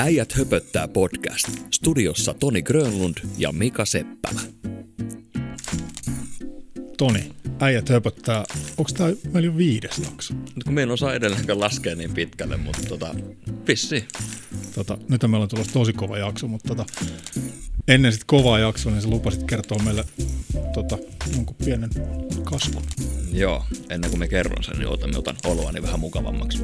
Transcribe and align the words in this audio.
Äijät 0.00 0.32
höpöttää 0.32 0.88
podcast. 0.88 1.48
Studiossa 1.70 2.34
Toni 2.34 2.62
Grönlund 2.62 3.16
ja 3.38 3.52
Mika 3.52 3.84
Seppälä. 3.84 4.40
Toni, 6.98 7.32
äijät 7.60 7.88
höpöttää. 7.88 8.44
Onko 8.78 8.90
tämä 8.96 9.10
meillä 9.32 9.46
jo 9.46 9.56
viides 9.56 9.98
jakso? 9.98 10.34
Nyt 10.34 10.64
kun 10.64 10.74
me 10.74 10.82
en 10.82 10.90
osaa 10.90 11.14
edelleenkään 11.14 11.60
laskea 11.60 11.94
niin 11.94 12.14
pitkälle, 12.14 12.56
mutta 12.56 12.82
tota, 12.88 13.14
vissi. 13.68 14.04
Tota, 14.74 14.98
nyt 15.08 15.22
meillä 15.22 15.42
on 15.42 15.48
tulossa 15.48 15.72
tosi 15.72 15.92
kova 15.92 16.18
jakso, 16.18 16.48
mutta 16.48 16.68
tota, 16.68 16.86
ennen 17.88 18.12
sit 18.12 18.24
kovaa 18.24 18.58
jaksoa, 18.58 18.92
niin 18.92 19.02
sä 19.02 19.08
lupasit 19.08 19.42
kertoa 19.42 19.82
meille 19.84 20.04
tota, 20.74 20.98
jonkun 21.34 21.56
pienen 21.64 21.90
kaskun. 22.44 22.82
Joo, 23.32 23.64
ennen 23.90 24.10
kuin 24.10 24.20
me 24.20 24.28
kerron 24.28 24.64
sen, 24.64 24.78
niin 24.78 24.88
otan, 24.88 25.16
otan 25.16 25.36
oloani 25.44 25.82
vähän 25.82 26.00
mukavammaksi. 26.00 26.58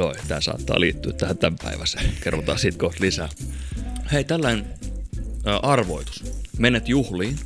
Noi, 0.00 0.14
tää 0.28 0.40
saattaa 0.40 0.80
liittyä 0.80 1.12
tähän 1.12 1.38
tämän 1.38 1.58
päiväseen. 1.62 2.12
Kerrotaan 2.24 2.58
siitä 2.58 2.78
kohta 2.78 3.04
lisää. 3.04 3.28
Hei, 4.12 4.24
tällainen 4.24 4.66
arvoitus. 5.62 6.24
Menet 6.58 6.88
juhliin. 6.88 7.38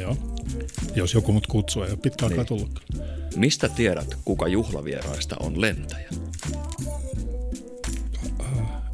Joo. 0.00 0.16
Jos 0.94 1.14
joku 1.14 1.32
mut 1.32 1.46
kutsuu, 1.46 1.82
ei 1.82 1.90
ole 1.90 1.98
pitkä 2.02 2.26
aikaa 2.26 2.38
Niin. 2.38 2.46
tullut. 2.46 2.80
Mistä 3.36 3.68
tiedät, 3.68 4.14
kuka 4.24 4.48
juhlavieraista 4.48 5.36
on 5.40 5.60
lentäjä? 5.60 6.08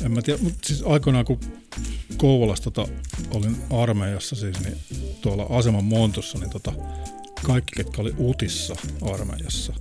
En 0.05 0.13
mä 0.13 0.23
tiedä, 0.23 0.43
mutta 0.43 0.59
siis 0.67 0.83
aikoinaan 0.87 1.25
kun 1.25 1.41
Kouvolassa 2.17 2.71
tota, 2.71 2.93
olin 3.31 3.57
armeijassa 3.71 4.37
siis, 4.37 4.61
niin 4.61 4.77
tuolla 5.21 5.47
aseman 5.51 5.85
montussa, 5.85 6.39
niin 6.39 6.51
tota, 6.51 6.73
kaikki, 7.47 7.73
ketkä 7.77 8.03
oli 8.03 8.15
utissa 8.21 8.77
armeijassa, 9.13 9.73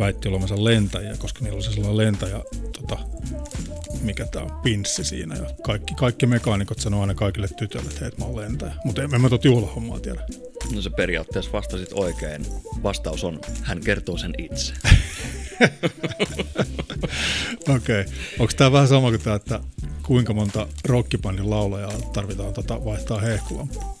väitti 0.00 0.28
olevansa 0.28 0.64
lentäjiä, 0.64 1.16
koska 1.18 1.40
niillä 1.40 1.56
oli 1.56 1.62
se 1.62 1.72
sellainen 1.72 1.96
lentäjä, 1.96 2.40
tota, 2.72 2.98
mikä 4.02 4.26
tämä 4.26 4.44
on, 4.44 4.60
pinssi 4.62 5.04
siinä. 5.04 5.36
Ja 5.36 5.50
kaikki, 5.62 5.94
kaikki 5.94 6.26
mekaanikot 6.26 6.78
sanoo 6.78 7.00
aina 7.00 7.14
kaikille 7.14 7.48
tytöille, 7.48 7.90
että 7.90 8.00
hei, 8.00 8.10
mä 8.18 8.24
oon 8.24 8.36
lentäjä. 8.36 8.74
Mutta 8.84 9.02
en, 9.02 9.14
en 9.14 9.20
mä 9.20 9.28
tuota 9.28 9.48
juhlahommaa 9.48 10.00
tiedä. 10.00 10.20
No 10.74 10.82
se 10.82 10.90
periaatteessa 10.90 11.52
vastasit 11.52 11.92
oikein. 11.92 12.46
Vastaus 12.82 13.24
on, 13.24 13.40
hän 13.62 13.80
kertoo 13.80 14.18
sen 14.18 14.34
itse. 14.38 14.72
Okei. 17.68 18.00
Okay. 18.00 18.04
Onko 18.38 18.52
tämä 18.56 18.72
vähän 18.72 18.88
sama 18.88 19.08
kuin 19.08 19.20
tämä, 19.20 19.36
että 19.36 19.60
kuinka 20.02 20.32
monta 20.34 20.68
rockibandin 20.84 21.50
laulajaa 21.50 21.92
tarvitaan 22.12 22.52
tota, 22.52 22.84
vaihtaa 22.84 23.20
hehkulampua? 23.20 23.96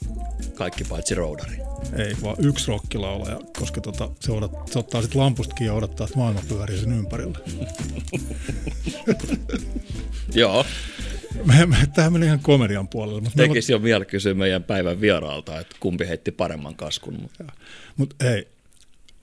Kaikki 0.60 0.84
paitsi 0.84 1.14
roudari. 1.14 1.56
Ei, 1.96 2.14
vaan 2.22 2.36
yksi 2.38 2.68
rockilaulaja, 2.68 3.40
koska 3.58 3.80
tota, 3.80 4.10
se, 4.20 4.32
odat, 4.32 4.52
se 4.70 4.78
ottaa 4.78 5.02
sitten 5.02 5.20
lampusta 5.20 5.54
kiinni 5.54 5.72
ja 5.72 5.74
odottaa, 5.74 6.04
että 6.04 6.18
maailma 6.18 6.40
pyörii 6.48 6.78
sen 6.78 6.92
ympärillä. 6.92 7.38
Joo. 10.34 10.64
Tämähän 11.94 12.12
meni 12.12 12.26
ihan 12.26 12.40
komedian 12.40 12.88
puolelle. 12.88 13.20
Mutta 13.20 13.36
Tekisi 13.36 13.72
jo 13.72 13.82
vielä 13.82 14.04
kysyä 14.04 14.34
meidän 14.34 14.62
päivän 14.62 15.00
vieraalta, 15.00 15.60
että 15.60 15.76
kumpi 15.80 16.08
heitti 16.08 16.30
paremman 16.32 16.74
kaskun. 16.74 17.14
Mutta 17.20 17.44
mut, 17.96 18.14
hei, 18.22 18.48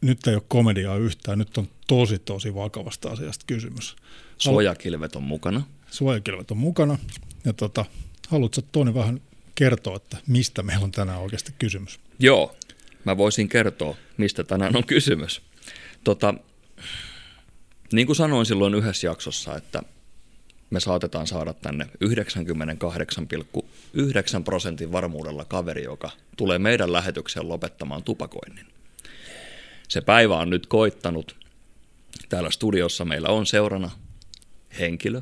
nyt 0.01 0.27
ei 0.27 0.33
ole 0.35 0.43
komediaa 0.47 0.97
yhtään. 0.97 1.39
Nyt 1.39 1.57
on 1.57 1.67
tosi, 1.87 2.19
tosi 2.19 2.55
vakavasta 2.55 3.09
asiasta 3.09 3.45
kysymys. 3.47 3.95
Suojakilvet 4.37 5.15
on 5.15 5.23
mukana. 5.23 5.63
Suojakilvet 5.91 6.51
on 6.51 6.57
mukana. 6.57 6.97
Ja 7.45 7.53
tota, 7.53 7.85
haluatko 8.27 8.61
Toni 8.71 8.93
vähän 8.93 9.21
kertoa, 9.57 9.95
että 9.95 10.17
mistä 10.27 10.63
meillä 10.63 10.83
on 10.83 10.91
tänään 10.91 11.19
oikeasti 11.19 11.53
kysymys? 11.59 11.99
Joo, 12.19 12.55
mä 13.05 13.17
voisin 13.17 13.49
kertoa, 13.49 13.95
mistä 14.17 14.43
tänään 14.43 14.75
on 14.75 14.85
kysymys. 14.85 15.41
Tota, 16.03 16.33
niin 17.93 18.07
kuin 18.07 18.15
sanoin 18.15 18.45
silloin 18.45 18.75
yhdessä 18.75 19.07
jaksossa, 19.07 19.55
että 19.55 19.83
me 20.69 20.79
saatetaan 20.79 21.27
saada 21.27 21.53
tänne 21.53 21.85
98,9 22.05 24.43
prosentin 24.45 24.91
varmuudella 24.91 25.45
kaveri, 25.45 25.83
joka 25.83 26.11
tulee 26.37 26.59
meidän 26.59 26.93
lähetykseen 26.93 27.49
lopettamaan 27.49 28.03
tupakoinnin. 28.03 28.65
Se 29.87 30.01
päivä 30.01 30.37
on 30.37 30.49
nyt 30.49 30.67
koittanut. 30.67 31.35
Täällä 32.29 32.51
studiossa 32.51 33.05
meillä 33.05 33.29
on 33.29 33.45
seurana 33.45 33.91
henkilö, 34.79 35.21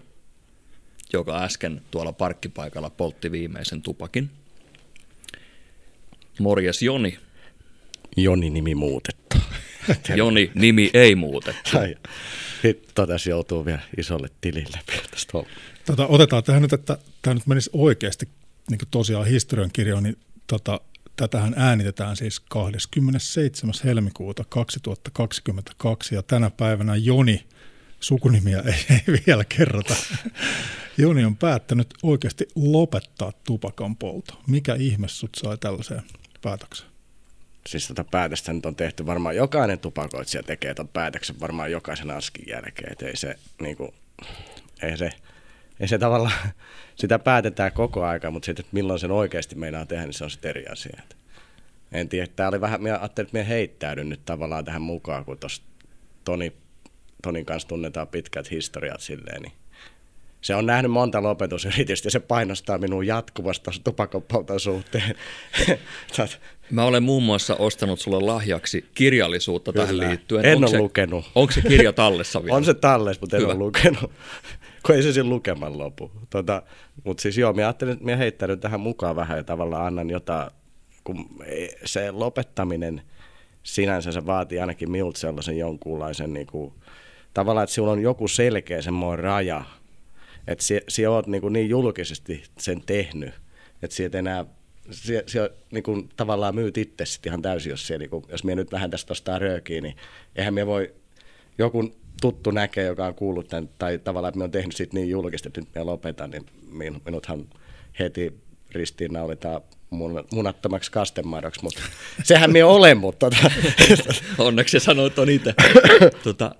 joka 1.13 1.43
äsken 1.43 1.81
tuolla 1.91 2.13
parkkipaikalla 2.13 2.89
poltti 2.89 3.31
viimeisen 3.31 3.81
tupakin. 3.81 4.29
Morjes 6.39 6.81
Joni. 6.81 7.17
Joni 8.17 8.49
nimi 8.49 8.75
muutettu. 8.75 9.37
Joni, 10.15 10.51
nimi 10.55 10.89
ei 10.93 11.15
muutettu. 11.15 11.77
Ai, 11.77 11.95
hitto, 12.63 13.07
tässä 13.07 13.29
joutuu 13.29 13.65
vielä 13.65 13.81
isolle 13.97 14.27
tilille 14.41 14.79
vielä 14.91 15.07
tästä 15.11 15.31
hommasta. 15.33 15.59
Tota, 15.85 16.07
otetaan 16.07 16.43
tähän 16.43 16.61
nyt, 16.61 16.73
että 16.73 16.97
tämä 17.21 17.33
nyt 17.33 17.47
menisi 17.47 17.69
oikeasti 17.73 18.29
niin 18.69 18.77
kuin 18.77 18.89
tosiaan 18.91 19.27
historiankirjoon, 19.27 20.03
niin 20.03 20.17
tota, 20.47 20.81
tätähän 21.15 21.53
äänitetään 21.57 22.15
siis 22.15 22.39
27. 22.39 23.73
helmikuuta 23.83 24.43
2022 24.49 26.15
ja 26.15 26.23
tänä 26.23 26.49
päivänä 26.49 26.95
Joni, 26.95 27.45
sukunimiä 28.05 28.63
ei, 28.65 28.85
ei 28.89 29.19
vielä 29.27 29.45
kerrota, 29.45 29.95
Joni 30.97 31.25
on 31.25 31.37
päättänyt 31.37 31.93
oikeasti 32.03 32.47
lopettaa 32.55 33.31
tupakan 33.43 33.95
polto. 33.95 34.41
Mikä 34.47 34.75
ihme 34.75 35.07
sut 35.07 35.29
sai 35.35 35.57
tällaiseen 35.57 36.01
päätökseen? 36.41 36.89
Siis 37.67 37.87
tätä 37.87 38.03
päätöstä 38.03 38.53
nyt 38.53 38.65
on 38.65 38.75
tehty 38.75 39.05
varmaan 39.05 39.35
jokainen 39.35 39.79
tupakoitsija 39.79 40.43
tekee 40.43 40.73
ton 40.73 40.87
päätöksen 40.87 41.39
varmaan 41.39 41.71
jokaisen 41.71 42.11
askin 42.11 42.45
jälkeen, 42.47 42.91
että 42.91 43.05
ei 43.05 43.17
se 43.17 43.35
niinku, 43.61 43.93
ei 44.81 44.97
se, 44.97 45.09
ei 45.79 45.87
se 45.87 45.97
tavallaan, 45.97 46.33
sitä 46.95 47.19
päätetään 47.19 47.71
koko 47.71 48.05
aika, 48.05 48.31
mutta 48.31 48.45
sitten, 48.45 48.65
milloin 48.71 48.99
sen 48.99 49.11
oikeasti 49.11 49.55
meinaa 49.55 49.85
tehdä, 49.85 50.03
niin 50.03 50.13
se 50.13 50.23
on 50.23 50.31
sitten 50.31 50.49
eri 50.49 50.67
asia. 50.67 51.01
Et 51.03 51.17
en 51.91 52.09
tiedä, 52.09 52.27
tämä 52.35 52.49
oli 52.49 52.61
vähän, 52.61 52.81
minä 52.81 52.99
ajattelin, 52.99 53.27
että 53.27 53.37
minä 53.37 53.45
heittäydyn 53.45 54.09
nyt 54.09 54.25
tavallaan 54.25 54.65
tähän 54.65 54.81
mukaan, 54.81 55.25
kun 55.25 55.37
tuossa 55.37 55.61
Toni, 56.23 56.53
Tonin 57.25 57.45
kanssa 57.45 57.67
tunnetaan 57.67 58.07
pitkät 58.07 58.51
historiat 58.51 59.01
silleen, 59.01 59.41
niin 59.41 59.51
se 60.41 60.55
on 60.55 60.65
nähnyt 60.65 60.91
monta 60.91 61.23
lopetusyritystä 61.23 62.07
ja 62.07 62.11
se 62.11 62.19
painostaa 62.19 62.77
minua 62.77 63.03
jatkuvasti 63.03 63.63
tuossa 63.63 63.83
tupakanpolton 63.83 64.59
suhteen. 64.59 65.15
Mä 66.71 66.83
olen 66.83 67.03
muun 67.03 67.23
muassa 67.23 67.55
ostanut 67.55 67.99
sulle 67.99 68.19
lahjaksi 68.19 68.85
kirjallisuutta 68.95 69.73
Kyllä. 69.73 69.85
tähän 69.85 69.99
liittyen. 69.99 70.45
En 70.45 70.55
Onko 70.55 70.65
ole 70.65 70.71
se, 70.71 70.77
lukenut. 70.77 71.31
Onko 71.35 71.51
se 71.51 71.61
kirja 71.61 71.93
tallessa 71.93 72.39
vielä? 72.43 72.55
On 72.55 72.65
se 72.65 72.73
talles, 72.73 73.21
mutta 73.21 73.35
en 73.35 73.41
Hyvä. 73.41 73.51
ole 73.51 73.59
lukenut, 73.59 74.11
kun 74.85 74.95
ei 74.95 75.03
se 75.03 75.13
siinä 75.13 75.29
lukeman 75.29 75.77
lopu. 75.77 76.11
Tota, 76.29 76.61
mutta 77.03 77.21
siis 77.21 77.37
joo, 77.37 77.53
minä 77.53 77.67
ajattelin, 77.67 77.93
että 77.93 78.05
minä 78.05 78.17
heittäydyn 78.17 78.59
tähän 78.59 78.79
mukaan 78.79 79.15
vähän 79.15 79.37
ja 79.37 79.43
tavallaan 79.43 79.85
annan 79.85 80.09
jotain, 80.09 80.51
kun 81.03 81.29
se 81.85 82.11
lopettaminen 82.11 83.01
sinänsä 83.63 84.11
se 84.11 84.25
vaatii 84.25 84.59
ainakin 84.59 84.91
minulta 84.91 85.19
sellaisen 85.19 85.57
jonkunlaisen, 85.57 86.33
niin 86.33 86.47
kuin, 86.47 86.73
tavallaan, 87.35 87.63
että 87.63 87.73
sinulla 87.73 87.93
on 87.93 88.01
joku 88.01 88.27
selkeä 88.27 88.81
semmoinen 88.81 89.23
raja, 89.23 89.63
että 90.47 90.63
sinä, 90.63 90.81
sinä 90.87 91.11
olet 91.11 91.27
niin, 91.27 91.53
niin 91.53 91.69
julkisesti 91.69 92.43
sen 92.57 92.81
tehnyt, 92.85 93.33
että 93.81 93.95
sinä 93.95 94.07
et 94.07 94.15
enää 94.15 94.45
sinä, 94.91 95.21
sinä 95.27 95.49
niin 95.71 95.83
kuin, 95.83 96.09
tavallaan 96.15 96.55
myyt 96.55 96.77
itse 96.77 97.05
sit 97.05 97.25
ihan 97.25 97.41
täysin, 97.41 97.69
jos, 97.69 97.87
sinä, 97.87 97.99
niin 97.99 98.09
kuin, 98.09 98.23
jos 98.29 98.43
minä 98.43 98.55
nyt 98.55 98.71
vähän 98.71 98.91
tästä 98.91 99.13
ostaa 99.13 99.39
röökiä, 99.39 99.81
niin 99.81 99.95
eihän 100.35 100.53
minä 100.53 100.65
voi 100.65 100.93
joku 101.57 101.95
tuttu 102.21 102.51
näkee, 102.51 102.85
joka 102.85 103.05
on 103.05 103.15
kuullut 103.15 103.47
tämän, 103.47 103.69
tai 103.77 103.99
tavallaan, 103.99 104.29
että 104.29 104.37
minä 104.37 104.43
olen 104.43 104.51
tehnyt 104.51 104.75
siitä 104.75 104.93
niin 104.93 105.09
julkisesti, 105.09 105.49
että 105.49 105.61
nyt 105.61 105.69
minä 105.75 105.85
lopetan, 105.85 106.29
niin 106.31 106.45
min- 106.71 107.01
minuthan 107.05 107.45
heti 107.99 108.33
ristiinnaulitaan 108.71 109.61
mun, 109.89 110.25
munattomaksi 110.31 110.91
kastemadoksi, 110.91 111.63
mutta 111.63 111.81
sehän 112.23 112.51
minä 112.51 112.67
olen, 112.67 112.97
mutta 112.97 113.29
tota, 113.29 113.51
Onneksi 114.37 114.79
sanoit 114.79 115.19
on 115.19 115.29
itse. 115.29 115.53
tota, 116.23 116.55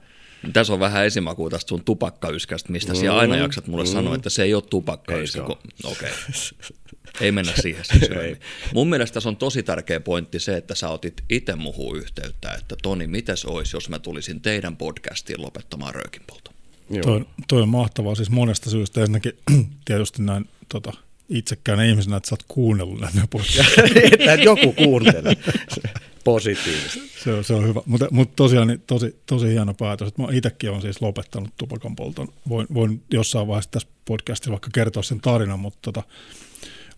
tässä 0.53 0.73
on 0.73 0.80
vähän 0.80 1.06
esimakua 1.06 1.50
tästä 1.50 1.69
sun 1.69 1.83
tupakkayskästä, 1.83 2.71
mistä 2.71 2.94
mm, 2.94 3.00
siellä 3.00 3.19
aina 3.19 3.36
jaksat 3.36 3.68
mulle 3.68 3.83
mm. 3.83 3.92
sanoa, 3.92 4.15
että 4.15 4.30
se 4.30 4.44
ei 4.44 4.53
ole 4.53 4.63
tupakkayskä. 4.69 5.39
Ei 5.39 5.47
se 5.47 5.53
kun- 5.53 5.92
Okei. 5.92 6.12
Ei 7.21 7.31
mennä 7.31 7.53
siihen 7.62 7.86
syvemmin. 7.86 8.39
Mun 8.74 8.89
mielestä 8.89 9.13
tässä 9.13 9.30
on 9.30 9.38
tosi 9.38 9.63
tärkeä 9.63 10.00
pointti 10.00 10.39
se, 10.39 10.57
että 10.57 10.75
sä 10.75 10.89
otit 10.89 11.24
itse 11.30 11.56
muhun 11.56 11.97
yhteyttä, 11.97 12.53
että 12.53 12.75
Toni, 12.83 13.07
mites 13.07 13.45
olisi, 13.45 13.75
jos 13.75 13.89
mä 13.89 14.00
tulisin 14.00 14.42
teidän 14.42 14.77
podcastiin 14.77 15.42
lopettamaan 15.42 15.95
röökinpolton? 15.95 16.53
joo. 16.89 17.01
Toi, 17.03 17.25
toi 17.48 17.62
on 17.62 17.69
mahtavaa 17.69 18.15
siis 18.15 18.30
monesta 18.30 18.69
syystä. 18.69 19.01
Ensinnäkin 19.01 19.33
tietysti 19.86 20.21
näin 20.21 20.50
tota, 20.69 20.94
itsekään 21.30 21.86
ihmisenä, 21.86 22.18
että 22.18 22.30
sä 22.30 22.33
oot 22.33 22.44
kuunnellut 22.48 23.00
näitä 23.01 23.27
podcasteja. 23.30 24.09
että 24.12 24.33
joku 24.33 24.74
kuuntelee 24.74 25.36
positiivisesti. 26.25 27.00
Se 27.24 27.33
on, 27.33 27.44
se 27.44 27.54
on 27.54 27.68
hyvä, 27.68 27.81
mutta, 27.86 28.07
mutta 28.12 28.36
tosiaan 28.36 28.68
niin 28.68 28.83
tosi, 28.88 29.22
tosi 29.25 29.48
hieno 29.48 29.74
päätös. 29.74 30.18
Mä 30.18 30.27
itsekin 30.31 30.69
olen 30.69 30.81
siis 30.81 31.01
lopettanut 31.01 31.50
tupakan 31.57 31.95
polton. 31.95 32.27
Voin, 32.50 32.68
voin 32.74 33.04
jossain 33.12 33.48
vaiheessa 33.48 33.72
tässä 33.72 33.88
podcastissa 34.06 34.51
vaikka 34.51 34.69
kertoa 34.74 35.04
sen 35.04 35.22
tarinan, 35.22 35.60
mutta, 35.60 35.80
tota, 35.81 36.04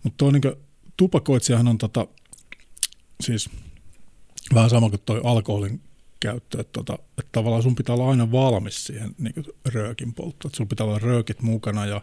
mutta 0.02 0.16
tuo 0.16 0.30
niin 0.30 0.42
tupakoitsijahan 0.96 1.68
on 1.68 1.78
tota, 1.78 2.06
siis 3.20 3.50
vähän 4.54 4.70
sama 4.70 4.90
kuin 4.90 5.02
toi 5.04 5.20
alkoholin 5.24 5.80
käyttö, 6.20 6.60
että, 6.60 6.72
tota, 6.72 6.94
että 6.94 7.32
tavallaan 7.32 7.62
sun 7.62 7.74
pitää 7.74 7.94
olla 7.94 8.10
aina 8.10 8.32
valmis 8.32 8.84
siihen 8.84 9.14
niin 9.18 9.34
röökin 9.64 10.14
polttoon. 10.14 10.52
Että 10.52 10.66
pitää 10.66 10.86
olla 10.86 10.98
röökit 10.98 11.42
mukana 11.42 11.86
ja 11.86 12.00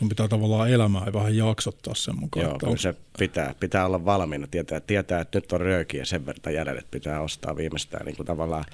sun 0.00 0.08
pitää 0.08 0.28
tavallaan 0.28 0.70
elämää 0.70 1.02
ja 1.06 1.12
vähän 1.12 1.36
jaksottaa 1.36 1.94
sen 1.94 2.20
mukaan. 2.20 2.46
Joo, 2.46 2.58
kyllä 2.58 2.76
se 2.76 2.94
pitää, 3.18 3.54
pitää 3.60 3.86
olla 3.86 4.04
valmiina, 4.04 4.46
tietää, 4.46 4.80
tietää, 4.80 5.20
että 5.20 5.38
nyt 5.38 5.52
on 5.52 5.60
rööki 5.60 5.96
ja 5.96 6.06
sen 6.06 6.26
verran 6.26 6.54
jäljellä, 6.54 6.78
että 6.78 6.90
pitää 6.90 7.20
ostaa 7.20 7.56
viimeistään 7.56 8.06
niin 8.06 8.16
kuin 8.16 8.26
tavallaan 8.26 8.64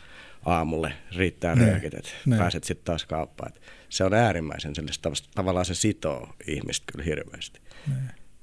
aamulle 0.45 0.93
riittää 1.17 1.55
ne, 1.55 1.67
röökit, 1.67 1.95
että 1.95 2.11
ne. 2.27 2.39
pääset 2.39 2.65
sitten 2.65 2.85
taas 2.85 3.05
kauppaan. 3.05 3.49
Että 3.49 3.61
se 3.89 4.05
on 4.05 4.15
äärimmäisen 4.15 4.75
sellaista, 4.75 5.29
tavallaan 5.35 5.65
se 5.65 5.75
sitoo 5.75 6.29
ihmistä 6.47 6.85
kyllä 6.93 7.05
hirveästi. 7.05 7.61
Ne. 7.87 7.95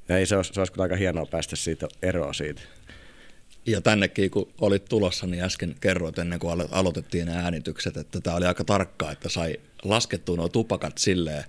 Ja 0.09 0.17
ei 0.17 0.25
se 0.25 0.37
olisi, 0.37 0.53
se 0.53 0.61
olisi 0.61 0.73
aika 0.77 0.95
hienoa 0.95 1.25
päästä 1.25 1.55
siitä 1.55 1.87
eroa 2.01 2.33
siitä. 2.33 2.61
Ja 3.65 3.81
tännekin, 3.81 4.31
kun 4.31 4.53
olit 4.61 4.85
tulossa, 4.85 5.27
niin 5.27 5.43
äsken 5.43 5.75
kerroit 5.79 6.19
ennen 6.19 6.39
kuin 6.39 6.67
aloitettiin 6.71 7.25
nämä 7.25 7.39
äänitykset, 7.39 7.97
että 7.97 8.21
tämä 8.21 8.35
oli 8.35 8.45
aika 8.45 8.63
tarkkaa, 8.63 9.11
että 9.11 9.29
sai 9.29 9.57
laskettua 9.83 10.35
nuo 10.35 10.49
tupakat 10.49 10.97
silleen, 10.97 11.43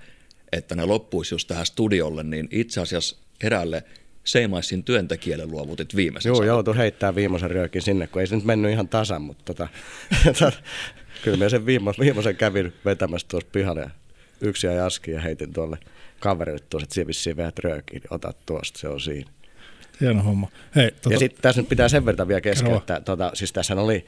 että 0.54 0.74
ne 0.74 0.84
loppuisi 0.84 1.34
just 1.34 1.48
tähän 1.48 1.66
studiolle, 1.66 2.22
niin 2.22 2.48
itse 2.50 2.80
asiassa 2.80 3.16
eräälle 3.42 3.84
Seimaisin 4.24 4.84
työntekijälle 4.84 5.46
luovutit 5.46 5.96
viimeisen 5.96 6.30
Joo, 6.30 6.42
joutui 6.42 6.76
heittää 6.76 7.14
viimeisen 7.14 7.50
ryökin 7.50 7.82
sinne, 7.82 8.06
kun 8.06 8.20
ei 8.20 8.26
se 8.26 8.36
nyt 8.36 8.44
mennyt 8.44 8.72
ihan 8.72 8.88
tasan, 8.88 9.22
mutta 9.22 9.44
tota, 9.44 9.68
kyllä 11.24 11.36
me 11.36 11.48
sen 11.48 11.66
viimeisen, 11.66 12.04
viimeisen 12.04 12.36
kävin 12.36 12.72
vetämässä 12.84 13.28
tuossa 13.28 13.48
pihalle 13.52 13.80
ja 13.80 13.90
yksi 14.40 14.66
ja 14.66 14.86
aski 14.86 15.10
ja 15.10 15.20
heitin 15.20 15.52
tuolle 15.52 15.78
kaverille 16.20 16.60
tuossa, 16.70 16.84
että 16.84 17.06
vissiin 17.06 17.36
veät 17.36 17.58
röökiin, 17.58 18.02
niin 18.02 18.14
otat 18.14 18.36
tuosta, 18.46 18.78
se 18.78 18.88
on 18.88 19.00
siinä. 19.00 19.30
Hieno 20.00 20.22
homma. 20.22 20.48
Hei, 20.76 20.90
tota... 20.90 21.14
Ja 21.14 21.18
sitten 21.18 21.42
tässä 21.42 21.60
nyt 21.60 21.68
pitää 21.68 21.88
sen 21.88 22.06
verran 22.06 22.28
vielä 22.28 22.40
kesken, 22.40 22.74
että 22.74 23.00
tota, 23.00 23.30
siis 23.34 23.52
tässä 23.52 23.74
oli, 23.74 24.06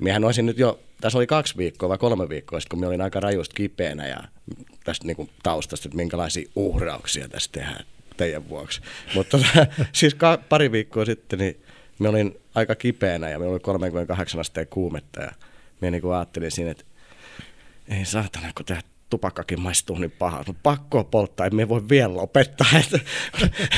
miehän 0.00 0.24
olisin 0.24 0.46
nyt 0.46 0.58
jo, 0.58 0.80
tässä 1.00 1.18
oli 1.18 1.26
kaksi 1.26 1.56
viikkoa 1.56 1.88
vai 1.88 1.98
kolme 1.98 2.28
viikkoa 2.28 2.60
sitten, 2.60 2.70
kun 2.70 2.78
minä 2.78 2.88
olin 2.88 3.00
aika 3.00 3.20
rajusti 3.20 3.54
kipeänä 3.54 4.06
ja 4.06 4.22
tästä 4.84 5.06
niin 5.06 5.16
kuin 5.16 5.30
taustasta, 5.42 5.88
että 5.88 5.96
minkälaisia 5.96 6.48
uhrauksia 6.56 7.28
tässä 7.28 7.50
tehdään 7.52 7.84
teidän 8.16 8.48
vuoksi. 8.48 8.80
Mutta 9.14 9.38
tota, 9.38 9.66
siis 9.92 10.14
ka- 10.14 10.38
pari 10.48 10.72
viikkoa 10.72 11.04
sitten 11.04 11.38
niin 11.38 11.60
minä 11.98 12.10
olin 12.10 12.40
aika 12.54 12.74
kipeänä 12.74 13.30
ja 13.30 13.38
minä 13.38 13.50
oli 13.50 13.60
38 13.60 14.40
asteen 14.40 14.66
kuumetta 14.66 15.20
ja 15.20 15.32
minä 15.80 15.90
niin 15.90 16.02
kuin 16.02 16.14
ajattelin 16.14 16.50
siinä, 16.50 16.70
että 16.70 16.84
ei 17.88 18.04
saatana, 18.04 18.52
kun 18.56 18.66
tämä 18.66 18.80
tupakkakin 19.10 19.60
maistuu 19.60 19.98
niin 19.98 20.10
pahalta. 20.10 20.54
Pakko 20.62 21.04
polttaa, 21.04 21.46
että 21.46 21.56
me 21.56 21.68
voi 21.68 21.88
vielä 21.88 22.14
lopettaa. 22.14 22.66
Että, 22.80 23.00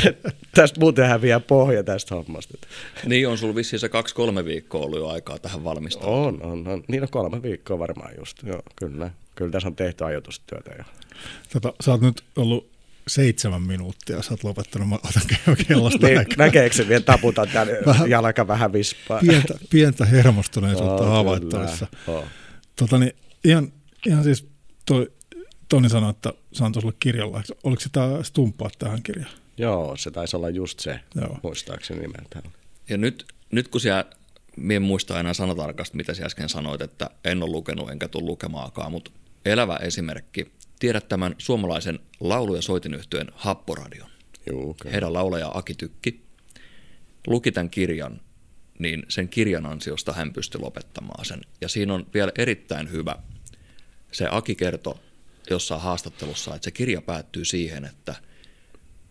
että 0.07 0.31
tästä 0.55 0.81
muuten 0.81 1.09
häviää 1.09 1.41
pohja 1.41 1.83
tästä 1.83 2.15
hommasta. 2.15 2.59
Niin 3.07 3.29
on 3.29 3.39
sulla 3.39 3.55
vissiin 3.55 3.81
se 3.81 3.89
kaksi-kolme 3.89 4.45
viikkoa 4.45 4.85
ollut 4.85 4.99
jo 4.99 5.09
aikaa 5.09 5.39
tähän 5.39 5.65
valmistautumaan. 5.65 6.43
On, 6.43 6.43
on, 6.43 6.69
on. 6.69 6.85
Niin 6.89 7.03
on 7.03 7.09
kolme 7.11 7.43
viikkoa 7.43 7.79
varmaan 7.79 8.13
just. 8.19 8.43
Joo, 8.43 8.63
kyllä. 8.77 9.11
Kyllä 9.35 9.51
tässä 9.51 9.69
on 9.69 9.77
tehty 9.77 10.05
ajoitustyötä 10.05 10.71
jo. 10.79 10.85
Tota, 11.53 11.73
sä 11.81 11.91
oot 11.91 12.01
nyt 12.01 12.23
ollut 12.37 12.71
seitsemän 13.09 13.63
minuuttia, 13.63 14.23
sä 14.23 14.33
oot 14.35 14.45
lopettanut, 14.45 14.89
mä 14.89 14.95
otan 14.95 15.57
kellosta 15.69 16.07
niin, 16.07 16.27
Näkeekö 16.37 16.77
se 16.77 16.89
vielä 16.89 17.03
taputan 17.03 17.49
tämän 17.49 17.69
vähän, 17.87 18.11
jalka 18.11 18.49
vähän 18.49 18.73
vispaa? 18.73 19.21
Pientä, 19.21 19.55
pientä 19.71 20.05
hermostuneisuutta 20.05 21.03
oh, 21.03 21.11
havaittavissa. 21.11 21.87
Oh. 22.07 22.25
Tota, 22.77 22.99
niin, 22.99 23.13
ihan, 23.45 23.73
ihan 24.07 24.25
siis 24.25 24.49
toi 24.87 25.13
Toni 25.69 25.89
sanoi, 25.89 26.11
että 26.11 26.33
saan 26.53 26.75
sulle 26.75 26.95
kirjalla. 27.01 27.43
Oliko 27.65 27.81
se 27.81 27.89
tämä 27.93 28.23
stumppaa 28.23 28.71
tähän 28.79 29.03
kirjaan? 29.03 29.33
Joo, 29.57 29.97
se 29.97 30.11
taisi 30.11 30.37
olla 30.37 30.51
just 30.51 30.81
se, 30.81 31.01
Joo. 31.15 31.39
muistaakseni 31.43 32.01
nimeltään. 32.01 32.45
Ja 32.89 32.97
nyt, 32.97 33.27
nyt 33.53 33.69
kun 33.69 33.81
siellä, 33.81 34.05
en 34.71 34.83
muista 34.83 35.21
enää 35.21 35.35
sanatarkasti, 35.35 35.97
mitä 35.97 36.15
sä 36.15 36.25
äsken 36.25 36.49
sanoit, 36.49 36.81
että 36.81 37.11
en 37.25 37.43
ole 37.43 37.51
lukenut 37.51 37.91
enkä 37.91 38.09
tule 38.09 38.25
lukemaakaan, 38.25 38.93
mutta 38.93 39.11
elävä 39.45 39.77
esimerkki. 39.77 40.53
Tiedät 40.79 41.09
tämän 41.09 41.35
suomalaisen 41.39 41.99
laulu- 42.21 42.55
ja 42.55 42.63
soitinyhtyön 42.63 43.29
Happoradion. 43.35 44.11
Joo, 44.47 44.71
okay. 44.71 44.93
Heidän 44.93 45.13
laulaja 45.13 45.51
Aki 45.55 45.75
Tykki 45.75 46.23
luki 47.27 47.53
tämän 47.53 47.71
kirjan, 47.71 48.21
niin 48.79 49.03
sen 49.09 49.29
kirjan 49.29 49.67
ansiosta 49.67 50.13
hän 50.13 50.33
pystyi 50.33 50.61
lopettamaan 50.61 51.25
sen. 51.25 51.41
Ja 51.61 51.69
siinä 51.69 51.95
on 51.95 52.07
vielä 52.15 52.33
erittäin 52.39 52.91
hyvä. 52.91 53.17
Se 54.13 54.29
Aki 54.31 54.55
kertoi 54.55 54.95
jossain 55.55 55.81
haastattelussa, 55.81 56.55
että 56.55 56.65
se 56.65 56.71
kirja 56.71 57.03
päättyy 57.03 57.45
siihen, 57.45 57.85
että 57.85 58.15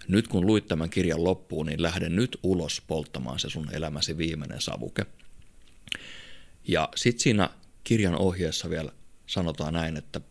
nyt 0.07 0.27
kun 0.27 0.45
luit 0.45 0.67
tämän 0.67 0.89
kirjan 0.89 1.23
loppuun, 1.23 1.65
niin 1.65 1.81
lähden 1.81 2.15
nyt 2.15 2.37
ulos 2.43 2.81
polttamaan 2.87 3.39
se 3.39 3.49
sun 3.49 3.73
elämäsi 3.73 4.17
viimeinen 4.17 4.61
savuke. 4.61 5.05
Ja 6.67 6.89
sitten 6.95 7.23
siinä 7.23 7.49
kirjan 7.83 8.15
ohjeessa 8.15 8.69
vielä 8.69 8.91
sanotaan 9.27 9.73
näin, 9.73 9.97
että 9.97 10.21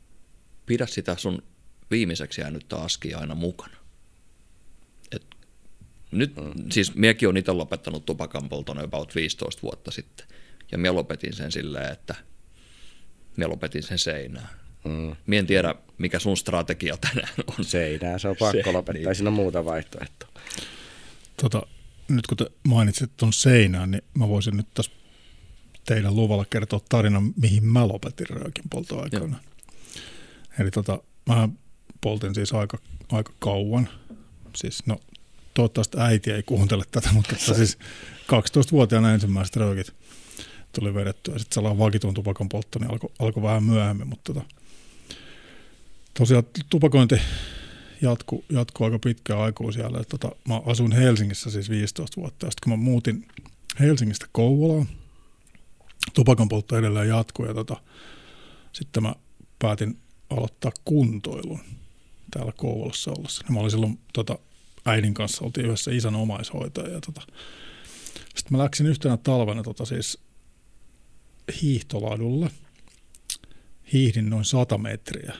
pidä 0.67 0.87
sitä 0.87 1.17
sun 1.17 1.43
viimeiseksi 1.91 2.41
jäänyttä 2.41 2.77
askia 2.77 3.19
aina 3.19 3.35
mukana. 3.35 3.77
Et 5.13 5.27
nyt, 6.11 6.37
mm. 6.37 6.71
siis 6.73 6.95
miekin 6.95 7.29
on 7.29 7.37
itse 7.37 7.53
lopettanut 7.53 8.07
tupakan 8.07 8.49
polton 8.49 8.79
about 8.79 9.15
15 9.15 9.63
vuotta 9.63 9.91
sitten. 9.91 10.27
Ja 10.73 10.79
minä 10.79 10.95
lopetin 10.95 11.33
sen 11.33 11.53
silleen, 11.53 11.93
että 11.93 12.15
minä 13.37 13.49
lopetin 13.49 13.83
sen 13.83 13.99
seinään. 13.99 14.66
Mm. 14.87 15.17
Mie 15.27 15.39
en 15.39 15.47
tiedä, 15.47 15.75
mikä 15.99 16.19
sun 16.19 16.37
strategia 16.37 16.97
tänään 16.97 17.29
on. 17.59 17.65
Seinää, 17.65 18.19
se 18.19 18.29
on 18.29 18.37
pakko 18.39 18.63
se, 18.65 18.73
lopettaa, 18.73 19.05
niin. 19.05 19.15
siinä 19.15 19.31
muuta 19.31 19.65
vaihtoehtoa. 19.65 20.29
Tota, 21.43 21.63
nyt 22.09 22.27
kun 22.27 22.37
te 22.37 22.47
mainitsit 22.69 23.11
tuon 23.17 23.33
seinään, 23.33 23.91
niin 23.91 24.03
mä 24.15 24.29
voisin 24.29 24.57
nyt 24.57 24.67
tässä 24.75 24.93
teidän 25.87 26.17
luvalla 26.17 26.45
kertoa 26.45 26.81
tarinan, 26.89 27.33
mihin 27.41 27.65
mä 27.65 27.89
lopetin 27.89 28.27
röökin 28.31 28.65
poltoaikana. 28.71 29.37
Eli 30.59 30.71
tota, 30.71 30.99
mä 31.27 31.49
poltin 32.01 32.35
siis 32.35 32.53
aika, 32.53 32.79
aika 33.13 33.33
kauan. 33.39 33.89
Siis 34.57 34.87
no, 34.87 35.01
toivottavasti 35.55 35.97
äiti 36.01 36.33
ei 36.33 36.43
kuuntele 36.43 36.85
tätä, 36.91 37.09
mutta 37.13 37.33
että 37.37 37.55
siis 37.55 37.79
12-vuotiaana 38.33 39.15
ensimmäiset 39.15 39.57
röökit 39.57 39.93
tuli 40.73 40.95
vedettyä. 40.95 41.39
Sitten 41.39 41.55
sellainen 41.55 41.79
vakituun 41.79 42.15
tupakan 42.15 42.49
poltto 42.49 42.79
niin 42.79 42.91
alkoi 42.91 43.11
alko 43.19 43.43
vähän 43.43 43.63
myöhemmin, 43.63 44.09
mutta 44.09 44.35
tota, 44.35 44.47
tosiaan 46.19 46.45
tupakointi 46.71 47.21
jatku, 48.03 48.45
jatku 48.51 48.85
aika 48.85 48.99
pitkään. 48.99 49.49
Että 49.51 50.19
tota, 50.19 50.37
mä 50.49 50.61
asun 50.67 50.93
Helsingissä 50.93 51.51
siis 51.51 51.71
15 51.71 52.21
vuotta. 52.21 52.47
Sitten 52.47 52.63
kun 52.65 52.73
mä 52.73 52.85
muutin 52.85 53.29
Helsingistä 53.81 54.27
Kouvolaan, 54.33 54.89
tupakan 56.15 56.49
poltto 56.49 56.79
edelleen 56.79 57.09
jatkuu 57.09 57.47
ja 57.47 57.55
tota, 57.55 57.77
sitten 58.73 59.03
mä 59.03 59.15
päätin 59.59 59.99
aloittaa 60.31 60.73
kuntoilun 60.85 61.61
täällä 62.31 62.53
Kouvolassa 62.57 63.11
ollessa. 63.11 63.45
Ja 63.49 63.55
mä 63.55 63.61
olin 63.61 63.71
silloin 63.71 63.99
tota, 64.13 64.39
äidin 64.87 65.15
kanssa, 65.15 65.45
oltiin 65.45 65.67
yhdessä 65.67 65.91
isän 65.91 66.15
omaishoitaja. 66.15 66.89
Ja 66.89 67.01
tota, 67.01 67.21
sitten 68.15 68.51
mä 68.51 68.59
läksin 68.59 68.87
yhtenä 68.87 69.17
talvena 69.17 69.63
tota, 69.63 69.85
siis 69.85 70.19
hiihtoladulle. 71.63 72.51
Hiihdin 73.93 74.31
noin 74.31 74.45
100 74.45 74.79
metriä 74.79 75.35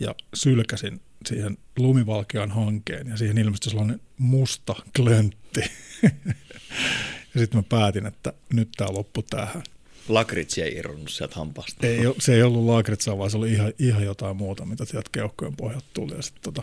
ja 0.00 0.14
sylkäsin 0.34 1.00
siihen 1.26 1.58
lumivalkean 1.78 2.50
hankeen 2.50 3.06
ja 3.06 3.16
siihen 3.16 3.38
ilmestyi 3.38 3.70
sellainen 3.70 4.00
musta 4.18 4.74
klöntti. 4.96 5.60
ja 7.34 7.40
sitten 7.40 7.58
mä 7.58 7.62
päätin, 7.62 8.06
että 8.06 8.32
nyt 8.52 8.68
tämä 8.76 8.92
loppu 8.92 9.22
tähän. 9.22 9.62
Lakritsi 10.08 10.62
ei 10.62 10.76
irronnut 10.76 11.10
sieltä 11.10 11.34
hampaasta. 11.34 11.86
Ei, 11.86 11.98
se 12.18 12.34
ei 12.34 12.42
ollut 12.42 12.64
lakritsaa, 12.64 13.18
vaan 13.18 13.30
se 13.30 13.36
oli 13.36 13.52
ihan, 13.52 13.72
ihan 13.78 14.04
jotain 14.04 14.36
muuta, 14.36 14.64
mitä 14.64 14.84
sieltä 14.84 15.10
keuhkojen 15.12 15.56
pohjalta 15.56 15.86
tuli. 15.94 16.14
Ja 16.14 16.22
sit, 16.22 16.34
tota, 16.42 16.62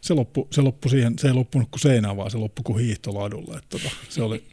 se, 0.00 0.14
loppu, 0.14 0.48
se, 0.50 0.60
loppu 0.60 0.88
siihen, 0.88 1.18
se 1.18 1.28
ei 1.28 1.34
loppunut 1.34 1.68
kuin 1.70 1.80
seinään, 1.80 2.16
vaan 2.16 2.30
se 2.30 2.36
loppui 2.36 2.62
kuin 2.62 2.84
hiihtoladulle. 2.84 3.58
Et, 3.58 3.68
tota, 3.68 3.90
se 4.08 4.22
oli, 4.22 4.44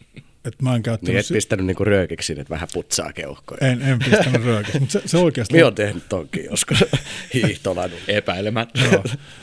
et 0.53 0.61
mä 0.61 0.75
en 0.75 0.83
käyttänyt... 0.83 1.13
Niin 1.13 1.19
et 1.19 1.33
pistänyt 1.33 1.65
niinku 1.65 1.83
röökiksi, 1.83 2.33
että 2.33 2.49
vähän 2.49 2.67
putsaa 2.73 3.13
keuhkoja. 3.13 3.67
En, 3.67 3.81
en 3.81 3.99
pistänyt 3.99 4.45
röökiksi, 4.45 4.79
mutta 4.79 4.93
se, 4.93 5.01
se 5.05 5.17
oikeasti... 5.17 5.53
Minä 5.53 5.65
olen 5.65 5.75
tehnyt 5.75 6.09
tonkin 6.09 6.45
joskus 6.45 6.85
hiihtoladulla. 7.33 8.01
Epäilemättä. 8.07 8.79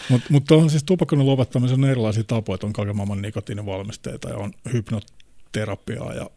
Mutta 0.09 0.27
mut 0.31 0.45
tuohon 0.45 0.71
siis 0.71 0.85
tupakoinnin 0.85 1.27
lopettamisessa 1.27 1.75
on 1.75 1.91
erilaisia 1.91 2.25
tapoja, 2.25 2.55
että 2.55 2.67
on 2.67 2.73
kaiken 2.73 2.97
maailman 2.97 3.23
nikotiinivalmisteita 3.23 4.29
ja 4.29 4.37
on 4.37 4.53
hypnoterapiaa 4.73 6.15
ja 6.15 6.31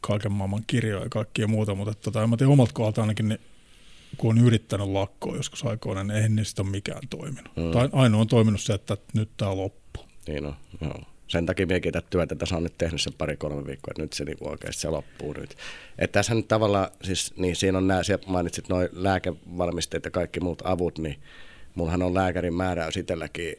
kaiken 0.00 0.32
maailman 0.32 0.64
kirjoja 0.66 1.02
ja 1.02 1.08
kaikkia 1.08 1.48
muuta, 1.48 1.74
mutta 1.74 1.94
tota, 1.94 2.22
en 2.22 2.30
mä 2.30 2.36
tiedä 2.36 2.52
omalta 2.52 2.72
kohdalta 2.72 3.00
ainakin, 3.00 3.28
niin 3.28 3.40
kun 4.16 4.38
on 4.38 4.46
yrittänyt 4.46 4.86
lakkoa 4.86 5.36
joskus 5.36 5.64
aikoina, 5.64 6.04
niin 6.04 6.16
eihän 6.16 6.36
niistä 6.36 6.62
ole 6.62 6.70
mikään 6.70 7.08
toiminut. 7.10 7.56
Mm. 7.56 7.70
Tai 7.70 7.88
ainoa 7.92 8.20
on 8.20 8.26
toiminut 8.26 8.60
se, 8.60 8.74
että 8.74 8.96
nyt 9.14 9.30
tämä 9.36 9.56
loppuu. 9.56 10.04
Niin 10.28 10.46
on, 10.46 10.54
joo 10.80 11.11
sen 11.28 11.46
takia 11.46 11.66
minäkin 11.66 11.92
tätä 11.92 12.06
työtä 12.10 12.34
tässä 12.34 12.56
on 12.56 12.62
nyt 12.62 12.78
tehnyt 12.78 13.00
sen 13.00 13.12
pari-kolme 13.18 13.66
viikkoa, 13.66 13.90
että 13.92 14.02
nyt 14.02 14.12
se 14.12 14.24
niin 14.24 14.36
oikeasti 14.40 14.80
se 14.80 14.88
loppuu 14.88 15.32
nyt. 15.32 15.56
Että 15.98 16.12
tässä 16.18 16.34
nyt 16.34 16.48
tavallaan, 16.48 16.88
siis 17.02 17.34
niin 17.36 17.56
siinä 17.56 17.78
on 17.78 17.86
nämä, 17.86 18.02
mainitsit 18.26 18.68
noin 18.68 18.88
lääkevalmisteet 18.92 20.04
ja 20.04 20.10
kaikki 20.10 20.40
muut 20.40 20.62
avut, 20.64 20.98
niin 20.98 21.16
mullahan 21.74 22.02
on 22.02 22.14
lääkärin 22.14 22.54
määräys 22.54 22.96
itselläkin 22.96 23.54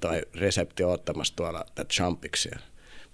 tai 0.00 0.22
resepti 0.34 0.84
ottamassa 0.84 1.36
tuolla 1.36 1.64
tätä 1.74 1.88
Champiksia. 1.94 2.58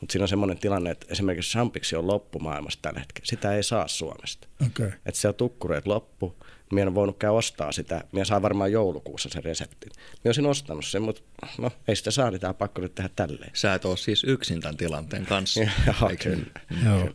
Mutta 0.00 0.12
siinä 0.12 0.24
on 0.24 0.28
semmoinen 0.28 0.58
tilanne, 0.58 0.90
että 0.90 1.06
esimerkiksi 1.10 1.50
champiksi 1.50 1.96
on 1.96 2.06
loppu 2.06 2.38
maailmassa 2.38 2.78
tällä 2.82 3.00
hetkellä. 3.00 3.26
Sitä 3.26 3.54
ei 3.54 3.62
saa 3.62 3.88
Suomesta. 3.88 4.48
Okay. 4.66 4.92
Että 5.06 5.20
se 5.20 5.28
on 5.28 5.34
tukkureet 5.34 5.86
loppu. 5.86 6.36
Minä 6.72 6.82
en 6.82 6.94
voinut 6.94 7.18
käydä 7.18 7.32
ostaa 7.32 7.72
sitä. 7.72 8.04
Minä 8.12 8.24
saan 8.24 8.42
varmaan 8.42 8.72
joulukuussa 8.72 9.28
sen 9.28 9.44
reseptin. 9.44 9.92
Minä 9.94 10.28
olisin 10.28 10.46
ostanut 10.46 10.84
sen, 10.84 11.02
mutta 11.02 11.22
no, 11.58 11.70
ei 11.88 11.96
sitä 11.96 12.10
saa, 12.10 12.30
niin 12.30 12.40
tämä 12.40 12.48
on 12.48 12.54
pakko 12.54 12.80
nyt 12.80 12.94
tehdä 12.94 13.10
tälleen. 13.16 13.50
Sä 13.54 13.74
et 13.74 13.84
ole 13.84 13.96
siis 13.96 14.24
yksin 14.24 14.60
tämän 14.60 14.76
tilanteen 14.76 15.26
kanssa. 15.26 15.60
Joo, 15.86 16.10
kyllä. 16.22 16.46
Joo, 16.84 17.08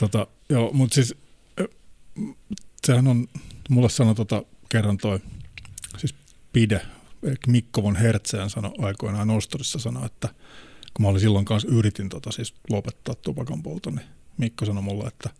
tota, 0.00 0.26
joo 0.48 0.70
mutta 0.72 0.94
siis 0.94 1.14
sehän 2.86 3.06
on, 3.06 3.26
mulle 3.68 3.88
sanoi 3.88 4.14
tota, 4.14 4.42
kerran 4.68 4.96
toi, 4.96 5.20
siis 5.98 6.14
Pide, 6.52 6.80
Mikko 7.46 7.82
von 7.82 7.96
Hertzeen 7.96 8.50
sanoi 8.50 8.72
aikoinaan 8.78 9.30
Ostorissa 9.30 9.78
sanoi, 9.78 10.06
että 10.06 10.28
kun 10.96 11.02
mä 11.02 11.08
olin 11.08 11.20
silloin 11.20 11.44
kanssa 11.44 11.68
yritin 11.68 12.08
tota, 12.08 12.32
siis 12.32 12.54
lopettaa 12.70 13.14
tupakan 13.14 13.62
polton, 13.62 13.94
niin 13.94 14.06
Mikko 14.38 14.64
sanoi 14.64 14.82
mulle, 14.82 15.08
että 15.08 15.30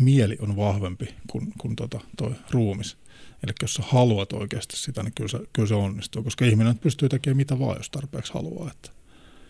mieli 0.00 0.36
on 0.40 0.56
vahvempi 0.56 1.14
kuin, 1.26 1.52
kuin 1.58 1.76
tota, 1.76 2.00
toi 2.16 2.30
ruumis. 2.50 2.96
Eli 3.44 3.52
jos 3.62 3.74
sä 3.74 3.82
haluat 3.86 4.32
oikeasti 4.32 4.76
sitä, 4.76 5.02
niin 5.02 5.12
kyllä 5.14 5.28
se, 5.28 5.38
kyllä 5.52 5.68
se 5.68 5.74
onnistuu, 5.74 6.22
koska 6.22 6.44
ihminen 6.44 6.78
pystyy 6.78 7.08
tekemään 7.08 7.36
mitä 7.36 7.58
vaan, 7.58 7.76
jos 7.76 7.90
tarpeeksi 7.90 8.34
haluaa. 8.34 8.70
Että. 8.70 8.90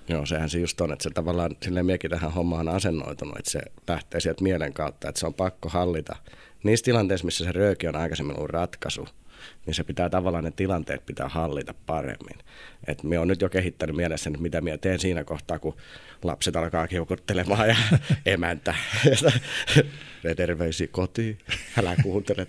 Joo, 0.09 0.27
sehän 0.27 0.51
se 0.51 0.59
just 0.59 0.81
on, 0.81 0.93
että 0.93 1.03
se 1.03 1.11
tavallaan 1.11 1.57
silleen 1.63 1.87
miekin 1.87 2.11
tähän 2.11 2.33
hommaan 2.33 2.69
asennoitunut, 2.69 3.39
että 3.39 3.51
se 3.51 3.61
lähtee 3.89 4.21
sieltä 4.21 4.43
mielen 4.43 4.73
kautta, 4.73 5.09
että 5.09 5.19
se 5.19 5.27
on 5.27 5.35
pakko 5.35 5.69
hallita. 5.69 6.17
Niissä 6.63 6.85
tilanteissa, 6.85 7.25
missä 7.25 7.45
se 7.45 7.53
rööki 7.53 7.89
on 7.89 7.97
aikaisemmin 7.97 8.37
ollut 8.37 8.51
ratkaisu, 8.51 9.09
niin 9.67 9.75
se 9.75 9.85
pitää 9.85 10.11
tavallaan 10.11 10.45
ne 10.45 10.51
tilanteet 10.51 11.07
pitää 11.07 11.29
hallita 11.29 11.75
paremmin. 11.87 12.39
Et 12.87 13.03
me 13.03 13.19
on 13.19 13.29
nyt 13.29 13.41
jo 13.41 13.49
kehittänyt 13.49 13.97
mielessä, 13.97 14.31
että 14.31 14.43
mitä 14.43 14.61
minä 14.61 14.79
teen 14.79 14.99
siinä 14.99 15.25
kohtaa, 15.25 15.59
kun 15.59 15.77
lapset 16.23 16.57
alkaa 16.57 16.89
kiukuttelemaan 16.89 17.69
ja 17.69 17.77
emäntä. 18.27 18.75
Ja 20.25 20.35
terveisiä 20.35 20.87
kotiin, 20.91 21.39
älä 21.79 21.97
kuuntele 22.03 22.47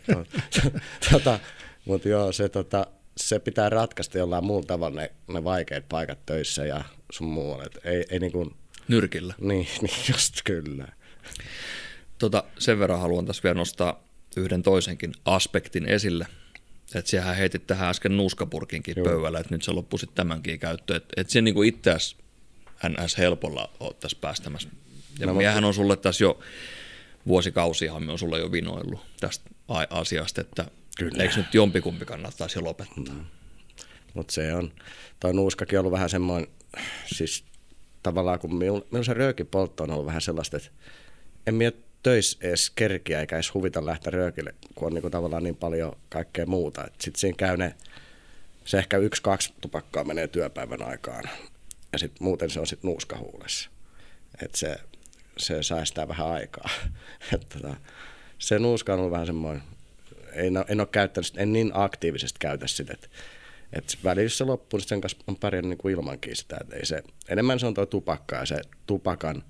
tota, 1.11 1.39
Mutta 1.85 2.09
joo, 2.09 2.31
se, 2.31 2.49
tota, 2.49 2.87
se 3.17 3.39
pitää 3.39 3.69
ratkaista 3.69 4.17
jollain 4.17 4.45
muulla 4.45 4.65
tavalla 4.65 5.01
ne, 5.01 5.11
ne 5.27 5.43
vaikeat 5.43 5.89
paikat 5.89 6.25
töissä 6.25 6.65
ja 6.65 6.83
sun 7.11 7.27
muualle. 7.27 7.63
Et 7.63 7.79
ei, 7.83 8.05
ei 8.09 8.19
niin 8.19 8.31
kuin, 8.31 8.55
Nyrkillä. 8.87 9.33
niin, 9.39 9.67
niin, 9.81 9.97
just 10.11 10.35
kyllä. 10.43 10.87
Tota, 12.17 12.43
sen 12.59 12.79
verran 12.79 12.99
haluan 12.99 13.25
tässä 13.25 13.43
vielä 13.43 13.57
nostaa 13.57 14.03
yhden 14.37 14.63
toisenkin 14.63 15.13
aspektin 15.25 15.85
esille. 15.85 16.27
Että 16.95 17.11
sehän 17.11 17.35
heitit 17.35 17.67
tähän 17.67 17.89
äsken 17.89 18.17
nuuskapurkinkin 18.17 18.93
Joo. 18.97 19.05
pöydällä, 19.05 19.39
että 19.39 19.55
nyt 19.55 19.63
se 19.63 19.71
loppui 19.71 19.99
sitten 19.99 20.15
tämänkin 20.15 20.59
käyttöön. 20.59 20.97
Että 20.97 21.21
et 21.21 21.29
se 21.29 21.41
niinku 21.41 21.63
itseäsi 21.63 22.15
NS 22.89 23.17
helpolla 23.17 23.69
ottaisi 23.79 24.17
päästämässä. 24.21 24.69
Ja 25.19 25.27
No, 25.27 25.33
miehän 25.33 25.65
on 25.65 25.73
sulle 25.73 25.95
tässä 25.97 26.23
jo, 26.23 26.39
vuosikausiahan 27.27 28.03
me 28.03 28.11
on 28.11 28.19
sulle 28.19 28.39
jo 28.39 28.51
vinoillut 28.51 28.99
tästä 29.19 29.49
asiasta, 29.89 30.41
että 30.41 30.65
Kyllä. 30.97 31.23
eikö 31.23 31.37
nyt 31.37 31.53
jompikumpi 31.53 32.05
kannattaisi 32.05 32.59
jo 32.59 32.63
lopettaa. 32.63 33.13
Mm. 33.13 33.25
Mutta 34.13 34.33
se 34.33 34.53
on, 34.53 34.71
toi 35.19 35.33
nuuskakin 35.33 35.79
on 35.79 35.81
ollut 35.81 35.91
vähän 35.91 36.09
semmoinen, 36.09 36.49
siis 37.05 37.43
tavallaan 38.03 38.39
kun 38.39 38.55
minulla, 38.55 39.03
se 39.03 39.13
röökipoltto 39.13 39.83
on 39.83 39.91
ollut 39.91 40.05
vähän 40.05 40.21
sellaista, 40.21 40.57
että 40.57 40.69
en 41.47 41.55
minä 41.55 41.71
töissä 42.05 42.37
edes 42.41 42.69
kerkiä 42.69 43.19
eikä 43.19 43.35
edes 43.35 43.53
huvita 43.53 43.85
lähteä 43.85 44.11
röökille, 44.11 44.53
kun 44.75 44.85
on 44.87 44.93
niinku 44.93 45.09
tavallaan 45.09 45.43
niin 45.43 45.55
paljon 45.55 45.97
kaikkea 46.09 46.45
muuta. 46.45 46.87
Sitten 46.99 47.19
siinä 47.19 47.35
käy 47.37 47.57
ne, 47.57 47.75
se 48.65 48.77
ehkä 48.77 48.97
yksi, 48.97 49.21
kaksi 49.21 49.53
tupakkaa 49.61 50.03
menee 50.03 50.27
työpäivän 50.27 50.83
aikaan 50.83 51.23
ja 51.91 51.99
sitten 51.99 52.23
muuten 52.23 52.49
se 52.49 52.59
on 52.59 52.67
sitten 52.67 52.87
nuuskahuulessa. 52.87 53.69
Et 54.41 54.55
se, 54.55 54.75
se 55.37 55.63
säästää 55.63 56.07
vähän 56.07 56.27
aikaa. 56.27 56.69
Et 57.33 57.49
tota, 57.49 57.75
se 58.39 58.59
nuuska 58.59 58.93
on 58.93 58.99
ollut 58.99 59.11
vähän 59.11 59.25
semmoinen, 59.25 59.63
en, 60.33 60.53
en 60.67 60.79
ole 60.79 60.87
käyttänyt 60.91 61.33
en 61.37 61.53
niin 61.53 61.71
aktiivisesti 61.73 62.37
käytä 62.39 62.67
sitä, 62.67 62.93
että 62.93 63.07
et 63.73 63.97
välillä 64.03 64.29
se 64.29 64.43
loppuu, 64.43 64.77
niin 64.77 64.87
sen 64.87 65.01
kanssa 65.01 65.17
on 65.27 65.35
pärjännyt 65.35 65.69
niin 65.69 65.77
kuin 65.77 65.93
ilmankin 65.93 66.35
sitä. 66.35 66.57
Et 66.61 66.73
ei 66.73 66.85
se, 66.85 67.03
enemmän 67.29 67.59
se 67.59 67.65
on 67.65 67.73
tuo 67.73 67.85
tupakka 67.85 68.35
ja 68.35 68.45
se 68.45 68.61
tupakan, 68.85 69.43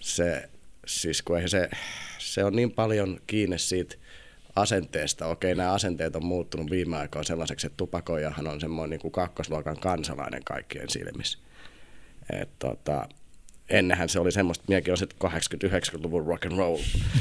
se, 0.00 0.48
siis 0.90 1.22
kun 1.22 1.38
se, 1.46 1.70
se 2.18 2.44
on 2.44 2.56
niin 2.56 2.72
paljon 2.72 3.20
kiinni 3.26 3.58
siitä 3.58 3.96
asenteesta. 4.56 5.26
Okei, 5.26 5.54
nämä 5.54 5.72
asenteet 5.72 6.16
on 6.16 6.24
muuttunut 6.24 6.70
viime 6.70 6.96
aikoina 6.96 7.24
sellaiseksi, 7.24 7.66
että 7.66 7.76
tupakoijahan 7.76 8.46
on 8.46 8.60
semmoinen 8.60 8.90
niin 8.90 9.00
kuin 9.00 9.12
kakkosluokan 9.12 9.80
kansalainen 9.80 10.44
kaikkien 10.44 10.90
silmissä. 10.90 11.38
Et 12.40 12.48
tota, 12.58 13.08
ennenhän 13.68 14.08
se 14.08 14.20
oli 14.20 14.32
semmoista, 14.32 14.64
minäkin 14.68 14.92
olisin 14.92 15.08
80-90-luvun 15.24 16.26
rock 16.26 16.46
and 16.46 16.56
roll 16.58 16.78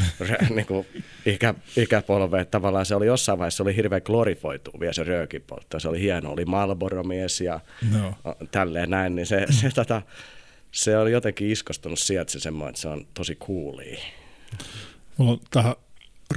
niin 0.55 0.65
kuin 0.65 0.87
ikä, 1.25 1.53
ikäpolve, 1.77 2.41
että 2.41 2.51
tavallaan 2.51 2.85
se 2.85 2.95
oli 2.95 3.05
jossain 3.05 3.39
vaiheessa 3.39 3.57
se 3.57 3.63
oli 3.63 3.75
hirveän 3.75 4.01
glorifoitu 4.05 4.71
vielä 4.79 4.93
se 4.93 5.03
röökipoltto. 5.03 5.79
Se 5.79 5.87
oli 5.89 5.99
hieno, 6.01 6.31
oli 6.31 6.45
Marlboro-mies 6.45 7.41
ja 7.41 7.59
No. 7.91 8.13
tälleen 8.51 8.89
näin, 8.89 9.15
niin 9.15 9.25
se, 9.25 9.45
se, 9.49 9.69
tota, 9.75 10.01
se 10.71 10.97
on 10.97 11.11
jotenkin 11.11 11.51
iskostunut 11.51 11.99
semmoinen, 12.27 12.69
että 12.69 12.81
se 12.81 12.87
on 12.87 13.07
tosi 13.13 13.35
coolia. 13.35 13.99
Mulla 15.17 15.31
on 15.31 15.39
tähän 15.51 15.75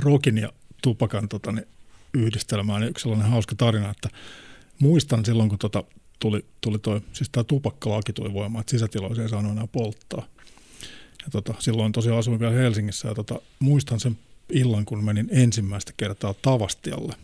rokin 0.05 0.39
ja 0.39 0.53
tupakan 0.83 1.29
tota, 1.29 1.53
niin 1.53 1.67
yhdistelmään 2.15 2.83
yksi 2.83 3.03
sellainen 3.03 3.31
hauska 3.31 3.55
tarina, 3.55 3.91
että 3.91 4.09
muistan 4.79 5.25
silloin, 5.25 5.49
kun 5.49 5.59
tota, 5.59 5.85
tuli, 6.19 6.45
tuli 6.61 6.79
toi, 6.79 7.01
siis 7.13 7.31
tämä 7.31 7.45
tupakkalaki 7.45 8.13
tuli 8.13 8.33
voimaan, 8.33 8.61
että 8.61 8.71
sisätiloissa 8.71 9.23
ei 9.23 9.29
saanut 9.29 9.53
enää 9.53 9.67
polttaa. 9.67 10.27
Ja 11.25 11.31
tota, 11.31 11.55
silloin 11.59 11.93
tosiaan 11.93 12.19
asuin 12.19 12.41
vielä 12.41 12.53
Helsingissä 12.53 13.09
ja 13.09 13.15
tota, 13.15 13.41
muistan 13.59 14.01
sen 14.01 14.19
illan, 14.53 14.85
kun 14.85 15.05
menin 15.05 15.29
ensimmäistä 15.31 15.93
kertaa 15.97 16.35
Tavastialle. 16.43 17.15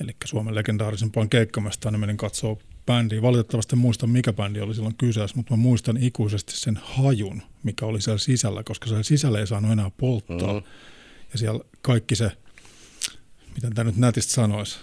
Eli 0.00 0.16
Suomen 0.24 0.54
legendaarisimpaan 0.54 1.28
keikkamestaan, 1.28 1.92
niin 1.92 2.00
menin 2.00 2.16
katsoa 2.16 2.56
bändiä. 2.88 3.22
Valitettavasti 3.22 3.76
en 3.76 3.80
muista, 3.80 4.06
mikä 4.06 4.32
bändi 4.32 4.60
oli 4.60 4.74
silloin 4.74 4.96
kyseessä, 4.96 5.36
mutta 5.36 5.56
mä 5.56 5.62
muistan 5.62 5.96
ikuisesti 5.96 6.56
sen 6.56 6.78
hajun, 6.82 7.42
mikä 7.62 7.86
oli 7.86 8.02
siellä 8.02 8.18
sisällä, 8.18 8.62
koska 8.62 8.86
siellä 8.86 9.02
sisällä 9.02 9.40
ei 9.40 9.46
saanut 9.46 9.72
enää 9.72 9.90
polttaa. 9.96 10.60
Mhm. 10.60 10.68
Ja 11.32 11.38
siellä 11.38 11.60
kaikki 11.82 12.16
se, 12.16 12.30
miten 13.54 13.74
tämä 13.74 13.90
nyt 13.90 13.96
nätistä 13.96 14.32
sanoisi, 14.32 14.78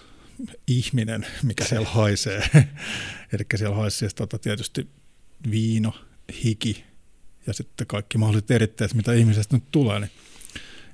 ihminen, 0.66 1.26
mikä 1.42 1.64
siellä 1.64 1.88
haisee. 1.88 2.50
Eli 3.32 3.44
siellä 3.54 3.76
haisi 3.76 3.98
siis 3.98 4.14
tota 4.14 4.38
tietysti 4.38 4.88
viino, 5.50 5.92
hiki 6.44 6.84
ja 7.46 7.52
sitten 7.52 7.86
kaikki 7.86 8.18
mahdolliset 8.18 8.50
eritteet, 8.50 8.94
mitä 8.94 9.12
ihmisestä 9.12 9.56
nyt 9.56 9.64
tulee, 9.70 10.00
niin 10.00 10.10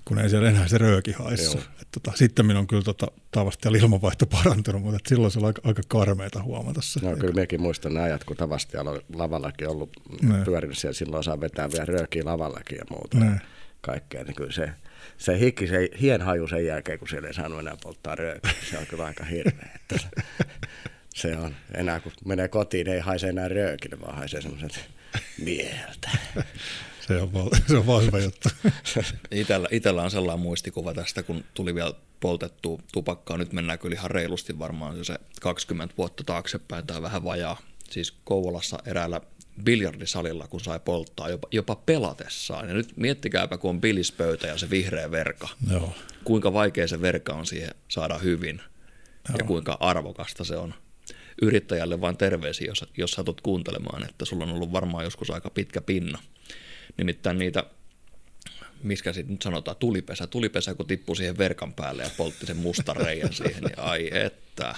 kun 0.05 0.19
ei 0.19 0.31
siellä 0.31 0.49
enää 0.49 0.69
se 0.69 0.79
rööki 0.79 1.13
haissu. 1.13 1.59
Et 1.59 1.89
tota, 1.93 2.13
sitten 2.17 2.47
minun 2.47 2.61
on 2.61 2.67
kyllä 2.67 2.83
tota, 2.83 3.07
tavasti 3.31 3.69
ilmanvaihto 3.69 4.27
parantunut, 4.27 4.83
mutta 4.83 5.09
silloin 5.09 5.31
se 5.31 5.39
oli 5.39 5.47
aika, 5.47 5.63
aika 5.65 5.83
karmeita 5.89 6.43
huomata 6.43 6.81
se. 6.83 7.01
No 7.01 7.17
kyllä 7.17 7.35
minäkin 7.35 7.61
muistan 7.61 7.95
ne 7.95 8.01
ajat, 8.03 8.25
kun 8.25 8.37
tavasti 8.37 8.77
oli 8.77 9.01
lavallakin 9.15 9.69
ollut 9.69 9.91
Ne. 10.23 10.45
pyörinyt 10.45 10.79
siellä, 10.79 10.95
silloin 10.95 11.25
saa 11.25 11.41
vetää 11.41 11.69
vielä 11.73 11.85
röökiä 11.85 12.23
lavallakin 12.25 12.79
ja 12.79 12.85
muuta. 12.91 13.19
Ne. 13.19 13.41
Kaikkea, 13.81 14.25
niin 14.25 14.35
kyllä 14.35 14.53
se, 14.53 14.71
se 15.19 15.39
hikki, 15.39 15.67
se 15.67 15.89
hien 16.01 16.23
haju 16.23 16.49
sen 16.49 16.67
jälkeen, 16.67 16.99
kun 16.99 17.09
siellä 17.09 17.29
ei 17.29 17.35
saanut 17.35 17.61
enää 17.61 17.77
polttaa 17.83 18.15
röökiä, 18.15 18.53
se 18.71 18.79
on 18.79 18.87
kyllä 18.87 19.05
aika 19.05 19.25
hirveä. 19.25 19.79
Se 21.15 21.37
on, 21.37 21.55
enää 21.75 22.01
kun 22.01 22.13
menee 22.25 22.49
kotiin, 22.49 22.89
ei 22.89 23.01
haise 23.01 23.29
enää 23.29 23.49
röökille, 23.49 24.01
vaan 24.01 24.17
haisee 24.17 24.41
semmoiset 24.41 24.85
mieltä. 25.45 26.11
Se 27.07 27.23
on, 27.23 27.33
val- 27.33 27.51
se 27.67 27.77
on 27.77 27.87
vahva 27.87 28.19
juttu. 28.19 28.49
Itellä, 29.31 29.69
itellä 29.71 30.03
on 30.03 30.11
sellainen 30.11 30.43
muistikuva 30.43 30.95
tästä, 30.95 31.23
kun 31.23 31.45
tuli 31.55 31.75
vielä 31.75 31.95
poltettua 32.21 32.83
tupakkaa. 32.93 33.37
Nyt 33.37 33.53
mennään 33.53 33.79
kyllä 33.79 33.95
ihan 33.95 34.11
reilusti 34.11 34.59
varmaan 34.59 35.05
se 35.05 35.15
20 35.41 35.95
vuotta 35.99 36.25
taaksepäin 36.25 36.87
tai 36.87 37.03
vähän 37.03 37.25
vajaa. 37.25 37.61
Siis 37.91 38.13
Kouvolassa 38.25 38.79
eräällä 38.87 39.21
biljardisalilla, 39.65 40.47
kun 40.47 40.61
sai 40.61 40.81
polttaa 40.85 41.29
jopa, 41.29 41.49
jopa 41.51 41.77
pelatessaan. 41.77 42.69
Ja 42.69 42.75
nyt 42.75 42.97
miettikääpä, 42.97 43.59
kun 43.59 43.71
on 43.71 43.81
bilispöytä 43.81 44.47
ja 44.47 44.59
se 44.59 44.71
vihreä 44.71 45.11
verka. 45.11 45.49
Joo. 45.71 45.95
Kuinka 46.25 46.53
vaikea 46.53 46.89
se 46.89 47.01
verka 47.01 47.33
on 47.33 47.47
siihen 47.47 47.75
saada 47.89 48.19
hyvin 48.19 48.61
ja 49.39 49.45
kuinka 49.45 49.77
arvokasta 49.81 50.45
se 50.45 50.57
on. 50.57 50.75
Yrittäjälle 51.43 52.01
vain 52.01 52.17
terveisiä, 52.17 52.67
jos, 52.67 52.85
jos 52.97 53.11
satut 53.11 53.41
kuuntelemaan, 53.41 54.05
että 54.09 54.25
sulla 54.25 54.45
on 54.45 54.53
ollut 54.53 54.73
varmaan 54.73 55.05
joskus 55.05 55.31
aika 55.31 55.51
pitkä 55.51 55.81
pinna. 55.81 56.19
Nimittäin 56.97 57.39
niitä, 57.39 57.65
miskä 58.83 59.13
sitten 59.13 59.35
nyt 59.35 59.43
sanotaan, 59.43 59.77
tulipesä. 59.77 60.27
Tulipesä, 60.27 60.75
kun 60.75 60.87
tippui 60.87 61.17
siihen 61.17 61.39
verkan 61.39 61.73
päälle 61.73 62.03
ja 62.03 62.11
poltti 62.17 62.47
sen 62.47 62.57
mustan 62.57 62.97
reijän 62.97 63.33
siihen, 63.33 63.63
niin 63.63 63.79
ai 63.79 64.11
että. 64.13 64.75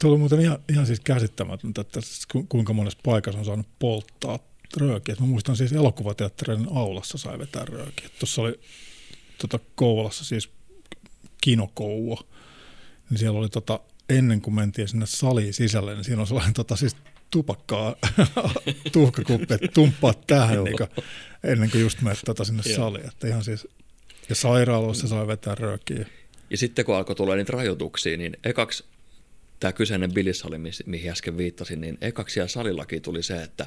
Tuo 0.00 0.18
muuten 0.18 0.40
ihan, 0.40 0.58
ihan 0.68 0.86
siis 0.86 1.00
käsittämätöntä, 1.00 1.80
että 1.80 2.00
ku- 2.32 2.46
kuinka 2.48 2.72
monessa 2.72 2.98
paikassa 3.04 3.38
on 3.38 3.44
saanut 3.44 3.66
polttaa 3.78 4.38
röökiä. 4.76 5.16
Mä 5.20 5.26
muistan 5.26 5.56
siis 5.56 5.72
elokuvateatterin 5.72 6.66
aulassa 6.74 7.18
sai 7.18 7.38
vetää 7.38 7.64
röökiä. 7.64 8.08
Tuossa 8.18 8.42
oli 8.42 8.60
tota, 9.38 9.58
Kouvolassa 9.74 10.24
siis 10.24 10.50
kinokouvo, 11.40 12.28
niin 13.10 13.18
siellä 13.18 13.38
oli 13.38 13.48
tota, 13.48 13.80
ennen 14.08 14.40
kuin 14.40 14.54
mentiin 14.54 14.88
sinne 14.88 15.06
saliin 15.06 15.54
sisälle, 15.54 15.94
niin 15.94 16.04
siinä 16.04 16.20
on 16.20 16.26
sellainen 16.26 16.54
tota, 16.54 16.76
siis 16.76 16.96
tupakkaa 17.32 17.96
tuhkakuppi, 18.92 19.54
että 19.54 19.68
tumppaa 19.74 20.14
tähän 20.26 20.58
ennen 20.58 20.76
kuin, 20.76 20.88
ennen 21.44 21.70
kuin 21.70 21.80
just 21.80 22.00
menet 22.00 22.18
tota 22.26 22.44
sinne 22.44 22.62
saliin. 22.62 23.08
Että 23.08 23.26
ihan 23.28 23.44
siis, 23.44 23.68
ja 24.28 24.34
sairaaloissa 24.34 25.08
sai 25.08 25.26
vetää 25.26 25.54
röökiä. 25.54 26.06
Ja 26.50 26.58
sitten 26.58 26.84
kun 26.84 26.96
alkoi 26.96 27.16
tulla 27.16 27.34
niitä 27.34 27.52
rajoituksia, 27.52 28.16
niin 28.16 28.36
ekaksi 28.44 28.84
tämä 29.60 29.72
kyseinen 29.72 30.12
bilisali, 30.12 30.56
mihin 30.86 31.10
äsken 31.10 31.36
viittasin, 31.36 31.80
niin 31.80 31.98
ekaksi 32.00 32.34
siellä 32.34 32.48
salillakin 32.48 33.02
tuli 33.02 33.22
se, 33.22 33.42
että 33.42 33.66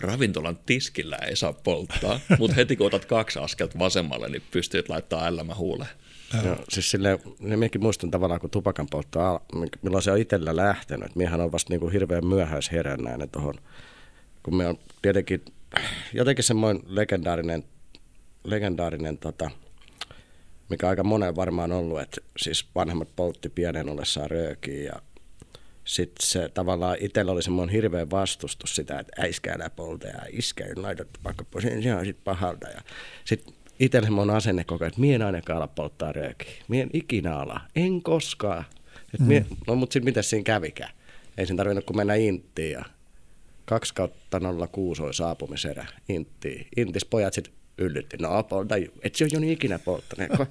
ravintolan 0.00 0.58
tiskillä 0.66 1.16
ei 1.16 1.36
saa 1.36 1.52
polttaa, 1.52 2.20
mutta 2.38 2.54
heti 2.54 2.76
kun 2.76 2.86
otat 2.86 3.04
kaksi 3.04 3.38
askelta 3.38 3.78
vasemmalle, 3.78 4.28
niin 4.28 4.42
pystyt 4.50 4.88
laittaa 4.88 5.26
älämä 5.26 5.54
huuleen. 5.54 5.90
Joo, 6.44 6.56
siis 6.68 6.90
silleen, 6.90 7.18
niin 7.38 7.58
minäkin 7.58 7.82
muistan 7.82 8.10
tavallaan, 8.10 8.40
kun 8.40 8.50
tupakan 8.50 8.86
poltto, 8.90 9.42
milloin 9.82 10.02
se 10.02 10.12
on 10.12 10.18
itsellä 10.18 10.56
lähtenyt. 10.56 11.16
Miehän 11.16 11.40
on 11.40 11.52
vasta 11.52 11.72
niin 11.72 11.80
kuin 11.80 11.92
hirveän 11.92 12.26
myöhäisherännäinen 12.26 13.30
tuohon, 13.30 13.54
kun 14.42 14.56
me 14.56 14.68
on 14.68 14.78
tietenkin 15.02 15.44
jotenkin 16.12 16.44
semmoinen 16.44 16.82
legendaarinen, 16.86 17.64
legendaarinen 18.44 19.18
tota, 19.18 19.50
mikä 20.70 20.88
aika 20.88 21.04
monen 21.04 21.36
varmaan 21.36 21.72
ollut, 21.72 22.00
että 22.00 22.20
siis 22.36 22.68
vanhemmat 22.74 23.08
poltti 23.16 23.48
pienen 23.48 23.88
ollessaan 23.88 24.30
röökiä 24.30 24.84
ja 24.84 25.02
sitten 25.84 26.26
se 26.26 26.48
tavallaan 26.54 26.96
itsellä 27.00 27.32
oli 27.32 27.42
semmoinen 27.42 27.72
hirveä 27.74 28.10
vastustus 28.10 28.76
sitä, 28.76 28.98
että 28.98 29.22
äiskä 29.22 29.52
älä 29.52 29.70
polta 29.70 30.06
ja 30.06 30.20
iskä 30.30 30.64
laitat 30.76 31.08
vaikka 31.24 31.44
pois, 31.44 31.64
se 31.82 31.94
on 31.94 32.04
sitten 32.04 32.24
pahalta. 32.24 32.68
Ja 32.68 32.80
sitten 33.24 33.54
itsellä 33.80 34.06
semmoinen 34.06 34.36
asenne 34.36 34.64
koko 34.64 34.84
ajan, 34.84 34.88
että 34.88 35.00
mien 35.00 35.22
ainakaan 35.22 35.56
ala 35.56 35.68
polttaa 35.68 36.12
röökiä. 36.12 36.52
Mien 36.68 36.90
ikinä 36.92 37.36
ala, 37.38 37.60
en 37.76 38.02
koskaan. 38.02 38.64
Et 39.14 39.20
mm. 39.20 39.26
mie, 39.26 39.46
no 39.66 39.74
mutta 39.74 39.92
sitten 39.92 40.04
mitä 40.04 40.22
siinä 40.22 40.44
kävikään? 40.44 40.90
Ei 41.38 41.46
sen 41.46 41.56
tarvinnut 41.56 41.84
kun 41.84 41.96
mennä 41.96 42.14
Inttiin 42.14 42.72
ja 42.72 42.84
2 43.64 43.94
kautta 43.94 44.40
06 44.72 45.02
oli 45.02 45.14
saapumiserä 45.14 45.86
Inttiin. 46.08 46.66
Intis 46.76 47.04
pojat 47.04 47.34
sitten 47.34 47.54
yllytti, 47.78 48.16
no 48.16 48.42
polta, 48.42 48.74
et 49.02 49.14
se 49.14 49.24
ole 49.24 49.30
jo 49.32 49.40
niin 49.40 49.52
ikinä 49.52 49.78
polttanut. 49.78 50.30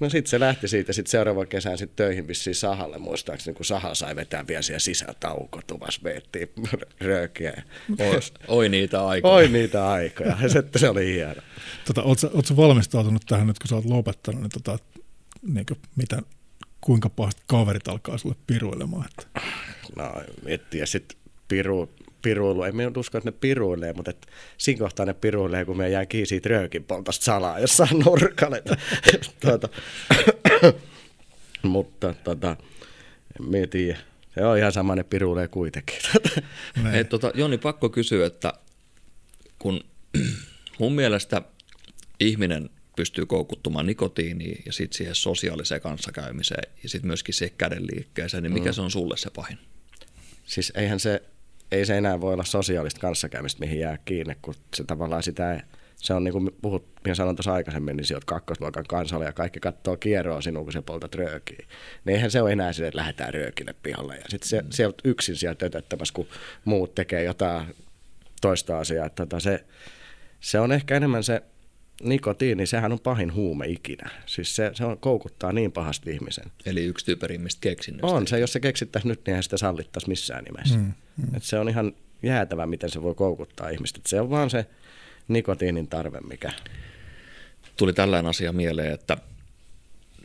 No 0.00 0.10
sitten 0.10 0.30
se 0.30 0.40
lähti 0.40 0.68
siitä 0.68 0.92
sitten 0.92 1.10
seuraavan 1.10 1.46
kesän 1.46 1.78
sitten 1.78 1.96
töihin 1.96 2.28
vissiin 2.28 2.54
sahalle 2.54 2.98
muistaakseni, 2.98 3.54
kun 3.54 3.64
saha 3.64 3.94
sai 3.94 4.16
vetää 4.16 4.46
vielä 4.46 4.62
siellä 4.62 4.78
sisätaukotuvassa, 4.78 6.00
veettiin 6.04 6.48
röökiä. 7.00 7.62
Oi, 7.98 8.20
oi, 8.48 8.68
niitä 8.68 9.06
aikoja. 9.06 9.34
Oi 9.34 9.48
niitä 9.48 9.90
aikoja, 9.90 10.36
ja 10.42 10.48
sitten 10.48 10.80
se 10.80 10.88
oli 10.88 11.06
hieno. 11.06 11.42
Tota, 11.84 12.02
Oletko 12.02 12.56
valmistautunut 12.56 13.22
tähän 13.28 13.46
nyt, 13.46 13.58
kun 13.58 13.68
sä 13.68 13.74
oot 13.74 13.84
lopettanut, 13.84 14.40
niin, 14.42 14.50
tota, 14.50 14.78
niin 15.42 15.66
kuin, 15.66 15.78
mitä, 15.96 16.22
kuinka 16.80 17.08
pahasti 17.08 17.42
kaverit 17.46 17.88
alkaa 17.88 18.18
sulle 18.18 18.36
piruilemaan? 18.46 19.08
Että? 19.10 19.40
No, 19.96 20.12
miettiä 20.44 20.86
sitten 20.86 21.18
piru, 21.48 21.90
piruilu. 22.26 22.62
En 22.62 22.76
minä 22.76 22.90
usko, 22.96 23.18
että 23.18 23.30
ne 23.30 23.36
piruilee, 23.40 23.92
mutta 23.92 24.10
et 24.10 24.26
siinä 24.58 24.78
kohtaa 24.78 25.06
ne 25.06 25.14
piruilee, 25.14 25.64
kun 25.64 25.76
me 25.76 25.88
jää 25.88 26.06
kiinni 26.06 26.26
siitä 26.26 26.48
röökin 26.48 26.84
poltosta 26.84 27.24
salaa 27.24 27.58
jossain 27.58 27.98
nurkalle. 28.04 28.62
tuota, 29.42 29.68
mutta 31.62 32.14
tota, 32.24 32.56
en 33.54 33.68
tiedä. 33.68 33.98
Se 34.34 34.44
on 34.44 34.58
ihan 34.58 34.72
sama, 34.72 34.94
ne 34.94 35.04
piruilee 35.04 35.48
kuitenkin. 35.48 35.98
Hei, 36.92 37.04
tota, 37.04 37.32
Joni, 37.34 37.58
pakko 37.58 37.88
kysyä, 37.88 38.26
että 38.26 38.52
kun 39.58 39.80
mun 40.80 40.92
mielestä 40.92 41.42
ihminen 42.20 42.70
pystyy 42.96 43.26
koukuttumaan 43.26 43.86
nikotiiniin 43.86 44.62
ja 44.66 44.72
sitten 44.72 44.96
siihen 44.96 45.14
sosiaaliseen 45.14 45.80
kanssakäymiseen 45.80 46.72
ja 46.82 46.88
sitten 46.88 47.06
myöskin 47.06 47.34
siihen 47.34 47.56
kädenliikkeeseen, 47.58 48.42
niin 48.42 48.52
mikä 48.52 48.70
mm. 48.70 48.74
se 48.74 48.80
on 48.80 48.90
sulle 48.90 49.16
se 49.16 49.30
pahin? 49.30 49.58
Siis 50.44 50.72
eihän 50.74 51.00
se 51.00 51.22
ei 51.72 51.86
se 51.86 51.98
enää 51.98 52.20
voi 52.20 52.32
olla 52.32 52.44
sosiaalista 52.44 53.00
kanssakäymistä, 53.00 53.60
mihin 53.60 53.80
jää 53.80 53.98
kiinni, 54.04 54.36
kun 54.42 54.54
se 54.74 54.84
tavallaan 54.84 55.22
sitä 55.22 55.52
ei, 55.52 55.60
se 55.96 56.14
on 56.14 56.24
niin 56.24 56.32
kuin 56.32 56.50
puhut, 56.62 56.86
minä 57.04 57.14
sanoin 57.14 57.36
tuossa 57.36 57.52
aikaisemmin, 57.52 57.96
niin 57.96 58.04
sijoit 58.04 58.24
kakkosluokan 58.24 58.84
kansalle 58.88 59.24
ja 59.24 59.32
kaikki 59.32 59.60
katsoo 59.60 59.96
kieroa 59.96 60.40
sinun, 60.40 60.64
kun 60.64 60.72
se 60.72 60.82
poltat 60.82 61.14
röökiä. 61.14 61.66
Niin 62.04 62.16
eihän 62.16 62.30
se 62.30 62.42
ole 62.42 62.52
enää 62.52 62.72
sille, 62.72 62.88
että 62.88 62.98
lähdetään 62.98 63.34
röökille 63.34 63.74
pihalle. 63.82 64.16
Ja 64.16 64.24
sitten 64.28 64.48
se, 64.48 64.64
se 64.70 64.84
yksin 65.04 65.36
siellä 65.36 65.54
tötöttämässä, 65.54 66.14
kun 66.14 66.26
muut 66.64 66.94
tekee 66.94 67.22
jotain 67.22 67.74
toista 68.40 68.78
asiaa. 68.78 69.10
Tota 69.10 69.40
se, 69.40 69.64
se 70.40 70.60
on 70.60 70.72
ehkä 70.72 70.96
enemmän 70.96 71.24
se 71.24 71.42
nikotiini, 72.02 72.66
sehän 72.66 72.92
on 72.92 73.00
pahin 73.00 73.34
huume 73.34 73.66
ikinä. 73.66 74.10
Siis 74.26 74.56
se, 74.56 74.70
se 74.74 74.84
on, 74.84 74.98
koukuttaa 74.98 75.52
niin 75.52 75.72
pahasti 75.72 76.10
ihmisen. 76.10 76.44
Eli 76.66 76.84
yksi 76.84 77.04
tyyperimmistä 77.06 77.60
keksinnöistä. 77.60 78.16
On 78.16 78.26
se, 78.26 78.38
jos 78.38 78.52
se 78.52 78.60
keksittäisiin 78.60 79.08
nyt, 79.08 79.18
niin 79.18 79.28
eihän 79.28 79.42
sitä 79.42 79.56
sallittaisi 79.56 80.08
missään 80.08 80.44
nimessä. 80.44 80.76
Mm, 80.76 80.92
mm. 81.16 81.36
Et 81.36 81.42
se 81.42 81.58
on 81.58 81.68
ihan 81.68 81.92
jäätävä, 82.22 82.66
miten 82.66 82.90
se 82.90 83.02
voi 83.02 83.14
koukuttaa 83.14 83.68
ihmistä. 83.68 83.98
Et 83.98 84.06
se 84.06 84.20
on 84.20 84.30
vaan 84.30 84.50
se 84.50 84.66
nikotiinin 85.28 85.88
tarve, 85.88 86.20
mikä... 86.20 86.52
Tuli 87.76 87.92
tällainen 87.92 88.30
asia 88.30 88.52
mieleen, 88.52 88.92
että 88.92 89.16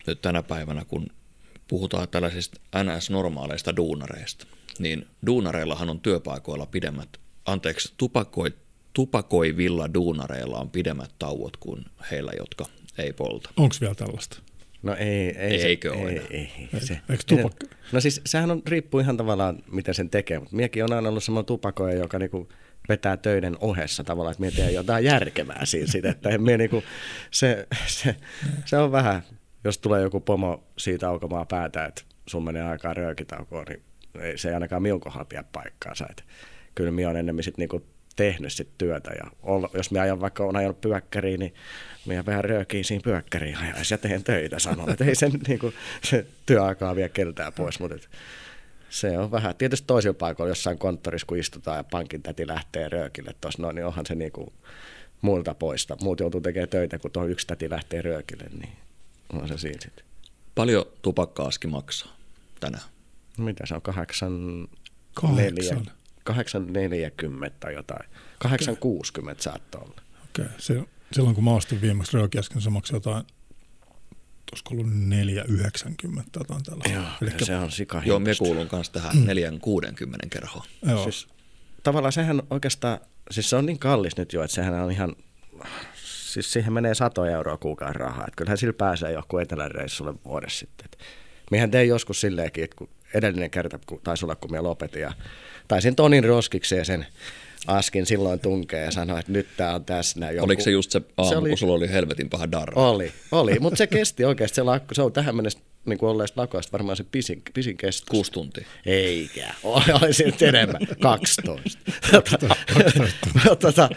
nyt 0.07 0.21
tänä 0.21 0.43
päivänä, 0.43 0.85
kun 0.85 1.07
puhutaan 1.67 2.09
tällaisista 2.09 2.59
NS-normaaleista 2.83 3.75
duunareista, 3.75 4.47
niin 4.79 5.07
duunareillahan 5.25 5.89
on 5.89 5.99
työpaikoilla 5.99 6.65
pidemmät, 6.65 7.09
anteeksi, 7.45 7.93
tupakoit 7.97 8.55
tupakoivilla 8.93 9.93
duunareilla 9.93 10.59
on 10.59 10.69
pidemmät 10.69 11.11
tauot 11.19 11.57
kuin 11.57 11.85
heillä, 12.11 12.31
jotka 12.37 12.65
ei 12.97 13.13
polta. 13.13 13.49
Onko 13.57 13.75
vielä 13.81 13.95
tällaista? 13.95 14.39
No 14.83 14.95
ei, 14.95 15.37
ei 15.37 15.61
Eikö 15.61 15.93
se, 15.93 16.01
ole? 16.01 16.11
Ei, 16.11 16.21
ei, 16.29 16.69
ei, 16.73 16.79
se. 16.79 16.99
Eikö 17.09 17.23
tupakka? 17.27 17.67
No 17.91 18.01
siis 18.01 18.21
sehän 18.25 18.51
on, 18.51 18.61
riippuu 18.67 18.99
ihan 18.99 19.17
tavallaan, 19.17 19.63
miten 19.71 19.93
sen 19.93 20.09
tekee, 20.09 20.39
mutta 20.39 20.55
miekin 20.55 20.83
on 20.83 20.93
aina 20.93 21.09
ollut 21.09 21.23
semmoinen 21.23 21.45
tupakoja, 21.45 21.95
joka 21.95 22.19
niinku 22.19 22.49
vetää 22.89 23.17
töiden 23.17 23.57
ohessa 23.59 24.03
tavallaan, 24.03 24.35
että 24.47 24.61
mie 24.61 24.71
jotain 24.71 25.05
järkevää 25.05 25.65
siinä 25.65 25.87
siitä, 25.87 26.09
että 26.09 26.37
mie 26.37 26.57
niinku, 26.57 26.83
se, 27.31 27.67
se, 27.87 28.15
se, 28.65 28.77
on 28.77 28.91
vähän, 28.91 29.23
jos 29.63 29.77
tulee 29.77 30.01
joku 30.01 30.19
pomo 30.19 30.63
siitä 30.77 31.09
aukomaan 31.09 31.47
päätä, 31.47 31.85
että 31.85 32.01
sun 32.25 32.43
menee 32.43 32.63
aikaa 32.63 32.93
röökitaukoon, 32.93 33.65
niin 33.69 33.81
ei, 34.19 34.37
se 34.37 34.47
ei 34.47 34.53
ainakaan 34.53 34.81
minun 34.81 34.99
kohdalla 34.99 35.25
pidä 35.25 35.43
paikkaansa. 35.51 36.05
Että 36.09 36.23
kyllä 36.75 36.91
minä 36.91 37.09
olen 37.09 37.19
enemmän 37.19 37.43
sitten 37.43 37.61
niinku 37.61 37.85
tehnyt 38.15 38.53
sit 38.53 38.77
työtä. 38.77 39.11
Ja 39.11 39.31
jos 39.73 39.91
minä 39.91 40.01
ajan 40.01 40.21
vaikka 40.21 40.43
on 40.43 40.55
ajanut 40.55 40.81
pyökkäriin, 40.81 41.39
niin 41.39 41.53
minä 42.05 42.25
vähän 42.25 42.43
röökiin 42.43 42.85
siinä 42.85 43.01
pyökkäriin 43.03 43.57
ajais 43.57 43.91
ja 43.91 43.97
teen 43.97 44.23
töitä 44.23 44.59
sanon, 44.59 44.89
että 44.89 45.05
ei 45.05 45.15
sen 45.15 45.31
niin 45.47 45.59
kuin, 45.59 45.73
se 46.03 46.25
työaikaa 46.45 46.95
vie 46.95 47.09
keltään 47.09 47.53
pois, 47.53 47.79
mutta 47.79 47.95
et, 47.95 48.09
se 48.89 49.17
on 49.17 49.31
vähän. 49.31 49.55
Tietysti 49.55 49.87
toisilla 49.87 50.13
paikoilla 50.13 50.51
jossain 50.51 50.77
konttorissa, 50.77 51.27
kun 51.27 51.37
istutaan 51.37 51.77
ja 51.77 51.83
pankin 51.83 52.21
täti 52.21 52.47
lähtee 52.47 52.89
röökille 52.89 53.35
tuossa 53.41 53.61
noin, 53.61 53.75
niin 53.75 53.85
onhan 53.85 54.05
se 54.05 54.15
niin 54.15 54.31
kuin 54.31 54.53
muilta 55.21 55.53
poista. 55.53 55.97
Muut 56.01 56.19
joutuu 56.19 56.41
tekemään 56.41 56.69
töitä, 56.69 56.99
kun 56.99 57.11
tuo 57.11 57.25
yksi 57.25 57.47
täti 57.47 57.69
lähtee 57.69 58.01
röökille, 58.01 58.45
niin 58.59 58.73
on 59.33 59.47
se 59.47 59.57
siinä 59.57 59.81
sitten. 59.81 60.05
Paljon 60.55 60.85
tupakkaaski 61.01 61.67
maksaa 61.67 62.15
tänään? 62.59 62.83
Mitä 63.37 63.65
se 63.65 63.73
on, 63.75 63.81
kahdeksan, 63.81 64.67
Kahdeksan. 65.13 65.77
neljä, 65.77 65.91
840 66.23 67.57
tai 67.59 67.73
jotain. 67.73 68.09
860 68.39 69.43
saattoi 69.43 69.81
olla. 69.81 70.01
Okei, 70.23 70.45
okay. 70.45 70.57
se, 70.57 70.83
silloin 71.11 71.35
kun 71.35 71.43
mä 71.43 71.51
ostin 71.51 71.81
viimeksi 71.81 72.17
röökiäsken, 72.17 72.61
se 72.61 72.69
maksoi 72.69 72.95
jotain 72.95 73.23
olisiko 74.51 74.73
ollut 74.73 74.85
4,90 74.85 76.23
tai 76.31 76.41
jotain 76.41 76.63
tällaista. 76.63 76.93
Joo, 76.93 77.03
Elikkä, 77.21 77.45
se 77.45 77.55
on 77.55 77.71
sika 77.71 78.01
Joo, 78.05 78.19
me 78.19 78.31
kuulun 78.39 78.67
kanssa 78.67 78.93
tähän 78.93 79.17
mm. 79.17 79.25
4,60 79.25 80.29
kerhoon. 80.29 80.65
Joo. 80.85 81.03
Siis, 81.03 81.27
tavallaan 81.83 82.11
sehän 82.11 82.41
oikeastaan, 82.49 82.99
siis 83.31 83.49
se 83.49 83.55
on 83.55 83.65
niin 83.65 83.79
kallis 83.79 84.17
nyt 84.17 84.33
jo, 84.33 84.43
että 84.43 84.55
sehän 84.55 84.73
on 84.73 84.91
ihan, 84.91 85.15
siis 85.95 86.53
siihen 86.53 86.73
menee 86.73 86.95
satoja 86.95 87.31
euroa 87.31 87.57
kuukauden 87.57 87.95
rahaa. 87.95 88.23
Että 88.27 88.35
kyllähän 88.35 88.57
sillä 88.57 88.73
pääsee 88.73 89.11
joku 89.11 89.37
etelän 89.37 89.71
reissulle 89.71 90.13
vuodessa 90.25 90.59
sitten. 90.59 90.89
Mehän 91.51 91.71
tein 91.71 91.89
joskus 91.89 92.21
silleenkin, 92.21 92.63
että 92.63 92.75
kun 92.75 92.89
edellinen 93.13 93.51
kerta 93.51 93.79
kun 93.85 94.01
taisi 94.03 94.25
olla, 94.25 94.35
kun 94.35 94.51
me 94.51 94.61
lopetin 94.61 95.01
ja 95.01 95.13
taisin 95.67 95.95
Tonin 95.95 96.23
roskikseen 96.23 96.85
sen 96.85 97.05
askin 97.67 98.05
silloin 98.05 98.39
tunkee 98.39 98.85
ja 98.85 98.91
sanoi, 98.91 99.19
että 99.19 99.31
nyt 99.31 99.47
tämä 99.57 99.75
on 99.75 99.85
tässä. 99.85 100.31
Joku. 100.31 100.45
Oliko 100.45 100.61
se 100.61 100.71
just 100.71 100.91
se 100.91 101.01
aamu, 101.17 101.29
se 101.29 101.37
oli, 101.37 101.49
kun 101.49 101.57
sulla 101.57 101.73
oli 101.73 101.89
helvetin 101.89 102.29
paha 102.29 102.51
darra? 102.51 102.81
Oli, 102.81 103.11
oli 103.31 103.59
mutta 103.59 103.77
se 103.77 103.87
kesti 103.87 104.25
oikeasti 104.25 104.55
se 104.55 104.63
lakko. 104.63 104.93
Se 104.93 105.01
on 105.01 105.13
tähän 105.13 105.35
mennessä 105.35 105.59
niin 105.85 105.99
kuin 105.99 106.09
olleesta 106.09 106.41
lakoista 106.41 106.71
varmaan 106.71 106.97
se 106.97 107.05
pisin, 107.11 107.41
pisin 107.53 107.77
kesto. 107.77 108.11
Kuusi 108.11 108.31
tuntia. 108.31 108.65
Eikä, 108.85 109.53
oli 109.63 110.13
se 110.13 110.23
nyt 110.23 110.41
enemmän, 110.41 110.81
12. 111.01 111.79
tota, 112.11 112.55
tota, 113.59 113.89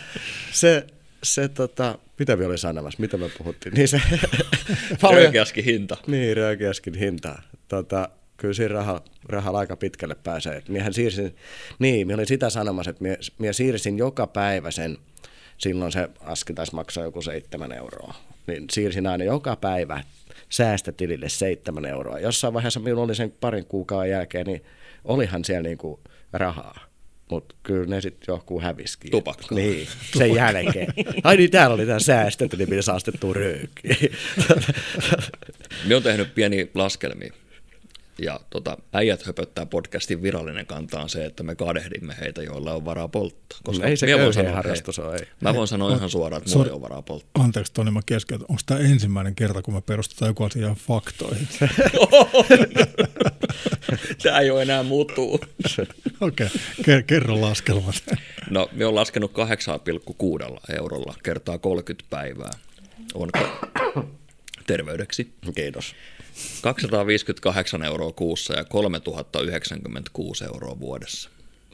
se, 0.53 0.87
se 1.23 1.49
tota, 1.49 1.99
mitä 2.19 2.37
me 2.37 2.47
oli 2.47 2.59
sanomassa, 2.59 3.01
mitä 3.01 3.17
me 3.17 3.29
puhuttiin? 3.39 3.75
Niin 3.75 3.89
se, 3.89 4.01
Röökiäskin 5.13 5.65
hinta. 5.65 5.97
Niin, 6.07 6.37
röökiäskin 6.37 6.95
hinta. 6.95 7.43
Tota, 7.69 8.09
kyllä 8.37 8.55
siinä 8.55 8.75
rahalla, 8.75 9.03
rahalla 9.29 9.59
aika 9.59 9.77
pitkälle 9.77 10.15
pääsee. 10.15 10.57
Et 10.57 10.69
miehän 10.69 10.95
siirsin, 10.95 11.37
niin, 11.79 12.07
minä 12.07 12.15
olin 12.15 12.27
sitä 12.27 12.51
sanomassa, 12.51 12.91
että 12.91 13.03
minä, 13.03 13.17
minä 13.39 13.53
siirsin 13.53 13.99
joka 13.99 14.27
päivä 14.27 14.71
sen, 14.71 14.99
silloin 15.59 15.93
se 15.93 16.09
aski 16.21 16.55
taisi 16.55 16.75
maksaa 16.75 17.05
joku 17.05 17.23
seitsemän 17.23 17.73
euroa. 17.73 18.15
Niin 18.47 18.65
siirsin 18.73 19.07
aina 19.07 19.25
joka 19.25 19.57
päivä 19.57 20.03
säästötilille 20.49 21.29
seitsemän 21.29 21.85
euroa. 21.85 22.19
Jossain 22.19 22.55
vaiheessa 22.55 22.81
minulla 22.81 23.03
oli 23.03 23.15
sen 23.15 23.35
parin 23.41 23.67
kuukauden 23.67 24.11
jälkeen, 24.11 24.47
niin 24.47 24.65
olihan 25.05 25.45
siellä 25.45 25.63
niin 25.63 25.79
kuin 25.79 26.01
rahaa. 26.33 26.81
mutta 27.31 27.55
kyllä 27.63 27.87
ne 27.87 28.01
sitten 28.01 28.25
johonkin 28.29 28.61
häviskin. 28.61 29.11
Tupakka. 29.11 29.55
Niin, 29.55 29.89
sen 30.19 30.35
jälkeen. 30.35 30.95
Ai 31.25 31.37
niin, 31.37 31.51
täällä 31.51 31.75
oli 31.75 31.87
tämä 31.87 31.99
säästetty, 31.99 32.57
niin 32.57 32.69
pitäisi 32.69 32.91
astettua 32.91 33.35
röökiä. 33.35 33.97
Me 35.89 35.97
on 35.97 36.03
tehnyt 36.03 36.35
pieni 36.35 36.71
laskelmia. 36.75 37.33
Ja 38.23 38.41
tota, 38.51 38.77
äijät 38.93 39.23
höpöttää 39.23 39.67
podcastin 39.67 40.23
virallinen 40.23 40.67
kanta 40.67 41.01
on 41.01 41.09
se, 41.09 41.25
että 41.25 41.43
me 41.43 41.55
kadehdimme 41.55 42.17
heitä, 42.21 42.43
joilla 42.43 42.75
on 42.75 42.85
varaa 42.85 43.09
polttaa. 43.09 43.59
Koska 43.65 43.87
ei 43.87 43.97
se 43.97 44.07
voin 44.07 44.19
köyhien 44.19 44.35
sanoa, 44.35 44.55
harrastus 44.55 44.99
ole, 44.99 45.15
ei. 45.15 45.27
Mä 45.41 45.55
voin 45.55 45.69
sanoa 45.69 45.97
ihan 45.97 46.11
suoraan, 46.11 46.43
että 46.43 46.55
mulla 46.55 46.67
ei 46.67 46.73
ole 46.73 46.81
varaa 46.81 47.03
polttaa. 47.03 47.45
Anteeksi 47.45 47.73
Toni, 47.73 47.91
mä 47.91 48.01
keskeytän. 48.07 48.47
Onko 48.49 48.63
tämä 48.67 48.81
ensimmäinen 48.81 49.35
kerta, 49.35 49.63
kun 49.63 49.75
me 49.75 49.81
perustetaan 49.81 50.29
joku 50.29 50.45
asia 50.45 50.75
faktoihin? 50.75 51.49
Tämä 54.23 54.41
ei 54.41 54.51
ole 54.51 54.63
enää 54.63 54.83
muuttuu. 54.83 55.35
Okei, 56.21 56.49
okay. 56.81 57.03
kerro 57.03 57.41
laskelmat. 57.41 57.95
No, 58.51 58.69
me 58.73 58.87
on 58.87 58.95
laskenut 58.95 59.33
8,6 59.33 60.77
eurolla 60.77 61.15
kertaa 61.23 61.59
30 61.59 62.07
päivää. 62.11 62.51
On 63.15 63.29
terveydeksi. 64.67 65.33
Kiitos. 65.55 65.95
258 66.63 67.83
euroa 67.83 68.13
kuussa 68.13 68.55
ja 68.55 68.65
3096 68.65 70.45
euroa 70.45 70.81
vuodessa. 70.81 71.31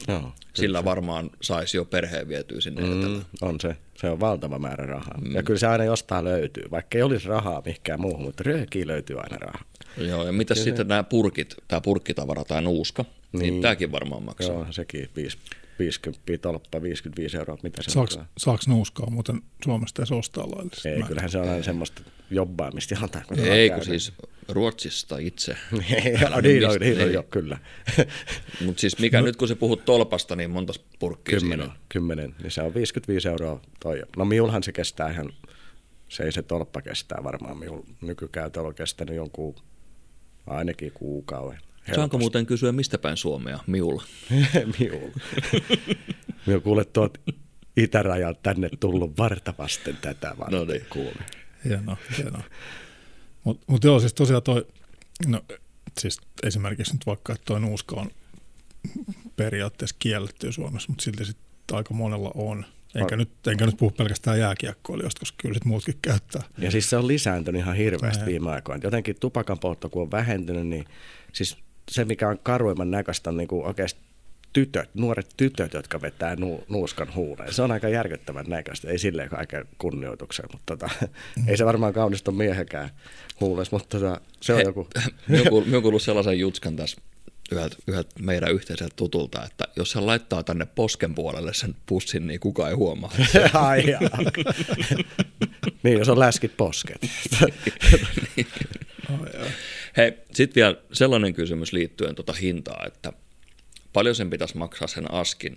Joo. 0.07 0.33
Sillä 0.53 0.85
varmaan 0.85 1.29
saisi 1.41 1.77
jo 1.77 1.85
perheen 1.85 2.27
vietyä 2.27 2.61
sinne 2.61 2.81
mm. 2.81 3.21
On 3.41 3.59
se. 3.59 3.75
Se 3.97 4.09
on 4.09 4.19
valtava 4.19 4.59
määrä 4.59 4.85
rahaa. 4.85 5.17
Mm. 5.21 5.35
Ja 5.35 5.43
kyllä 5.43 5.59
se 5.59 5.67
aina 5.67 5.83
jostain 5.83 6.25
löytyy, 6.25 6.63
vaikka 6.71 6.97
ei 6.97 7.01
olisi 7.01 7.27
rahaa 7.27 7.61
mihinkään 7.65 8.01
muuhun, 8.01 8.21
mutta 8.21 8.43
röökiä 8.43 8.87
löytyy 8.87 9.19
aina 9.19 9.37
rahaa. 9.37 9.63
Joo, 9.97 10.25
ja 10.25 10.31
mitä 10.31 10.55
sitten 10.55 10.87
nämä 10.87 11.03
purkit, 11.03 11.55
tämä 11.67 11.81
purkkitavara 11.81 12.43
tai 12.43 12.61
nuuska, 12.61 13.05
niin, 13.31 13.39
niin 13.39 13.61
tämäkin 13.61 13.91
varmaan 13.91 14.23
maksaa. 14.23 14.55
Joo, 14.55 14.67
sekin 14.71 15.09
5, 15.15 15.37
50 15.79 16.21
tolppa, 16.41 16.81
55 16.81 17.37
euroa, 17.37 17.57
mitä 17.63 17.83
se 17.83 17.91
Saaks, 17.91 18.15
on? 18.17 18.25
saaks 18.37 18.67
nuuskaa 18.67 19.09
muuten 19.09 19.41
Suomesta 19.63 20.01
edes 20.01 20.11
ostaa 20.11 20.51
laillisesti? 20.51 20.89
Ei, 20.89 20.99
Mä- 20.99 21.07
kyllähän 21.07 21.29
se 21.29 21.37
on 21.37 21.49
aina 21.49 21.63
semmoista 21.63 22.01
jobbaamista 22.31 22.95
jotain. 23.01 23.25
Kun 23.27 23.39
Ei, 23.39 23.69
kun 23.69 23.85
siis 23.85 24.13
Ruotsista 24.49 25.17
itse. 25.17 25.55
No, 26.31 26.41
niin 26.41 26.67
on, 26.69 26.79
niin 26.79 27.01
on 27.01 27.13
jo, 27.13 27.23
kyllä. 27.23 27.57
Mutta 28.65 28.81
siis 28.81 28.99
mikä 28.99 29.19
no. 29.19 29.25
nyt 29.25 29.35
kun 29.35 29.47
se 29.47 29.55
puhut 29.55 29.85
tolpasta, 29.85 30.35
niin 30.35 30.49
monta 30.51 30.73
purkkia 30.99 31.39
Kymmenen, 31.39 31.65
siinä 31.65 31.73
on? 31.73 31.79
kymmenen, 31.89 32.35
niin 32.43 32.51
se 32.51 32.61
on 32.61 32.73
55 32.73 33.27
euroa 33.27 33.61
toi. 33.79 34.01
No 34.17 34.25
miulhan 34.25 34.63
se 34.63 34.71
kestää 34.71 35.11
ihan, 35.11 35.33
se 36.09 36.23
ei 36.23 36.31
se 36.31 36.41
tolppa 36.41 36.81
kestää 36.81 37.19
varmaan, 37.23 37.57
miul 37.57 37.81
nykykäytöllä 38.01 38.67
on 38.67 38.75
kestänyt 38.75 39.15
jonkun 39.15 39.55
ainakin 40.47 40.91
kuukauden. 40.91 41.59
Saanko 41.95 42.17
muuten 42.17 42.45
kysyä 42.45 42.71
mistä 42.71 42.97
päin 42.97 43.17
Suomea, 43.17 43.59
miulla? 43.67 44.03
Miul. 44.79 45.09
Miul 46.45 46.59
kuule 46.59 46.85
tuot 46.85 47.17
itärajalta 47.77 48.39
tänne 48.43 48.69
tullut 48.79 49.17
vartavasten 49.17 49.97
tätä 50.01 50.35
varten 50.39 50.59
No 50.59 50.65
niin. 50.65 50.85
kuule. 50.89 51.15
Hienoa, 51.65 51.97
hienoa. 52.17 52.43
Mutta 53.43 53.65
mut 53.67 53.83
joo, 53.83 53.99
siis 53.99 54.13
tosiaan 54.13 54.43
toi, 54.43 54.67
no 55.27 55.41
siis 55.99 56.21
esimerkiksi 56.43 56.93
nyt 56.93 57.05
vaikka, 57.05 57.33
että 57.33 57.45
toi 57.45 57.59
nuuska 57.59 57.95
on 57.95 58.11
periaatteessa 59.35 59.95
kielletty 59.99 60.51
Suomessa, 60.51 60.89
mutta 60.89 61.03
silti 61.03 61.25
sitten 61.25 61.77
aika 61.77 61.93
monella 61.93 62.31
on. 62.35 62.65
Enkä 62.95 63.15
nyt, 63.15 63.47
enkä 63.47 63.65
nyt 63.65 63.77
puhu 63.77 63.91
pelkästään 63.91 64.39
jääkiekkoilijoista, 64.39 65.19
koska 65.19 65.35
kyllä 65.41 65.53
sit 65.53 65.65
muutkin 65.65 65.95
käyttää. 66.01 66.41
Ja 66.57 66.71
siis 66.71 66.89
se 66.89 66.97
on 66.97 67.07
lisääntynyt 67.07 67.61
ihan 67.61 67.75
hirveästi 67.75 68.21
Ää. 68.21 68.25
viime 68.25 68.51
aikoina. 68.51 68.83
Jotenkin 68.83 69.15
tupakan 69.19 69.59
poltto, 69.59 69.89
kun 69.89 70.01
on 70.01 70.11
vähentynyt, 70.11 70.67
niin 70.67 70.85
siis 71.33 71.57
se, 71.89 72.05
mikä 72.05 72.29
on 72.29 72.39
karuimman 72.43 72.91
näköistä, 72.91 73.29
on 73.29 73.37
niinku 73.37 73.65
oikeasti 73.65 73.99
tytöt, 74.53 74.89
nuoret 74.93 75.27
tytöt, 75.37 75.73
jotka 75.73 76.01
vetää 76.01 76.35
nu, 76.35 76.63
nuuskan 76.69 77.13
huuleen. 77.15 77.53
Se 77.53 77.61
on 77.61 77.71
aika 77.71 77.89
järkyttävän 77.89 78.45
näköistä. 78.47 78.89
Ei 78.89 78.97
silleen 78.97 79.29
kaiken 79.29 79.65
kunnioitukseen, 79.77 80.49
mutta 80.51 80.77
tota, 80.77 80.89
ei 81.47 81.57
se 81.57 81.65
varmaan 81.65 81.93
kaunista 81.93 82.31
miehenkään 82.31 82.89
huules, 83.39 83.71
mutta 83.71 83.99
tota, 83.99 84.21
se 84.41 84.53
on 84.53 84.57
He- 84.57 84.63
joku... 84.63 84.87
Mä 85.27 85.37
oon 85.73 85.83
kuullut- 85.83 86.01
sellaisen 86.01 86.39
jutskan 86.39 86.75
tässä 86.75 86.97
yhdeltä, 87.51 87.75
yhdeltä 87.87 88.09
meidän 88.19 88.51
yhteiseltä 88.51 88.93
tutulta, 88.95 89.45
että 89.45 89.67
jos 89.75 89.95
hän 89.95 90.05
laittaa 90.05 90.43
tänne 90.43 90.65
posken 90.65 91.15
puolelle 91.15 91.53
sen 91.53 91.75
pussin, 91.85 92.27
niin 92.27 92.39
kukaan 92.39 92.69
ei 92.69 92.75
huomaa. 92.75 93.11
Ai 93.53 93.83
niin, 95.83 95.99
jos 95.99 96.09
on 96.09 96.19
läskit 96.19 96.57
posket. 96.57 97.01
Hei, 99.97 100.13
sitten 100.33 100.61
vielä 100.61 100.75
sellainen 100.93 101.33
kysymys 101.33 101.73
liittyen 101.73 102.15
tuota 102.15 102.33
hintaa, 102.33 102.83
että 102.87 103.13
paljon 103.93 104.15
sen 104.15 104.29
pitäisi 104.29 104.57
maksaa 104.57 104.87
sen 104.87 105.11
askin. 105.11 105.55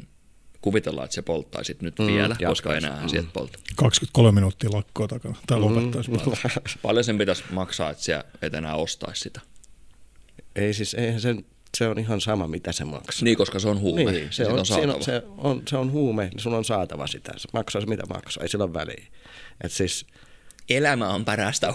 Kuvitellaan, 0.61 1.05
että 1.05 1.15
se 1.15 1.23
polttaisit 1.23 1.83
nyt 1.83 1.99
mm, 1.99 2.07
vielä, 2.07 2.37
koska 2.47 2.71
jatkaisi. 2.71 2.87
enää 2.87 3.03
mm. 3.03 3.09
sieltä 3.09 3.29
polta. 3.33 3.59
23 3.77 4.33
minuuttia 4.35 4.71
lakkoa 4.73 5.09
takana, 5.09 5.37
tai 5.47 5.61
lopettaisi 5.61 6.11
mm. 6.11 6.19
Paljon 6.83 7.05
sen 7.05 7.19
pitäisi 7.19 7.45
maksaa, 7.51 7.91
että 7.91 8.05
siellä 8.05 8.25
et 8.43 8.55
enää 8.55 8.75
ostaisi 8.75 9.21
sitä. 9.21 9.41
ei 10.57 10.75
siis, 10.75 10.95
eihän 10.95 11.21
sen, 11.21 11.45
se 11.79 11.89
on 11.89 11.99
ihan 11.99 12.21
sama, 12.21 12.49
mitä 12.49 12.73
se 12.73 12.85
maksaa. 12.85 13.25
Niin, 13.25 13.37
koska 13.37 13.59
se 13.59 13.69
on 13.69 13.81
huume. 13.81 14.13
Niin, 14.13 14.29
se 14.31 14.47
on, 14.47 14.67
siinä 14.67 14.81
saatava. 14.81 14.95
on, 14.97 15.03
se, 15.03 15.23
on, 15.39 15.63
se 15.69 15.77
on 15.77 15.91
huume, 15.91 16.25
niin 16.25 16.41
sun 16.41 16.55
on 16.55 16.65
saatava 16.65 17.07
sitä. 17.07 17.33
Se 17.37 17.49
maksaa 17.53 17.81
se 17.81 17.87
mitä 17.87 18.07
maksaa, 18.07 18.43
ei 18.43 18.49
sillä 18.49 18.65
ole 18.65 18.75
väliä. 18.75 19.07
Et 19.61 19.73
siis, 19.73 20.07
Elämä 20.69 21.09
on 21.09 21.25
parasta 21.25 21.75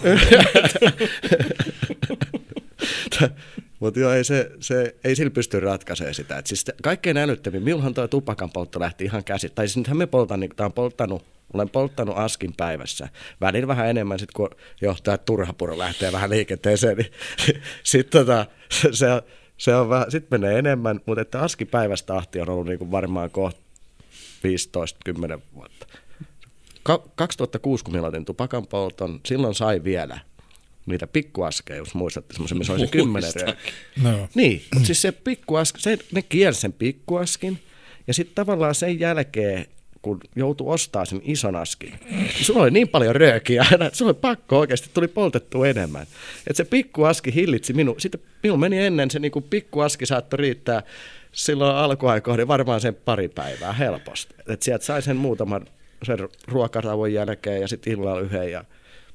mutta 3.80 4.00
joo, 4.00 4.12
ei, 4.12 4.24
se, 4.24 4.50
se, 4.60 4.94
ei 5.04 5.16
sillä 5.16 5.30
pysty 5.30 5.60
ratkaisemaan 5.60 6.14
sitä. 6.14 6.38
Et 6.38 6.46
siis 6.46 6.64
kaikkein 6.82 7.16
älyttömin, 7.16 7.62
minullahan 7.62 7.94
tuo 7.94 8.08
tupakan 8.08 8.50
poltto 8.50 8.80
lähti 8.80 9.04
ihan 9.04 9.24
käsi. 9.24 9.48
Tai 9.48 9.68
siis 9.68 9.76
nythän 9.76 9.96
me 9.96 10.06
poltan, 10.06 10.40
niin, 10.40 10.50
on 10.58 10.72
polttanut, 10.72 11.24
olen 11.52 11.68
polttanut 11.68 12.18
askin 12.18 12.54
päivässä. 12.56 13.08
Välillä 13.40 13.68
vähän 13.68 13.88
enemmän, 13.88 14.18
sit 14.18 14.32
kun 14.32 14.50
johtaa 14.80 15.18
Turhapuro 15.18 15.78
lähtee 15.78 16.12
vähän 16.12 16.30
liikenteeseen, 16.30 16.96
niin 16.96 17.12
sitten 17.82 18.26
tota, 18.26 18.46
se, 18.92 19.06
se 19.56 19.74
on 19.74 19.88
vähän, 19.88 20.10
sit 20.10 20.30
menee 20.30 20.58
enemmän, 20.58 21.00
mutta 21.06 21.22
että 21.22 21.40
aski 21.40 21.64
päivästä 21.64 22.06
tahti 22.06 22.40
on 22.40 22.48
ollut 22.48 22.66
niinku 22.66 22.90
varmaan 22.90 23.30
kohta 23.30 23.60
15-10 25.36 25.40
vuotta. 25.54 25.86
Ka- 26.82 27.08
2006, 27.14 27.84
kun 27.84 27.92
minä 27.92 28.00
aloitin 28.00 28.24
tupakan 28.24 28.66
polton, 28.66 29.20
silloin 29.26 29.54
sai 29.54 29.84
vielä 29.84 30.18
niitä 30.86 31.06
pikkuaskeja, 31.06 31.78
jos 31.78 31.94
muistatte, 31.94 32.34
semmoisen, 32.34 32.58
missä 32.58 32.72
oli 32.72 32.80
se 32.80 32.86
kymmenen. 32.86 33.32
No, 34.02 34.28
Niin, 34.34 34.62
mutta 34.74 34.86
siis 34.86 35.02
se 35.02 35.12
pikkuask, 35.12 35.78
se, 35.78 35.98
ne 36.12 36.22
kielsi 36.22 36.60
sen 36.60 36.72
pikkuaskin, 36.72 37.58
ja 38.06 38.14
sitten 38.14 38.34
tavallaan 38.34 38.74
sen 38.74 39.00
jälkeen, 39.00 39.66
kun 40.02 40.20
joutui 40.36 40.74
ostaa 40.74 41.04
sen 41.04 41.20
ison 41.24 41.56
askin, 41.56 41.94
niin 42.10 42.44
sulla 42.44 42.62
oli 42.62 42.70
niin 42.70 42.88
paljon 42.88 43.16
röökiä 43.16 43.66
aina, 43.70 43.86
että 43.86 43.96
sulla 43.96 44.10
oli 44.10 44.18
pakko 44.20 44.58
oikeasti, 44.58 44.90
tuli 44.94 45.08
poltettua 45.08 45.68
enemmän. 45.68 46.02
Että 46.46 46.54
se 46.54 46.64
pikkuaski 46.64 47.34
hillitsi 47.34 47.72
minun, 47.72 48.00
sitten 48.00 48.20
minun 48.42 48.60
meni 48.60 48.78
ennen 48.78 49.10
se 49.10 49.18
niin 49.18 49.32
kuin 49.32 49.42
pikkuaski 49.42 50.06
saattoi 50.06 50.36
riittää 50.36 50.82
silloin 51.32 51.76
alkuaikoina 51.76 52.48
varmaan 52.48 52.80
sen 52.80 52.94
pari 52.94 53.28
päivää 53.28 53.72
helposti. 53.72 54.34
Että 54.48 54.64
sieltä 54.64 54.84
sai 54.84 55.02
sen 55.02 55.16
muutaman 55.16 55.66
sen 56.02 56.18
ruokarauhan 56.48 57.12
jälkeen 57.12 57.60
ja 57.60 57.68
sitten 57.68 57.92
illalla 57.92 58.20
yhden. 58.20 58.50
Ja, 58.52 58.64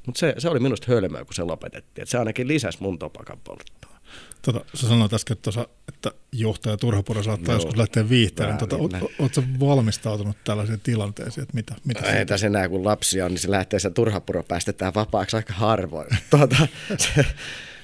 mutta 0.06 0.20
se, 0.20 0.36
se 0.38 0.50
oli 0.50 0.60
minusta 0.60 0.88
hölmöä, 0.90 1.26
kun 1.26 1.34
se 1.34 1.44
lopetettiin. 1.44 2.04
Et 2.04 2.10
se 2.10 2.18
ainakin 2.18 2.48
lisäsi 2.48 2.78
mun 2.82 3.00
topakan 3.00 3.40
polttoa. 3.44 3.96
Tota, 4.42 4.66
sä 4.74 4.88
sanoit 4.88 5.14
äsken, 5.14 5.34
että, 5.36 5.44
tuossa, 5.44 5.68
että 5.88 6.12
johtaja 6.32 6.78
Turhapuro 6.78 7.24
saattaa 7.24 7.54
Joo. 7.54 7.56
joskus 7.56 7.78
lähteä 7.78 8.10
viihtelemään. 8.10 8.58
Tota, 8.58 8.76
ootko 9.20 9.44
valmistautunut 9.60 10.38
tällaisiin 10.44 10.80
tilanteisiin, 10.80 11.42
että 11.44 11.56
mitä, 11.56 11.76
mitä 11.86 12.00
Ei 12.00 12.12
siitä- 12.12 12.26
tässä 12.26 12.48
enää, 12.48 12.70
kun 12.70 12.86
lapsia 12.86 13.26
on, 13.26 13.32
niin 13.32 13.40
se 13.40 13.52
lähtee 13.52 13.80
se 13.80 13.90
turhapuro 13.90 14.44
päästetään 14.44 14.94
vapaaksi 14.94 15.36
aika 15.36 15.54
harvoin. 15.54 16.08
Tuota, 16.30 16.68
se, 16.98 17.26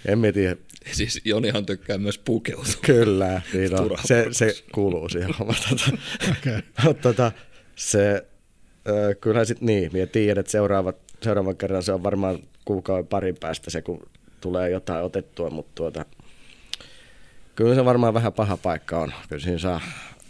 en 0.05 0.19
mä 0.19 0.31
tiedä. 0.31 0.55
Siis 0.91 1.21
Jonihan 1.25 1.65
tykkää 1.65 1.97
myös 1.97 2.17
pukeutua. 2.17 2.73
Kyllä, 2.81 3.41
niin 3.53 3.79
on. 3.79 3.89
Se, 4.05 4.27
se 4.31 4.55
kuuluu 4.73 5.09
siihen 5.09 5.33
hommaan. 5.39 5.59
Tota, 5.69 5.97
Okei. 6.31 6.59
Mutta 6.83 7.01
tota, 7.01 7.31
se, 7.75 8.25
ö, 8.87 9.15
kyllä 9.15 9.45
sitten 9.45 9.65
niin, 9.65 9.89
minä 9.93 10.05
tiedän, 10.05 10.39
että 10.39 10.51
seuraavat, 10.51 10.97
seuraavan 11.23 11.57
kerran 11.57 11.83
se 11.83 11.93
on 11.93 12.03
varmaan 12.03 12.39
kuukauden 12.65 13.07
parin 13.07 13.37
päästä 13.39 13.69
se, 13.69 13.81
kun 13.81 14.09
tulee 14.41 14.69
jotain 14.69 15.03
otettua, 15.03 15.49
mutta 15.49 15.71
tuota, 15.75 16.05
kyllä 17.55 17.75
se 17.75 17.85
varmaan 17.85 18.13
vähän 18.13 18.33
paha 18.33 18.57
paikka 18.57 18.99
on. 18.99 19.13
Kyllä 19.29 19.43
siinä 19.43 19.57
saa, 19.57 19.81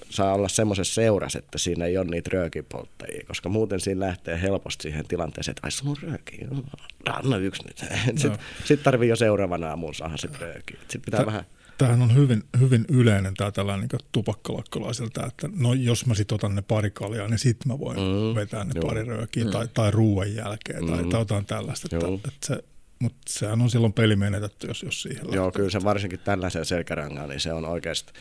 saa 0.09 0.33
olla 0.33 0.47
semmoisessa 0.47 0.93
seurassa, 0.93 1.39
että 1.39 1.57
siinä 1.57 1.85
ei 1.85 1.97
ole 1.97 2.07
niitä 2.09 2.29
röökipolttajia, 2.33 3.25
koska 3.27 3.49
muuten 3.49 3.79
siinä 3.79 4.05
lähtee 4.05 4.41
helposti 4.41 4.81
siihen 4.83 5.07
tilanteeseen, 5.07 5.53
että 5.53 5.67
ai 5.67 5.71
sulla 5.71 5.91
on 5.91 6.09
rööki, 6.09 6.39
anna 7.09 7.37
yksi 7.37 7.63
nyt. 7.67 7.77
Sitten 8.21 8.39
sit 8.65 8.83
tarvii 8.83 9.09
jo 9.09 9.15
seuraavana 9.15 9.69
aamuun 9.69 9.95
saada 9.95 10.17
se 10.17 10.29
rööki. 10.39 10.73
Sitten 10.73 11.01
pitää 11.01 11.19
Tä- 11.19 11.25
vähän, 11.25 11.45
Tämähän 11.85 12.01
on 12.01 12.15
hyvin, 12.15 12.43
hyvin 12.59 12.85
yleinen 12.89 13.33
tämä 13.33 13.51
tällainen 13.51 13.87
niin 13.91 13.99
tupakkalakkolaisella, 14.11 15.27
että 15.27 15.49
no 15.55 15.73
jos 15.73 16.05
mä 16.05 16.13
sit 16.13 16.31
otan 16.31 16.55
ne 16.55 16.61
pari 16.61 16.91
kaljaa, 16.91 17.27
niin 17.27 17.39
sit 17.39 17.65
mä 17.65 17.79
voin 17.79 17.97
Mm, 17.99 18.03
mm, 18.29 18.35
vetää 18.35 18.63
ne 18.63 18.71
joo. 18.75 18.85
pari 18.87 19.03
röökiä 19.03 19.45
tai, 19.45 19.67
tai 19.73 19.91
ruoan 19.91 20.35
jälkeen 20.35 20.85
tai, 20.87 21.03
Mm. 21.03 21.09
tai 21.09 21.21
jotain 21.21 21.45
tällaista. 21.45 21.87
Että, 21.95 22.05
Joo. 22.07 22.15
että 22.15 22.29
se, 22.45 22.63
mutta 22.99 23.21
sehän 23.29 23.61
on 23.61 23.69
silloin 23.69 23.93
peli 23.93 24.15
menetetty, 24.15 24.67
jos, 24.67 24.83
jos 24.83 25.01
siihen 25.01 25.25
Joo, 25.31 25.45
lähtee. 25.45 25.51
kyllä 25.59 25.69
se 25.69 25.83
varsinkin 25.83 26.19
tällaisen 26.19 26.65
selkärangan, 26.65 27.29
niin 27.29 27.39
se 27.39 27.53
on 27.53 27.65
oikeasti, 27.65 28.13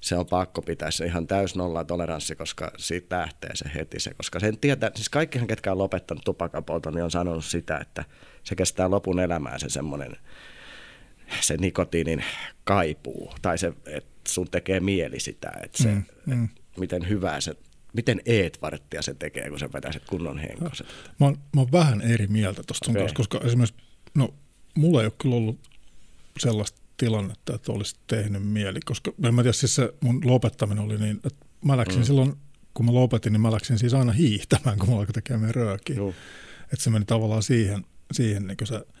se 0.00 0.16
on 0.16 0.26
pakko 0.26 0.62
pitää 0.62 0.90
se 0.90 1.06
ihan 1.06 1.26
täys 1.26 1.54
nolla 1.56 1.84
toleranssi, 1.84 2.36
koska 2.36 2.70
siitä 2.76 3.18
lähtee 3.18 3.50
se 3.56 3.70
heti 3.74 4.00
se, 4.00 4.14
koska 4.14 4.40
sen 4.40 4.58
tietää, 4.58 4.90
siis 4.94 5.08
kaikkihan 5.08 5.46
ketkä 5.48 5.72
on 5.72 5.78
lopettanut 5.78 6.24
tupakapolton, 6.24 6.94
niin 6.94 7.04
on 7.04 7.10
sanonut 7.10 7.44
sitä, 7.44 7.78
että 7.78 8.04
se 8.44 8.54
kestää 8.56 8.90
lopun 8.90 9.20
elämää 9.20 9.58
se 9.58 9.68
semmoinen, 9.68 10.16
se 11.40 11.56
nikotiinin 11.56 12.24
kaipuu, 12.64 13.32
tai 13.42 13.58
se, 13.58 13.72
että 13.86 14.10
sun 14.28 14.50
tekee 14.50 14.80
mieli 14.80 15.20
sitä, 15.20 15.52
että 15.62 15.82
se, 15.82 15.88
mm, 15.88 16.04
mm. 16.26 16.48
miten 16.78 17.08
hyvää 17.08 17.40
se 17.40 17.54
miten 17.92 18.22
eet 18.26 18.58
varttia 18.62 19.02
se 19.02 19.14
tekee, 19.14 19.50
kun 19.50 19.58
sä 19.58 19.68
vetäiset 19.74 20.02
kunnon 20.04 20.38
henkoset? 20.38 20.86
Mä 21.20 21.26
oon, 21.26 21.36
mä 21.54 21.60
oon 21.60 21.72
vähän 21.72 22.00
eri 22.00 22.26
mieltä 22.26 22.62
tuosta 22.62 22.90
okay. 22.90 23.08
koska 23.14 23.40
esimerkiksi, 23.44 23.74
no 24.14 24.34
mulla 24.74 25.00
ei 25.00 25.06
ole 25.06 25.12
kyllä 25.18 25.36
ollut 25.36 25.58
sellaista 26.38 26.80
tilannetta, 26.96 27.54
että 27.54 27.72
olisi 27.72 27.96
tehnyt 28.06 28.42
mieli, 28.42 28.80
koska 28.84 29.12
en 29.24 29.34
mä 29.34 29.42
tiedä, 29.42 29.52
siis 29.52 29.74
se 29.74 29.92
mun 30.00 30.20
lopettaminen 30.24 30.84
oli 30.84 30.98
niin, 30.98 31.16
että 31.16 31.46
mä 31.64 31.76
läksin 31.76 32.00
mm. 32.00 32.04
silloin, 32.04 32.34
kun 32.74 32.86
mä 32.86 32.94
lopetin, 32.94 33.32
niin 33.32 33.40
mä 33.40 33.52
läksin 33.52 33.78
siis 33.78 33.94
aina 33.94 34.12
hiihtämään, 34.12 34.78
kun 34.78 34.88
mä 34.88 34.98
alkoi 34.98 35.12
tekemään 35.12 35.54
röökiä. 35.54 35.96
Että 36.62 36.84
se 36.84 36.90
meni 36.90 37.04
tavallaan 37.04 37.42
siihen, 37.42 37.84
siihen 38.12 38.46
niin 38.46 38.56
se– 38.64 38.80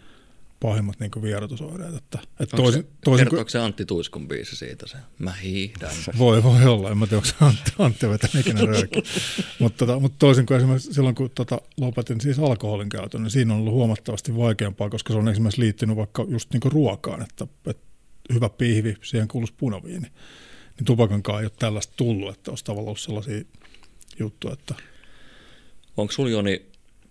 pahimmat 0.60 1.00
niin 1.00 1.10
vierotusoireet. 1.22 1.94
Että, 1.94 2.18
että 2.40 2.56
toisin, 2.56 2.86
toisin, 3.04 3.26
kertooko 3.26 3.50
se 3.50 3.58
Antti 3.58 3.84
Tuiskun 3.84 4.28
biisi 4.28 4.56
siitä 4.56 4.86
se? 4.86 4.96
Mä 5.18 5.32
hiihdän. 5.32 5.90
Voi, 6.18 6.42
voi 6.42 6.64
olla. 6.64 6.90
En 6.90 6.98
mä 6.98 7.06
tiedä, 7.06 7.16
onko 7.16 7.28
se 7.28 7.34
Antti, 7.40 7.72
Antti 7.78 8.08
vetänyt 8.08 8.46
ikinä 8.46 8.66
röökin. 8.66 9.02
mutta, 9.58 9.86
tota, 9.86 10.00
mutta 10.00 10.16
toisin 10.18 10.46
kuin 10.46 10.58
esimerkiksi 10.58 10.94
silloin, 10.94 11.14
kun 11.14 11.30
tota, 11.34 11.60
lopetin 11.76 12.20
siis 12.20 12.38
alkoholin 12.38 12.88
käytön, 12.88 13.22
niin 13.22 13.30
siinä 13.30 13.54
on 13.54 13.60
ollut 13.60 13.74
huomattavasti 13.74 14.36
vaikeampaa, 14.36 14.90
koska 14.90 15.12
se 15.12 15.18
on 15.18 15.28
esimerkiksi 15.28 15.60
liittynyt 15.60 15.96
vaikka 15.96 16.26
just 16.28 16.52
niin 16.52 16.72
ruokaan, 16.72 17.22
että, 17.22 17.46
että 17.66 17.86
hyvä 18.34 18.48
pihvi, 18.48 18.94
siihen 19.02 19.28
kuuluisi 19.28 19.54
punaviini. 19.56 20.08
Niin 20.76 20.84
tupakankaan 20.84 21.40
ei 21.40 21.44
ole 21.44 21.52
tällaista 21.58 21.92
tullut, 21.96 22.34
että 22.34 22.50
olisi 22.50 22.64
tavallaan 22.64 22.86
ollut 22.86 23.00
sellaisia 23.00 23.42
juttuja, 24.18 24.52
että... 24.52 24.74
Onko 25.96 26.12
sulla 26.12 26.30
Joni 26.30 26.66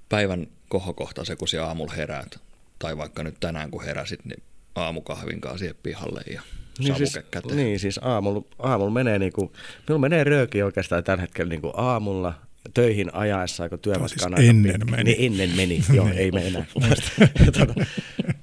päivän 0.09 0.47
kohokohta 0.69 1.25
se, 1.25 1.35
kun 1.35 1.47
aamulla 1.63 1.93
heräät? 1.93 2.46
Tai 2.79 2.97
vaikka 2.97 3.23
nyt 3.23 3.35
tänään 3.39 3.71
kun 3.71 3.83
heräsit, 3.83 4.25
niin 4.25 4.43
aamukahvin 4.75 5.41
kanssa 5.41 5.57
siihen 5.57 5.75
pihalle 5.83 6.21
ja 6.33 6.41
niin 6.79 6.95
siis, 6.95 7.19
niin, 7.51 7.79
siis 7.79 7.99
aamulla, 8.03 8.43
aamulla 8.59 8.91
menee, 8.91 9.19
niin 9.19 9.33
kuin, 9.33 9.51
minulla 9.87 10.01
menee 10.01 10.23
rööki 10.23 10.63
oikeastaan 10.63 11.03
tällä 11.03 11.21
hetkellä 11.21 11.49
niin 11.49 11.61
kuin 11.61 11.73
aamulla 11.75 12.33
töihin 12.73 13.15
ajaessa, 13.15 13.69
kun 13.69 13.79
työmatkana. 13.79 14.37
Siis 14.37 14.49
ennen 14.49 14.91
meni. 14.91 15.03
Niin, 15.03 15.31
ennen 15.31 15.55
meni, 15.55 15.83
joo, 15.93 16.09
ei 16.15 16.31
me 16.31 16.47
enää. 16.47 16.65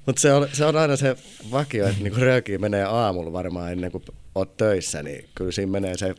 Mutta 0.05 0.21
se 0.21 0.33
on, 0.33 0.47
se 0.53 0.65
on 0.65 0.75
aina 0.75 0.95
se 0.95 1.15
vakio, 1.51 1.87
että 1.87 2.03
niinku 2.03 2.19
rööki 2.19 2.57
menee 2.57 2.83
aamulla 2.83 3.33
varmaan 3.33 3.71
ennen 3.71 3.91
kuin 3.91 4.03
olet 4.35 4.57
töissä, 4.57 5.03
niin 5.03 5.29
kyllä 5.35 5.51
siinä 5.51 5.71
menee 5.71 5.97
se 5.97 6.11
5-6 6.11 6.15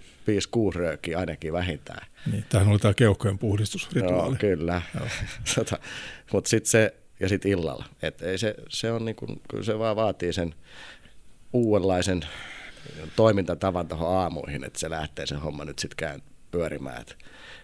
röökiä 0.75 1.19
ainakin 1.19 1.53
vähintään. 1.53 2.07
Niin, 2.33 2.45
tämähän 2.49 2.73
oli 2.73 2.79
tämä 2.79 2.95
keuhkojen 2.95 3.39
puhdistusrituaali. 3.39 4.31
Joo, 4.31 4.37
kyllä. 4.39 4.83
Tota, 5.55 5.79
mutta 6.33 6.51
sitten 6.51 6.71
se 6.71 6.95
ja 7.21 7.29
sitten 7.29 7.51
illalla. 7.51 7.85
Et 8.03 8.23
ei 8.23 8.39
se, 8.39 8.55
se, 8.69 8.93
on 8.93 9.05
niin 9.05 9.17
kuin, 9.17 9.41
kyllä 9.49 9.65
se 9.65 9.79
vaan 9.79 9.97
vaatii 9.97 10.33
sen 10.33 10.55
uudenlaisen 11.53 12.23
toimintatavan 13.17 13.89
tuohon 13.89 14.17
aamuihin, 14.19 14.65
että 14.65 14.79
se 14.79 14.91
lähtee 14.91 15.27
se 15.27 15.35
homma 15.35 15.65
nyt 15.65 15.79
sitten 15.79 16.23
pyörimään. 16.51 17.01
Et 17.01 17.17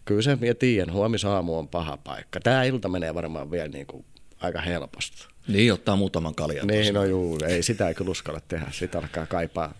kyllä 0.05 0.23
se, 0.23 0.39
ja 0.41 0.55
tiedän, 0.55 0.95
huomisaamu 0.95 1.59
on 1.59 1.69
paha 1.69 1.97
paikka. 1.97 2.41
Tämä 2.41 2.65
ilta 2.65 2.89
menee 2.89 3.15
varmaan 3.15 3.51
vielä 3.51 3.69
niin 3.69 3.87
kuin 3.87 4.05
aika 4.41 4.61
helposti. 4.61 5.27
Niin, 5.49 5.73
ottaa 5.73 5.97
muutaman 5.97 6.35
kaljan. 6.35 6.67
Niin, 6.67 6.95
no 6.95 7.05
juu, 7.05 7.39
ei 7.47 7.63
sitä 7.63 7.89
ei 7.89 7.95
kyllä 7.95 8.11
uskalla 8.11 8.41
tehdä, 8.49 8.67
sitä 8.71 8.99
alkaa 8.99 9.27
kaipaa. 9.27 9.75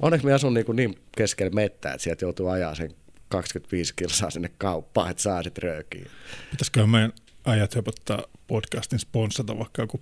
Onneksi 0.00 0.26
me 0.26 0.32
asun 0.32 0.54
niin, 0.54 0.66
kuin 0.66 0.76
niin 0.76 0.98
keskellä 1.16 1.50
mettää, 1.50 1.92
että 1.92 2.02
sieltä 2.02 2.24
joutuu 2.24 2.48
ajaa 2.48 2.74
sen 2.74 2.94
25 3.28 3.92
kilsaa 3.96 4.30
sinne 4.30 4.50
kauppaan, 4.58 5.10
että 5.10 5.22
saa 5.22 5.42
sitten 5.42 5.62
röökiä. 5.62 6.06
Pitäisikö 6.50 6.86
meidän 6.86 7.12
ajat 7.46 7.74
höpöttää 7.74 8.22
podcastin 8.46 8.98
sponsata 8.98 9.58
vaikka 9.58 9.82
joku 9.82 10.00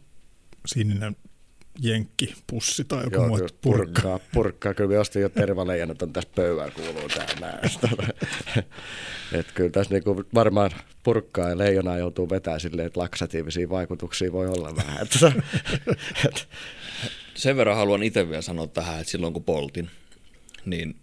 sininen 0.67 1.17
jenkkipussi 1.81 2.85
tai 2.85 3.05
joku 3.05 3.21
muu 3.21 3.39
purkka. 3.39 3.59
purkkaa. 3.63 4.21
Purkkaa. 4.33 4.75
Kyllä 4.75 4.91
me 4.91 4.99
ostin 4.99 5.23
jo 5.23 5.29
tervaleijanat 5.29 6.03
on 6.03 6.13
tässä 6.13 6.31
pöydän 6.35 6.73
kuuluu 6.73 7.09
täällä. 7.09 7.61
että 9.39 9.53
kyllä 9.55 9.71
tässä 9.71 9.95
niinku 9.95 10.25
varmaan 10.35 10.71
purkkaa 11.03 11.49
ja 11.49 11.59
leijonaa 11.59 11.99
joutuu 11.99 12.31
vetämään 12.31 12.61
silleen, 12.61 12.87
että 12.87 13.01
laksatiivisia 13.01 13.69
vaikutuksia 13.69 14.33
voi 14.33 14.47
olla 14.47 14.77
vähän. 14.77 15.07
Sen 17.35 17.57
verran 17.57 17.77
haluan 17.77 18.03
itse 18.03 18.29
vielä 18.29 18.43
sanoa 18.43 18.67
tähän, 18.67 19.01
että 19.01 19.11
silloin 19.11 19.33
kun 19.33 19.45
poltin, 19.45 19.91
niin 20.65 20.97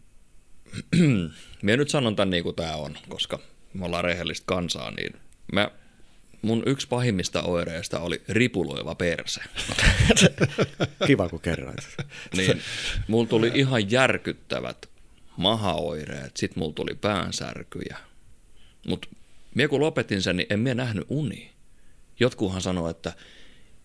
minä 1.62 1.77
nyt 1.77 1.89
sanon 1.89 2.15
tämän 2.15 2.30
niin 2.30 2.43
kuin 2.43 2.56
tämä 2.56 2.75
on, 2.75 2.97
koska 3.10 3.39
me 3.73 3.86
ollaan 3.86 4.04
rehellistä 4.04 4.43
kansaa, 4.45 4.91
niin 4.91 5.13
mä 5.54 5.71
mun 6.41 6.63
yksi 6.65 6.88
pahimmista 6.88 7.41
oireista 7.41 7.99
oli 7.99 8.21
ripuloiva 8.30 8.95
perse. 8.95 9.41
Kiva, 11.08 11.30
kun 11.30 11.39
kerroit. 11.39 11.80
niin, 12.38 12.62
mulla 13.08 13.27
tuli 13.27 13.51
ihan 13.56 13.91
järkyttävät 13.91 14.89
mahaoireet, 15.38 16.38
sit 16.38 16.56
mulla 16.56 16.73
tuli 16.73 16.95
päänsärkyjä. 16.95 17.97
Mutta 18.88 19.08
minä 19.56 19.67
kun 19.67 19.80
lopetin 19.80 20.21
sen, 20.21 20.38
niin 20.38 20.47
en 20.49 20.60
minä 20.60 20.73
nähnyt 20.73 21.06
uni. 21.10 21.51
Jotkuhan 22.19 22.62
sanoo, 22.62 22.89
että 22.89 23.13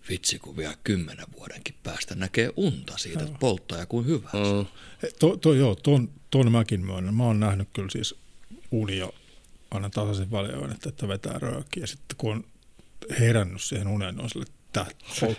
vitsi 0.09 0.39
kun 0.39 0.57
vielä 0.57 0.77
kymmenen 0.85 1.27
vuodenkin 1.39 1.75
päästä 1.83 2.15
näkee 2.15 2.51
unta 2.57 2.99
siitä, 2.99 3.25
että 3.25 3.39
polttaa 3.41 3.79
ja 3.79 3.87
kuin 3.87 4.07
hyvä. 4.07 4.31
Mm. 4.33 4.67
To, 5.19 5.37
to, 5.37 5.55
joo, 5.55 5.75
ton, 5.75 6.11
ton 6.31 6.53
mäkin 6.53 6.87
myönnän. 6.87 7.15
Mä 7.15 7.25
oon 7.25 7.41
nähnyt 7.41 7.69
kyllä 7.73 7.91
siis 7.91 8.15
unia 8.71 9.09
aina 9.71 9.91
tasaisen 9.91 10.31
valioin, 10.31 10.73
että, 10.73 10.89
että 10.89 11.09
vetää 11.09 11.39
röökiä. 11.39 11.83
Ja 11.83 11.87
sitten 11.87 12.17
kun 12.17 12.33
on 12.33 12.45
herännyt 13.21 13.63
siihen 13.63 13.89
uneen, 13.89 14.21
on 14.21 14.31
sille, 14.31 14.47
että 14.67 14.87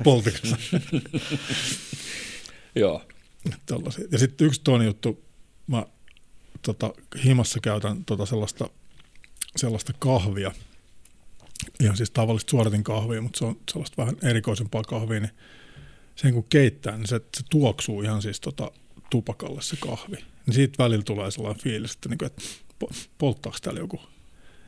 poltiko 0.04 0.38
Joo. 2.76 3.04
Tällaisia. 3.66 4.06
Ja 4.12 4.20
sitten 4.20 4.48
yksi 4.48 4.62
toinen 4.64 4.86
juttu, 4.86 5.24
mä 5.68 5.86
tota, 6.62 6.94
himassa 7.24 7.60
käytän 7.60 8.06
tota 8.06 8.26
sellaista, 8.26 8.70
sellaista 9.56 9.94
kahvia, 10.00 10.52
ihan 11.80 11.98
siis 11.98 12.12
tavallista 12.12 12.52
suoratin 12.52 12.84
kahvia, 12.84 13.22
mutta 13.22 13.40
se 13.40 13.46
on 13.46 13.60
sellaista 13.72 13.98
vähän 13.98 14.16
erikoisempaa 14.24 14.84
kahvia, 14.84 15.20
niin 15.20 15.32
sen 16.16 16.34
kun 16.34 16.46
keittää, 16.50 16.98
niin 16.98 17.08
se, 17.08 17.22
se 17.38 17.44
tuoksuu 17.50 18.02
ihan 18.02 18.22
siis 18.22 18.40
tota, 18.40 18.72
tupakalle 19.10 19.62
se 19.62 19.76
kahvi. 19.80 20.16
Niin 20.46 20.54
siitä 20.54 20.84
välillä 20.84 21.04
tulee 21.04 21.32
sellainen 21.32 21.64
fiilis, 21.64 21.94
että, 21.94 22.10
niin 22.10 22.18
kuin, 22.18 22.28
että 22.28 22.42
polttaako 23.18 23.58
täällä 23.62 23.80
joku 23.80 24.02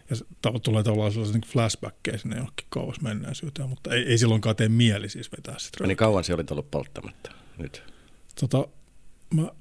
ja 0.09 0.15
tulee 0.59 0.83
tavallaan 0.83 1.11
sellaisia 1.11 1.33
niin 1.33 1.51
flashbackkejä 1.51 2.17
sinne 2.17 2.35
johonkin 2.35 2.67
kauas 2.69 3.01
menneisyyteen, 3.01 3.69
mutta 3.69 3.95
ei, 3.95 4.03
ei 4.03 4.17
silloinkaan 4.17 4.55
tee 4.55 4.69
mieli 4.69 5.09
siis 5.09 5.31
vetää 5.31 5.59
sitä. 5.59 5.87
Niin 5.87 5.97
kauan 5.97 6.23
se 6.23 6.33
olit 6.33 6.51
ollut 6.51 6.71
polttamatta 6.71 7.31
nyt? 7.57 7.83
Tota, 8.39 8.67
mä 9.33 9.51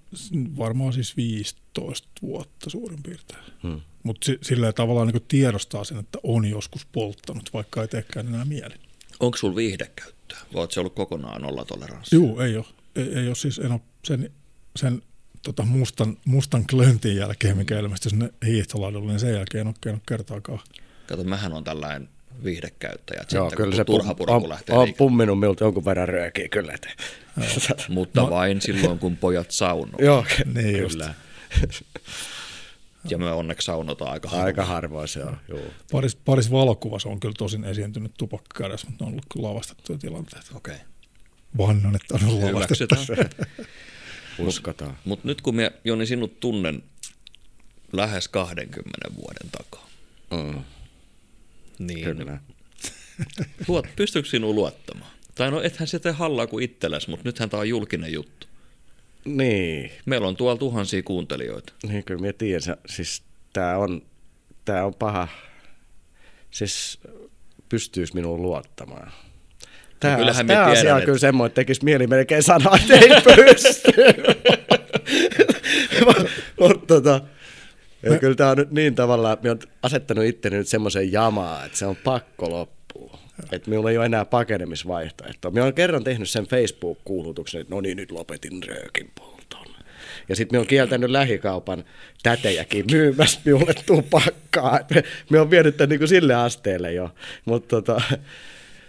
varmaan 0.58 0.92
siis 0.92 1.16
15 1.16 2.08
vuotta 2.22 2.70
suurin 2.70 3.02
piirtein. 3.02 3.42
Hmm. 3.62 3.80
Mutta 4.02 4.24
si, 4.24 4.38
silleen 4.42 4.74
tavallaan 4.74 5.08
niin 5.08 5.24
tiedostaa 5.28 5.84
sen, 5.84 5.98
että 5.98 6.18
on 6.22 6.44
joskus 6.44 6.86
polttanut, 6.86 7.50
vaikka 7.52 7.82
ei 7.82 7.88
teekään 7.88 8.28
enää 8.28 8.44
mieli. 8.44 8.74
Onko 9.20 9.36
sulla 9.36 9.56
viihdekäyttöä? 9.56 10.38
Voit 10.52 10.70
se 10.70 10.80
ollut 10.80 10.94
kokonaan 10.94 11.42
nollatoleranssi? 11.42 12.16
Joo, 12.16 12.40
ei 12.40 12.56
ole. 12.56 12.64
Ei, 12.96 13.14
ei 13.14 13.26
ole 13.26 13.34
siis, 13.34 13.58
en 13.58 13.72
ole 13.72 13.80
sen, 14.04 14.32
sen 14.76 15.02
tota 15.42 15.62
mustan, 15.62 16.16
mustan 16.24 16.66
klöntin 16.66 17.16
jälkeen, 17.16 17.56
mikä 17.56 17.78
ilmestyi 17.78 18.10
sinne 18.10 18.30
hiihtolaudulle, 18.46 19.12
niin 19.12 19.20
sen 19.20 19.34
jälkeen 19.34 19.60
en 19.60 19.66
ole 19.66 19.74
käynyt 19.80 20.02
kertaakaan. 20.08 20.60
Kato, 21.06 21.24
mähän 21.24 21.52
on 21.52 21.64
tällainen 21.64 22.08
viihdekäyttäjä. 22.44 23.24
Joo, 23.32 23.44
sitten, 23.50 23.56
kyllä 23.56 23.76
se 23.76 23.84
turha 23.84 24.14
pum, 24.14 24.28
on, 24.28 24.48
lähtee 24.48 24.76
on 24.76 24.94
pumminut 24.94 25.40
minulta 25.40 25.64
jonkun 25.64 25.84
verran 25.84 26.08
röökiä 26.08 26.48
kyllä. 26.48 26.72
Että. 26.72 26.88
Mutta 27.88 28.20
no. 28.20 28.30
vain 28.30 28.60
silloin, 28.60 28.98
kun 28.98 29.16
pojat 29.16 29.50
saunoo. 29.50 30.00
Joo, 30.00 30.24
niin 30.54 30.88
kyllä. 30.88 31.14
Ja 33.10 33.18
me 33.18 33.32
onneksi 33.32 33.64
saunotaan 33.64 34.12
aika 34.12 34.28
harvoin. 34.28 34.46
Aika 34.46 34.64
harvoin 34.64 35.08
se 35.08 35.24
on, 35.24 35.36
joo. 35.48 35.60
Paris, 35.92 36.16
paris 36.16 36.50
valokuvassa 36.50 37.08
on 37.08 37.20
kyllä 37.20 37.34
tosin 37.38 37.64
esiintynyt 37.64 38.12
tupakka 38.18 38.62
kädessä, 38.62 38.86
mutta 38.86 39.04
ne 39.04 39.08
on 39.08 39.12
ollut 39.12 39.26
kyllä 39.32 39.48
lavastettuja 39.48 39.98
tilanteita. 39.98 40.46
Okei. 40.54 40.74
Okay. 40.74 40.86
Vannon, 41.58 41.96
että 41.96 42.14
on 42.14 42.24
ollut 42.24 42.52
lavastettu. 42.52 42.96
Uskotaan. 44.38 44.90
Mutta 44.90 45.04
mut 45.04 45.24
nyt 45.24 45.40
kun 45.40 45.56
me 45.56 45.72
Joni 45.84 46.06
sinut 46.06 46.40
tunnen 46.40 46.82
lähes 47.92 48.28
20 48.28 49.08
vuoden 49.16 49.50
takaa, 49.52 49.88
mm. 50.30 50.62
niin 51.78 52.04
Kyllä. 52.04 52.40
luot, 53.68 53.86
pystyykö 53.96 54.28
sinua 54.28 54.52
luottamaan? 54.52 55.10
Tai 55.34 55.50
no 55.50 55.62
ethän 55.62 55.88
se 55.88 55.98
tee 55.98 56.12
hallaa 56.12 56.46
kuin 56.46 56.64
itsellesi, 56.64 57.10
mutta 57.10 57.28
nythän 57.28 57.50
tämä 57.50 57.60
on 57.60 57.68
julkinen 57.68 58.12
juttu. 58.12 58.46
Niin. 59.24 59.90
Meillä 60.06 60.28
on 60.28 60.36
tuolla 60.36 60.58
tuhansia 60.58 61.02
kuuntelijoita. 61.02 61.72
Niin 61.88 62.04
kyllä 62.04 62.20
minä 62.20 62.32
tiedän. 62.32 62.76
Siis 62.86 63.22
tämä 63.52 63.76
on, 63.76 64.02
tää 64.64 64.86
on 64.86 64.94
paha. 64.94 65.28
Siis 66.50 66.98
pystyisi 67.68 68.14
minuun 68.14 68.42
luottamaan. 68.42 69.12
Tämä, 70.00 70.16
no 70.16 70.32
tämä 70.32 70.44
tiedän, 70.44 70.68
asia 70.68 70.94
on 70.94 71.02
kyllä 71.02 71.18
semmoinen, 71.18 71.46
että 71.46 71.60
tekisi 71.60 71.84
mieli 71.84 72.06
melkein 72.06 72.42
sanoa, 72.42 72.76
että 72.76 72.94
ei 72.94 73.22
pysty. 73.36 73.92
Mutta 76.60 76.86
tota, 76.86 77.20
ja 78.02 78.18
kyllä 78.18 78.34
tämä 78.34 78.50
on 78.50 78.56
nyt 78.56 78.70
niin 78.70 78.94
tavallaan, 78.94 79.32
että 79.32 79.42
minä 79.42 79.52
olen 79.52 79.74
asettanut 79.82 80.24
itteni 80.24 80.56
nyt 80.56 80.68
semmoisen 80.68 81.12
jamaa, 81.12 81.64
että 81.64 81.78
se 81.78 81.86
on 81.86 81.96
pakko 81.96 82.50
loppua. 82.50 83.18
Että 83.52 83.70
minulla 83.70 83.90
ei 83.90 83.98
ole 83.98 84.06
enää 84.06 84.24
pakenemisvaihtoehtoa. 84.24 85.50
Minä 85.50 85.62
olen 85.62 85.74
kerran 85.74 86.04
tehnyt 86.04 86.30
sen 86.30 86.46
Facebook-kuulutuksen, 86.46 87.60
että 87.60 87.74
no 87.74 87.80
niin, 87.80 87.96
nyt 87.96 88.10
lopetin 88.10 88.62
röökin 88.62 89.10
polton. 89.14 89.66
Ja 90.28 90.36
sitten 90.36 90.54
minä 90.54 90.60
olen 90.60 90.68
kieltänyt 90.68 91.10
lähikaupan 91.10 91.84
tätejäkin 92.22 92.84
myymässä 92.90 93.40
minulle 93.44 93.74
tupakkaa. 93.86 94.80
Minä 95.30 95.40
olen 95.40 95.50
vienyt 95.50 95.76
tämän 95.76 95.88
niin 95.88 95.98
kuin 95.98 96.08
sille 96.08 96.34
asteelle 96.34 96.92
jo. 96.92 97.10
Mutta 97.44 97.68
tota, 97.68 98.00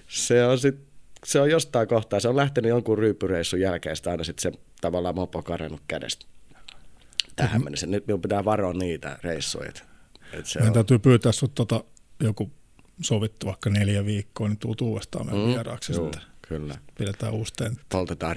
se 0.08 0.46
on 0.46 0.60
sitten 0.60 0.89
se 1.26 1.42
on 1.42 1.50
jostain 1.50 1.88
kohtaa, 1.88 2.20
se 2.20 2.30
on 2.30 2.36
lähtenyt 2.36 2.70
jonkun 2.70 2.98
ryyppyreissun 2.98 3.60
jälkeen, 3.60 3.96
sitä 3.96 4.12
aina 4.12 4.24
sitten 4.24 4.54
se 4.54 4.60
tavallaan 4.82 5.16
mopo 5.16 5.42
karannut 5.42 5.82
kädestä 5.88 6.26
tähän 7.36 7.64
mennessä. 7.64 7.88
Nyt 7.88 8.08
minun 8.08 8.22
pitää 8.22 8.46
varoa 8.46 8.74
niitä 8.74 9.20
reissuja. 9.24 9.70
Et, 9.70 9.84
et 10.34 10.46
se 10.46 10.60
Meidän 10.60 10.70
on... 10.70 10.74
täytyy 10.74 11.00
pyytää 11.00 11.32
sinut 11.32 11.56
tota, 11.56 11.84
joku 12.20 12.52
sovittu 13.02 13.46
vaikka 13.46 13.70
neljä 13.70 14.06
viikkoa, 14.06 14.48
niin 14.48 14.58
tuut 14.58 14.82
uudestaan 14.82 15.26
meidän 15.26 15.46
mm, 15.46 15.54
vieraaksi 15.54 15.94
juu, 15.94 16.04
sitten. 16.04 16.22
Kyllä. 16.50 16.76
Pidetään 16.98 17.34
uusi 17.34 17.54
tentti. 17.54 17.82
Poltetaan 17.90 18.36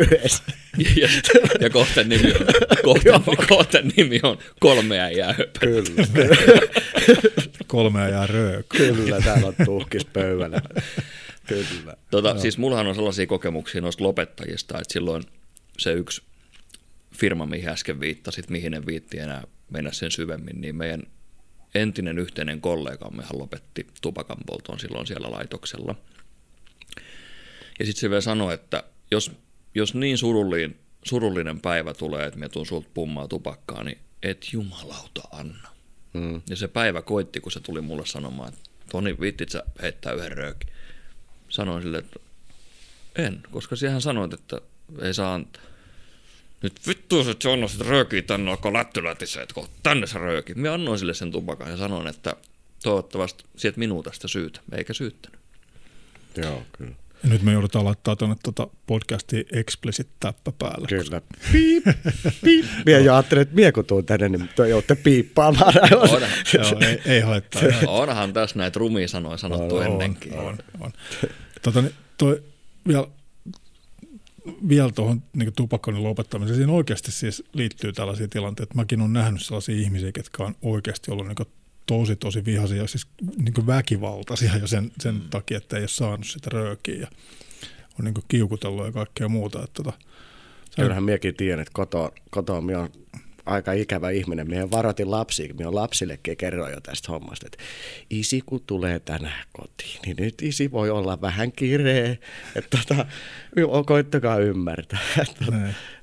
yhdessä. 0.00 0.42
ja, 0.96 1.08
ja 1.60 1.70
kohten 1.70 2.08
nimi 2.08 2.32
on, 2.32 2.46
kohten, 2.82 3.46
kohten 3.48 3.92
nimi 3.96 4.20
on 4.22 4.38
kolmea 4.60 5.10
jää 5.10 5.34
Kyllä. 5.60 6.36
kolmea 7.66 8.08
jää 8.08 8.26
röök. 8.26 8.66
Kyllä, 8.68 9.20
täällä 9.20 9.46
on 9.46 9.54
tuhkis 9.64 10.04
pöydällä. 10.04 10.60
Kyllä. 11.54 11.96
Tota, 12.10 12.38
siis 12.38 12.58
mullahan 12.58 12.86
on 12.86 12.94
sellaisia 12.94 13.26
kokemuksia 13.26 13.80
noista 13.80 14.04
lopettajista, 14.04 14.78
että 14.78 14.92
silloin 14.92 15.22
se 15.78 15.92
yksi 15.92 16.22
firma, 17.14 17.46
mihin 17.46 17.68
äsken 17.68 18.00
viittasit, 18.00 18.50
mihin 18.50 18.74
en 18.74 18.86
viitti 18.86 19.18
enää 19.18 19.44
mennä 19.70 19.92
sen 19.92 20.10
syvemmin, 20.10 20.60
niin 20.60 20.76
meidän 20.76 21.02
entinen 21.74 22.18
yhteinen 22.18 22.60
kollegammehan 22.60 23.38
lopetti 23.38 23.86
tupakan 24.02 24.36
polton 24.46 24.80
silloin 24.80 25.06
siellä 25.06 25.30
laitoksella. 25.30 25.94
Ja 27.78 27.86
sitten 27.86 28.00
se 28.00 28.10
vielä 28.10 28.20
sanoi, 28.20 28.54
että 28.54 28.82
jos, 29.10 29.32
jos 29.74 29.94
niin 29.94 30.18
surullinen, 30.18 30.76
surullinen 31.04 31.60
päivä 31.60 31.94
tulee, 31.94 32.26
että 32.26 32.38
me 32.38 32.48
tuun 32.48 32.66
sulta 32.66 32.88
pummaa 32.94 33.28
tupakkaa, 33.28 33.84
niin 33.84 33.98
et 34.22 34.48
jumalauta 34.52 35.22
anna. 35.32 35.68
Mm. 36.12 36.42
Ja 36.48 36.56
se 36.56 36.68
päivä 36.68 37.02
koitti, 37.02 37.40
kun 37.40 37.52
se 37.52 37.60
tuli 37.60 37.80
mulle 37.80 38.06
sanomaan, 38.06 38.48
että 38.48 38.70
Toni, 38.90 39.20
viittit 39.20 39.48
sä 39.48 39.64
heittää 39.82 40.12
yhden 40.12 40.32
röökin? 40.32 40.72
Sanoin 41.50 41.82
sille, 41.82 41.98
että 41.98 42.20
en, 43.16 43.40
koska 43.50 43.76
siihen 43.76 44.00
sanoit, 44.00 44.32
että 44.32 44.60
ei 45.02 45.14
saa 45.14 45.34
antaa. 45.34 45.62
Nyt 46.62 46.86
vittu 46.86 47.24
se 47.24 47.34
John 47.44 47.68
sit 47.68 47.80
röökii 47.80 48.22
tänne 48.22 48.50
alkoi 48.50 48.72
lättylätissä, 48.72 49.42
että 49.42 49.54
tänne 49.82 50.06
se 50.06 50.18
rööki. 50.18 50.54
Minä 50.54 50.74
annoin 50.74 50.98
sille 50.98 51.14
sen 51.14 51.32
tupakan 51.32 51.70
ja 51.70 51.76
sanoin, 51.76 52.06
että 52.06 52.36
toivottavasti 52.82 53.44
sieltä 53.56 53.78
minua 53.78 54.02
tästä 54.02 54.28
syytä, 54.28 54.60
eikä 54.72 54.92
syyttänyt. 54.92 55.40
Joo, 56.36 56.62
kyllä. 56.78 56.94
Ja 57.22 57.28
nyt 57.28 57.42
me 57.42 57.52
joudutaan 57.52 57.84
laittaa 57.84 58.16
tuonne 58.16 58.36
tuota 58.42 58.68
podcastiin 58.86 59.44
explicit 59.52 60.08
täppä 60.20 60.52
päälle. 60.58 60.86
Kyllä. 60.88 61.20
Piip, 61.52 61.84
piip. 62.44 62.66
Minä 62.86 62.98
jo 62.98 63.14
ajattelin, 63.14 63.42
että 63.42 63.54
minä 63.54 63.72
kun 63.72 63.84
tuun 63.84 64.06
tänne, 64.06 64.28
niin 64.28 64.48
te 64.56 64.68
joudutte 64.68 64.94
piippaamaan. 64.94 65.74
Onhan, 65.96 66.30
Joo, 66.54 66.80
ei, 66.80 67.00
ei 67.04 67.20
haittaa. 67.20 67.62
Onhan 67.86 68.32
tässä 68.32 68.58
näitä 68.58 68.78
rumia 68.78 69.08
sanoja 69.08 69.36
sanottu 69.36 69.76
on, 69.76 69.86
ennenkin. 69.86 70.38
On, 70.38 70.46
on, 70.46 70.58
on. 70.80 70.92
Tota, 71.62 71.82
niin 71.82 71.94
toi, 72.18 72.42
vielä 72.88 73.06
vielä 74.68 74.92
tuohon 74.92 75.22
niin 75.36 75.52
tupakoinnin 75.56 76.04
lopettamiseen, 76.04 76.56
siinä 76.56 76.72
oikeasti 76.72 77.12
siis 77.12 77.44
liittyy 77.52 77.92
tällaisia 77.92 78.28
tilanteita. 78.28 78.74
Mäkin 78.74 79.00
olen 79.00 79.12
nähnyt 79.12 79.42
sellaisia 79.42 79.76
ihmisiä, 79.76 80.10
jotka 80.16 80.44
on 80.44 80.54
oikeasti 80.62 81.10
ollut 81.10 81.26
niin 81.26 81.48
tosi 81.90 82.16
tosi 82.16 82.44
vihaisia, 82.44 82.86
siis 82.86 83.06
niin 83.36 83.66
väkivaltaisia 83.66 84.56
jo 84.56 84.66
sen, 84.66 84.90
sen 85.00 85.14
mm. 85.14 85.30
takia, 85.30 85.56
että 85.56 85.76
ei 85.76 85.82
ole 85.82 85.88
saanut 85.88 86.26
sitä 86.26 86.50
röökiä 86.52 86.94
ja 86.94 87.06
on 87.98 88.04
niin 88.04 88.14
kiukutellut 88.28 88.86
ja 88.86 88.92
kaikkea 88.92 89.28
muuta. 89.28 89.62
Että 89.64 89.82
tota, 89.82 89.92
Kyllähän 90.76 91.04
minäkin 91.04 91.34
tiedän, 91.34 91.60
että 91.60 91.72
kotoa, 91.74 92.12
kotoa 92.30 92.60
minä 92.60 92.80
on 92.80 92.88
aika 93.46 93.72
ikävä 93.72 94.10
ihminen. 94.10 94.48
Minä 94.48 94.70
varoitin 94.70 95.10
lapsia, 95.10 95.54
minä 95.54 95.74
lapsillekin 95.74 96.36
kerroin 96.36 96.72
jo 96.72 96.80
tästä 96.80 97.12
hommasta, 97.12 97.46
että 97.46 97.64
isi 98.10 98.42
kun 98.46 98.60
tulee 98.66 99.00
tänään 99.00 99.44
kotiin, 99.52 100.00
niin 100.06 100.16
nyt 100.16 100.42
isi 100.42 100.70
voi 100.70 100.90
olla 100.90 101.20
vähän 101.20 101.52
kireä. 101.52 102.16
Että 102.56 102.78
tota, 102.78 103.06
koittakaa 103.86 104.38
ymmärtää. 104.38 105.00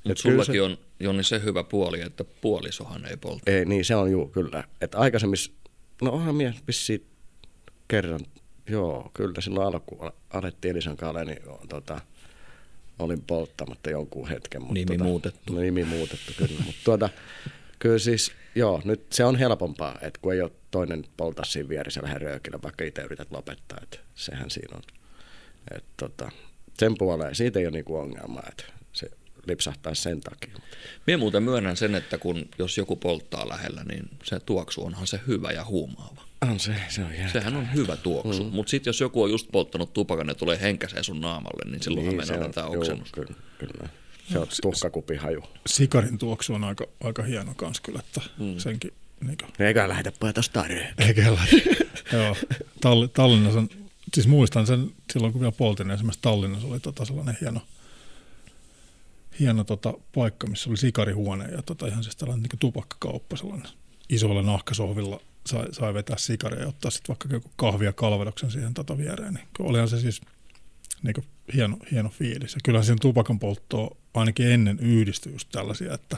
Mutta 0.04 0.22
sullakin 0.22 0.54
se, 0.54 0.62
on 0.62 0.78
Jonni 1.00 1.24
se 1.24 1.42
hyvä 1.42 1.64
puoli, 1.64 2.00
että 2.00 2.24
puolisohan 2.24 3.06
ei 3.06 3.16
polta. 3.16 3.50
Ei, 3.50 3.64
niin 3.64 3.84
se 3.84 3.96
on 3.96 4.10
juu, 4.10 4.28
kyllä. 4.28 4.64
Että 4.80 4.98
aikaisemmin, 4.98 5.38
no 6.02 6.10
onhan 6.10 6.34
minä 6.34 6.54
vissiin 6.66 7.06
kerran, 7.88 8.20
joo, 8.70 9.10
kyllä 9.14 9.40
silloin 9.40 9.66
alkuun 9.66 10.12
alettiin 10.30 10.70
Elisan 10.70 10.96
kanssa, 10.96 11.24
niin 11.24 11.38
tota, 11.68 12.00
olin 12.98 13.22
polttamatta 13.22 13.90
jonkun 13.90 14.28
hetken. 14.28 14.62
Mutta 14.62 14.74
nimi 14.74 14.86
tuota, 14.86 15.04
muutettu. 15.04 15.52
Nimi 15.52 15.84
muutettu, 15.84 16.32
kyllä. 16.36 16.60
mutta 16.66 16.80
tuota, 16.84 17.08
kyllä 17.78 17.98
siis, 17.98 18.32
joo, 18.54 18.82
nyt 18.84 19.12
se 19.12 19.24
on 19.24 19.36
helpompaa, 19.36 19.98
että 20.02 20.20
kun 20.22 20.32
ei 20.32 20.42
ole 20.42 20.50
toinen 20.70 21.04
polta 21.16 21.44
siinä 21.44 21.68
vieressä 21.68 22.02
vähän 22.02 22.20
röökillä, 22.20 22.58
vaikka 22.62 22.84
itse 22.84 23.02
yrität 23.02 23.30
lopettaa, 23.30 23.78
että 23.82 23.98
sehän 24.14 24.50
siinä 24.50 24.76
on. 24.76 24.82
Et, 25.76 25.84
tota, 25.96 26.30
sen 26.78 26.94
puoleen 26.98 27.34
siitä 27.34 27.58
ei 27.58 27.66
ole 27.66 27.72
niinku 27.72 27.96
ongelmaa, 27.96 28.44
että 28.48 28.64
se 28.92 29.10
lipsahtaa 29.48 29.94
sen 29.94 30.20
takia. 30.20 30.54
Minä 31.06 31.18
muuten 31.18 31.42
myönnän 31.42 31.76
sen, 31.76 31.94
että 31.94 32.18
kun 32.18 32.48
jos 32.58 32.78
joku 32.78 32.96
polttaa 32.96 33.48
lähellä, 33.48 33.84
niin 33.84 34.10
se 34.24 34.40
tuoksu 34.40 34.84
onhan 34.84 35.06
se 35.06 35.20
hyvä 35.26 35.50
ja 35.50 35.64
huumaava. 35.64 36.28
On 36.42 36.60
se, 36.60 36.74
se 36.88 37.00
on 37.00 37.06
järkevää. 37.06 37.32
Sehän 37.32 37.56
on 37.56 37.74
hyvä 37.74 37.96
tuoksu, 37.96 38.44
mm. 38.44 38.50
mutta 38.50 38.70
sitten 38.70 38.88
jos 38.88 39.00
joku 39.00 39.22
on 39.22 39.30
just 39.30 39.48
polttanut 39.52 39.92
tupakan 39.92 40.28
ja 40.28 40.34
tulee 40.34 40.60
henkäseen 40.60 41.04
sun 41.04 41.20
naamalle, 41.20 41.70
niin 41.70 41.82
silloinhan 41.82 42.16
niin, 42.16 42.32
menee 42.32 42.48
tämä 42.48 42.66
oksennus. 42.66 43.12
Kyllä, 43.12 43.34
kyllä. 43.58 43.88
Se 44.32 44.38
on 44.38 44.46
tuhkakupihaju. 44.62 45.42
Sikarin 45.66 46.18
tuoksu 46.18 46.54
on 46.54 46.64
aika, 46.64 46.86
aika 47.00 47.22
hieno 47.22 47.54
kans 47.54 47.80
kyllä, 47.80 48.00
että 48.00 48.20
mm. 48.38 48.58
senkin... 48.58 48.92
Niin 49.26 49.38
kuin... 49.38 49.66
Eikä 49.66 49.88
lähetä 49.88 50.12
poja 50.20 50.32
tarjoa. 50.52 50.84
Eikä 50.98 51.34
lähetä. 51.34 51.56
Joo, 52.16 52.36
Tall- 52.80 53.08
Tallinnassa 53.12 53.58
on, 53.58 53.68
siis 54.14 54.26
muistan 54.26 54.66
sen 54.66 54.90
silloin 55.12 55.32
kun 55.32 55.40
vielä 55.40 55.52
poltin, 55.52 55.90
esimerkiksi 55.90 56.22
Tallinnassa 56.22 56.68
oli 56.68 56.80
tota 56.80 57.04
sellainen 57.04 57.38
hieno, 57.40 57.60
hieno 59.40 59.64
tota 59.64 59.94
paikka, 60.14 60.46
missä 60.46 60.70
oli 60.70 60.76
sikarihuone 60.76 61.44
ja 61.44 61.62
tota 61.62 61.86
ihan 61.86 62.02
siis 62.02 62.16
tällainen 62.16 62.42
niin 62.42 62.58
tupakkakauppa, 62.58 63.36
sellainen 63.36 63.68
isolla 64.08 64.42
nahkasohvilla 64.42 65.20
sai, 65.46 65.66
sai 65.72 65.94
vetää 65.94 66.16
sikaria 66.16 66.60
ja 66.60 66.68
ottaa 66.68 66.90
sitten 66.90 67.08
vaikka 67.08 67.28
joku 67.32 67.50
kahvia 67.56 67.92
kalvedoksen 67.92 68.50
siihen 68.50 68.74
tota 68.74 68.98
viereen. 68.98 69.34
Niin 69.34 69.46
olihan 69.58 69.88
se 69.88 70.00
siis 70.00 70.20
niin 71.02 71.24
hieno, 71.54 71.76
hieno 71.92 72.08
fiilis. 72.08 72.54
Ja 72.54 72.60
kyllähän 72.64 72.84
siihen 72.84 73.00
tupakan 73.00 73.38
polttoon 73.38 73.96
ainakin 74.14 74.46
ennen 74.46 74.78
yhdistyi 74.80 75.32
just 75.32 75.48
tällaisia, 75.52 75.94
että 75.94 76.16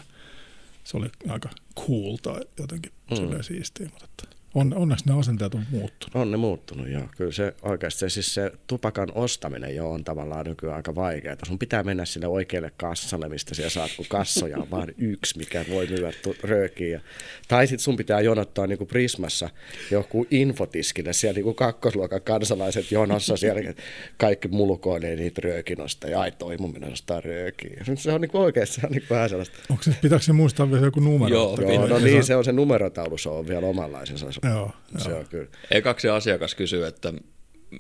se 0.84 0.96
oli 0.96 1.10
aika 1.28 1.48
cool 1.76 2.16
tai 2.16 2.40
jotenkin 2.58 2.92
mm. 3.10 3.42
siistiä. 3.42 3.88
Mutta 3.92 4.04
että 4.04 4.36
on, 4.54 4.74
onneksi 4.74 5.04
ne 5.06 5.18
asenteet 5.18 5.54
on 5.54 5.64
muuttunut. 5.70 6.14
On 6.14 6.30
ne 6.30 6.36
muuttunut, 6.36 6.88
joo. 6.88 7.02
Kyllä 7.16 7.32
se 7.32 7.54
oikeasti 7.62 8.10
siis 8.10 8.34
se 8.34 8.52
tupakan 8.66 9.08
ostaminen 9.14 9.76
jo 9.76 9.90
on 9.90 10.04
tavallaan 10.04 10.46
nykyään 10.46 10.76
aika 10.76 10.94
vaikeaa. 10.94 11.36
Sun 11.46 11.58
pitää 11.58 11.82
mennä 11.82 12.04
sille 12.04 12.26
oikealle 12.26 12.72
kassalle, 12.76 13.28
mistä 13.28 13.54
siellä 13.54 13.70
saat, 13.70 13.90
kun 13.96 14.06
kassoja 14.08 14.58
on 14.58 14.70
vain 14.70 14.94
yksi, 14.98 15.38
mikä 15.38 15.64
voi 15.70 15.86
myydä 15.86 16.12
röökiä. 16.42 17.00
Tai 17.48 17.66
sitten 17.66 17.84
sun 17.84 17.96
pitää 17.96 18.20
jonottaa 18.20 18.66
niin 18.66 18.78
kuin 18.78 18.88
Prismassa 18.88 19.50
joku 19.90 20.26
infotiskille, 20.30 21.12
siellä 21.12 21.34
niin 21.34 21.44
kuin 21.44 21.56
kakkosluokan 21.56 22.22
kansalaiset 22.22 22.92
jonossa, 22.92 23.36
siellä 23.36 23.74
kaikki 24.16 24.48
mulkoilee 24.48 25.16
niitä 25.16 25.40
röökinosta 25.44 26.08
ja 26.08 26.20
ai 26.20 26.32
toi 26.32 26.56
mun 26.56 26.72
minä 26.72 26.86
ostaa 26.86 27.20
röökiä. 27.20 27.84
Se 27.94 28.12
on 28.12 28.20
niin 28.20 28.30
kuin 28.30 28.42
oikeasti 28.42 28.80
se 28.80 28.86
on 28.86 28.92
niin 28.92 29.02
kuin 29.08 29.14
vähän 29.16 29.28
sellaista. 29.28 29.58
Onko 29.70 29.82
se, 29.82 29.94
pitääkö 30.02 30.24
se 30.24 30.32
muistaa 30.32 30.70
vielä 30.70 30.86
joku 30.86 31.00
numero? 31.00 31.34
Joo, 31.34 31.58
joo 31.60 31.86
no 31.86 31.98
niin, 31.98 32.24
se 32.24 32.36
on 32.36 32.44
se 32.44 32.52
numerotaulu, 32.52 33.18
se 33.18 33.28
on 33.28 33.48
vielä 33.48 33.66
omanlaisensa 33.66 34.39
Joo, 34.44 34.72
se 34.98 35.14
on 35.14 35.26
kyllä. 35.26 35.48
Ekaksi 35.70 36.08
asiakas 36.08 36.54
kysyy, 36.54 36.86
että 36.86 37.12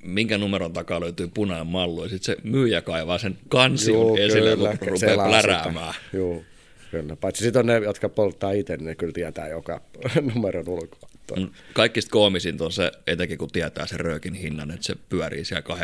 minkä 0.02 0.38
numeron 0.38 0.72
takaa 0.72 1.00
löytyy 1.00 1.28
punainen 1.28 1.66
mallu, 1.66 2.02
ja 2.02 2.08
sitten 2.08 2.36
se 2.36 2.42
myyjä 2.48 2.82
kaivaa 2.82 3.18
sen 3.18 3.38
kansion 3.48 4.06
Joo, 4.06 4.16
esille, 4.16 4.56
kyllä, 4.56 4.76
kun 4.76 4.88
rupeaa 4.88 5.28
pläräämään. 5.28 5.94
Joo, 6.12 6.42
kyllä. 6.90 7.16
Paitsi 7.16 7.44
sitten 7.44 7.60
on 7.60 7.66
ne, 7.66 7.78
jotka 7.78 8.08
polttaa 8.08 8.52
itse, 8.52 8.76
niin 8.76 8.86
ne 8.86 8.94
kyllä 8.94 9.12
tietää 9.12 9.48
joka 9.48 9.80
numeron 10.34 10.68
ulkoa. 10.68 11.10
Mm, 11.36 11.50
kaikista 11.72 12.10
koomisin 12.10 12.62
on 12.62 12.72
se, 12.72 12.92
etenkin 13.06 13.38
kun 13.38 13.50
tietää 13.50 13.86
sen 13.86 14.00
röökin 14.00 14.34
hinnan, 14.34 14.70
että 14.70 14.86
se 14.86 14.94
pyörii 15.08 15.44
siellä 15.44 15.74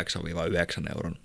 8-9 0.88 0.96
euron 0.96 1.16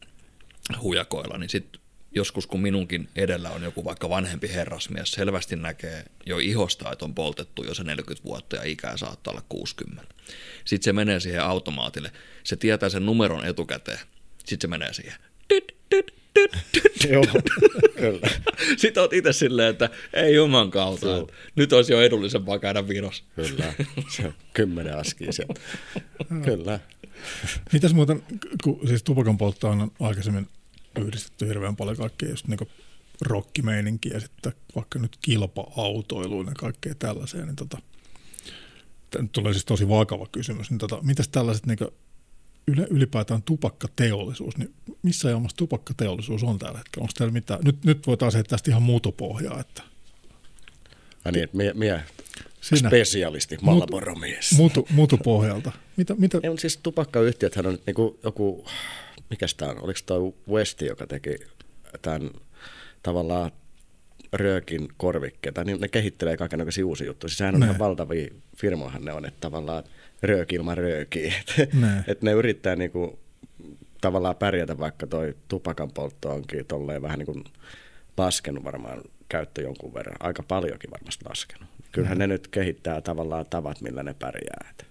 hujakoilla, 0.82 1.38
niin 1.38 1.50
sitten 1.50 1.81
joskus 2.16 2.48
kun 2.48 2.62
minunkin 2.62 3.10
edellä 3.16 3.50
on 3.50 3.64
joku 3.64 3.86
vaikka 3.86 4.10
vanhempi 4.10 4.50
herrasmies, 4.54 5.12
selvästi 5.12 5.56
näkee 5.56 6.06
jo 6.26 6.38
ihosta, 6.38 6.92
että 6.92 7.06
on 7.06 7.16
poltettu 7.16 7.64
jo 7.64 7.74
se 7.74 7.84
40 7.84 8.24
vuotta 8.24 8.56
ja 8.56 8.64
ikää 8.64 8.98
saattaa 8.98 9.32
olla 9.32 9.44
60. 9.50 10.14
Sitten 10.66 10.84
se 10.84 10.94
menee 10.94 11.20
siihen 11.20 11.44
automaatille, 11.44 12.12
se 12.44 12.56
tietää 12.56 12.90
sen 12.90 13.06
numeron 13.06 13.46
etukäteen, 13.46 14.00
sitten 14.38 14.62
se 14.62 14.68
menee 14.68 14.94
siihen. 14.94 15.16
Tyt, 15.48 15.76
tyt, 15.90 16.14
tyt, 16.34 16.52
tyt. 16.72 17.10
Joo, 17.10 17.24
kyllä. 17.96 18.30
Sitten 18.78 19.02
oot 19.02 19.14
itse 19.14 19.34
silleen, 19.34 19.70
että 19.70 19.90
ei 20.14 20.36
juman 20.36 20.72
kautta. 20.72 21.08
Joo. 21.08 21.30
Nyt 21.56 21.74
olisi 21.74 21.94
jo 21.94 22.02
edullisempaa 22.02 22.60
käydä 22.60 22.88
Virossa. 22.88 23.24
Kyllä, 23.36 23.74
se 24.16 24.26
on 24.26 24.34
kymmenen 24.54 24.98
askia 24.98 25.32
sieltä. 25.32 25.62
Kyllä. 26.46 26.80
Mitäs 27.74 27.94
muuten, 27.94 28.24
kun 28.64 28.80
siis 28.88 29.04
tupakan 29.04 29.38
polttoon 29.38 29.82
on 29.82 29.92
aikaisemmin 30.00 30.48
yhdistetty 31.00 31.48
hirveän 31.48 31.76
paljon 31.76 31.98
kaikkea 31.98 32.30
just 32.30 32.48
niin 32.48 32.60
rockimeininkiä 33.22 34.14
ja 34.14 34.20
sitten 34.20 34.54
vaikka 34.76 35.00
nyt 35.00 35.18
kilpa-autoiluun 35.22 36.48
ja 36.48 36.54
kaikkea 36.58 36.96
tällaiseen, 36.96 37.46
niin 37.46 37.56
tota, 37.56 37.78
tämä 39.10 39.22
nyt 39.22 39.32
tulee 39.32 39.54
siis 39.54 39.66
tosi 39.66 39.90
vakava 39.90 40.28
kysymys, 40.32 40.70
niin 40.70 40.78
tota, 40.78 41.00
mitäs 41.02 41.28
tällaiset 41.28 41.66
niin 41.66 41.78
yle, 42.68 42.88
ylipäätään 42.90 43.44
tupakkateollisuus, 43.44 44.58
niin 44.58 44.74
missä 45.02 45.30
jamassa 45.30 45.58
tupakkateollisuus 45.58 46.44
on 46.44 46.60
tällä 46.60 46.78
hetkellä? 46.78 47.04
Onko 47.04 47.14
täällä 47.18 47.34
mitään? 47.34 47.60
Nyt, 47.64 47.84
nyt 47.84 48.08
voitaisiin 48.08 48.38
heittää 48.38 48.58
tästä 48.58 48.72
ihan 48.72 48.84
muutopohjaa, 48.84 49.60
että 49.60 49.84
Ai 51.26 51.32
niin, 51.32 51.44
että 51.44 51.58
mie, 51.58 51.74
mie 51.74 52.04
Sinä. 52.62 52.90
spesialisti, 52.90 53.58
Malboro-mies. 53.62 54.52
muutu, 54.58 54.88
muutopohjalta. 54.90 55.72
Mitä, 55.98 56.16
mitä, 56.16 56.40
Ei, 56.44 56.50
mutta 56.50 56.62
siis 56.62 56.78
tupakkayhtiöthän 56.78 57.66
on 57.66 57.72
nyt 57.72 57.86
niinku 57.86 58.20
joku, 58.24 58.66
mikä 59.32 59.46
tämä 59.58 59.72
on, 59.72 59.84
oliko 59.84 60.00
toi 60.06 60.34
Westi, 60.50 60.86
joka 60.86 61.08
teki 61.08 61.36
tämän 62.02 62.30
tavallaan 63.04 63.52
röökin 64.34 64.88
korvikkeita, 64.98 65.64
niin 65.64 65.80
ne 65.82 65.88
kehittelee 65.88 66.38
kaikenlaisia 66.38 66.86
uusia 66.86 67.08
juttuja. 67.08 67.30
Siis 67.30 67.38
sehän 67.38 67.56
on 67.56 67.60
Ne. 67.60 67.66
ihan 67.66 67.80
valtavia 67.80 68.28
firmojahan 68.58 69.06
ne 69.06 69.14
on, 69.14 69.26
että 69.26 69.38
tavallaan 69.42 69.84
rööki 70.22 70.56
ilman 70.56 70.78
röökiä. 70.78 71.34
Ne. 71.82 72.04
että 72.08 72.26
ne 72.26 72.32
yrittää 72.32 72.76
niinku 72.76 73.20
tavallaan 74.02 74.36
pärjätä, 74.36 74.78
vaikka 74.80 75.08
toi 75.08 75.36
tupakan 75.48 75.92
poltto 75.92 76.30
onkin 76.32 76.66
tolleen 76.66 77.02
vähän 77.02 77.20
niin 77.20 77.26
kuin 77.26 77.44
laskenut 78.18 78.64
varmaan 78.64 79.02
käyttö 79.30 79.62
jonkun 79.62 79.94
verran. 79.94 80.16
Aika 80.20 80.44
paljonkin 80.44 80.92
varmasti 80.92 81.26
laskenut. 81.30 81.70
Kyllähän 81.92 82.18
ne 82.18 82.28
nyt 82.28 82.48
kehittää 82.48 83.02
tavallaan 83.02 83.46
tavat, 83.50 83.82
millä 83.82 84.04
ne 84.04 84.14
pärjää. 84.14 84.68
Et 84.70 84.86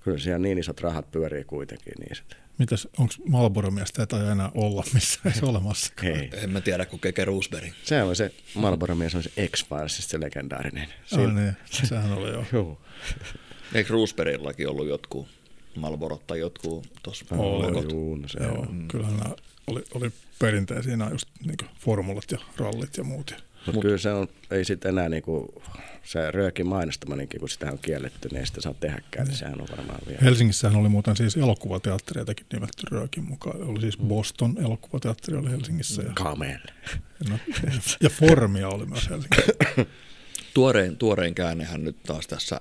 Kyllä 0.00 0.18
siellä 0.18 0.38
niin 0.38 0.58
isot 0.58 0.80
rahat 0.80 1.10
pyörii 1.10 1.44
kuitenkin 1.44 1.92
niissä. 2.00 2.24
Mitäs, 2.58 2.88
onko 2.98 3.14
Malboro-miestä 3.28 4.02
ei 4.02 4.06
taida 4.06 4.32
enää 4.32 4.50
olla 4.54 4.84
missään 4.94 5.32
edes 5.32 5.42
olemassakaan? 5.42 6.14
Hei. 6.14 6.30
En 6.32 6.50
mä 6.50 6.60
tiedä, 6.60 6.86
kun 6.86 7.00
Keke 7.00 7.24
Roosberg. 7.24 7.72
Se 7.84 8.02
on 8.02 8.16
se 8.16 8.34
Marlboro-mies, 8.54 9.14
on 9.14 9.22
se 9.22 9.30
X-Filesista 9.48 10.10
se 10.10 10.20
legendaarinen. 10.20 10.88
Ai 11.18 11.32
niin, 11.32 11.56
sehän 11.88 12.12
oli 12.12 12.30
jo. 12.30 12.44
Joo. 12.52 12.80
Eikö 13.74 13.92
Roosbergillakin 13.92 14.68
ollut 14.68 14.88
jotkut 14.88 15.28
Malborot 15.76 16.26
tai 16.26 16.38
jotkut 16.38 16.86
tuossa 17.02 17.24
Oli. 17.30 17.66
logot? 17.66 17.92
Juu, 17.92 18.16
no 18.16 18.28
se 18.28 18.42
Joo, 18.42 18.58
on. 18.60 18.84
kyllähän 18.88 19.16
nämä 19.16 19.34
oli, 19.66 19.84
oli 19.94 20.10
perinteisiä 20.38 20.96
nämä 20.96 21.10
just 21.10 21.28
niin 21.46 21.56
formulat 21.80 22.24
ja 22.30 22.38
rallit 22.56 22.96
ja 22.96 23.04
muut. 23.04 23.44
Mutta 23.58 23.72
Mut 23.72 23.82
kyllä 23.82 23.98
se 23.98 24.12
on, 24.12 24.28
ei 24.50 24.64
sitten 24.64 24.88
enää 24.88 25.08
niinku, 25.08 25.62
se 26.04 26.30
röökin 26.30 26.66
mainostaminenkin, 26.66 27.40
kun 27.40 27.48
sitä 27.48 27.72
on 27.72 27.78
kielletty, 27.78 28.28
niin 28.28 28.40
ei 28.40 28.46
sitä 28.46 28.60
saa 28.60 28.74
tehdäkään, 28.74 29.26
niin 29.26 29.36
sehän 29.36 29.60
on 29.60 29.68
varmaan 29.70 30.00
vielä. 30.06 30.20
Helsingissähän 30.22 30.80
oli 30.80 30.88
muuten 30.88 31.16
siis 31.16 31.36
elokuvateatteriakin 31.36 32.46
nimetty 32.52 32.86
Röökin 32.90 33.24
mukaan. 33.24 33.62
Oli 33.62 33.80
siis 33.80 33.96
Boston 33.98 34.56
elokuvateatteri 34.58 35.36
oli 35.36 35.50
Helsingissä 35.50 36.02
ja, 36.02 36.12
Kamel. 36.14 36.58
no, 37.30 37.38
ja 38.02 38.10
Formia 38.10 38.68
oli 38.68 38.86
myös 38.86 39.10
Helsingissä. 39.10 39.52
Tuorein, 40.54 40.96
tuorein 40.96 41.34
käännehän 41.34 41.84
nyt 41.84 42.02
taas 42.02 42.26
tässä 42.26 42.60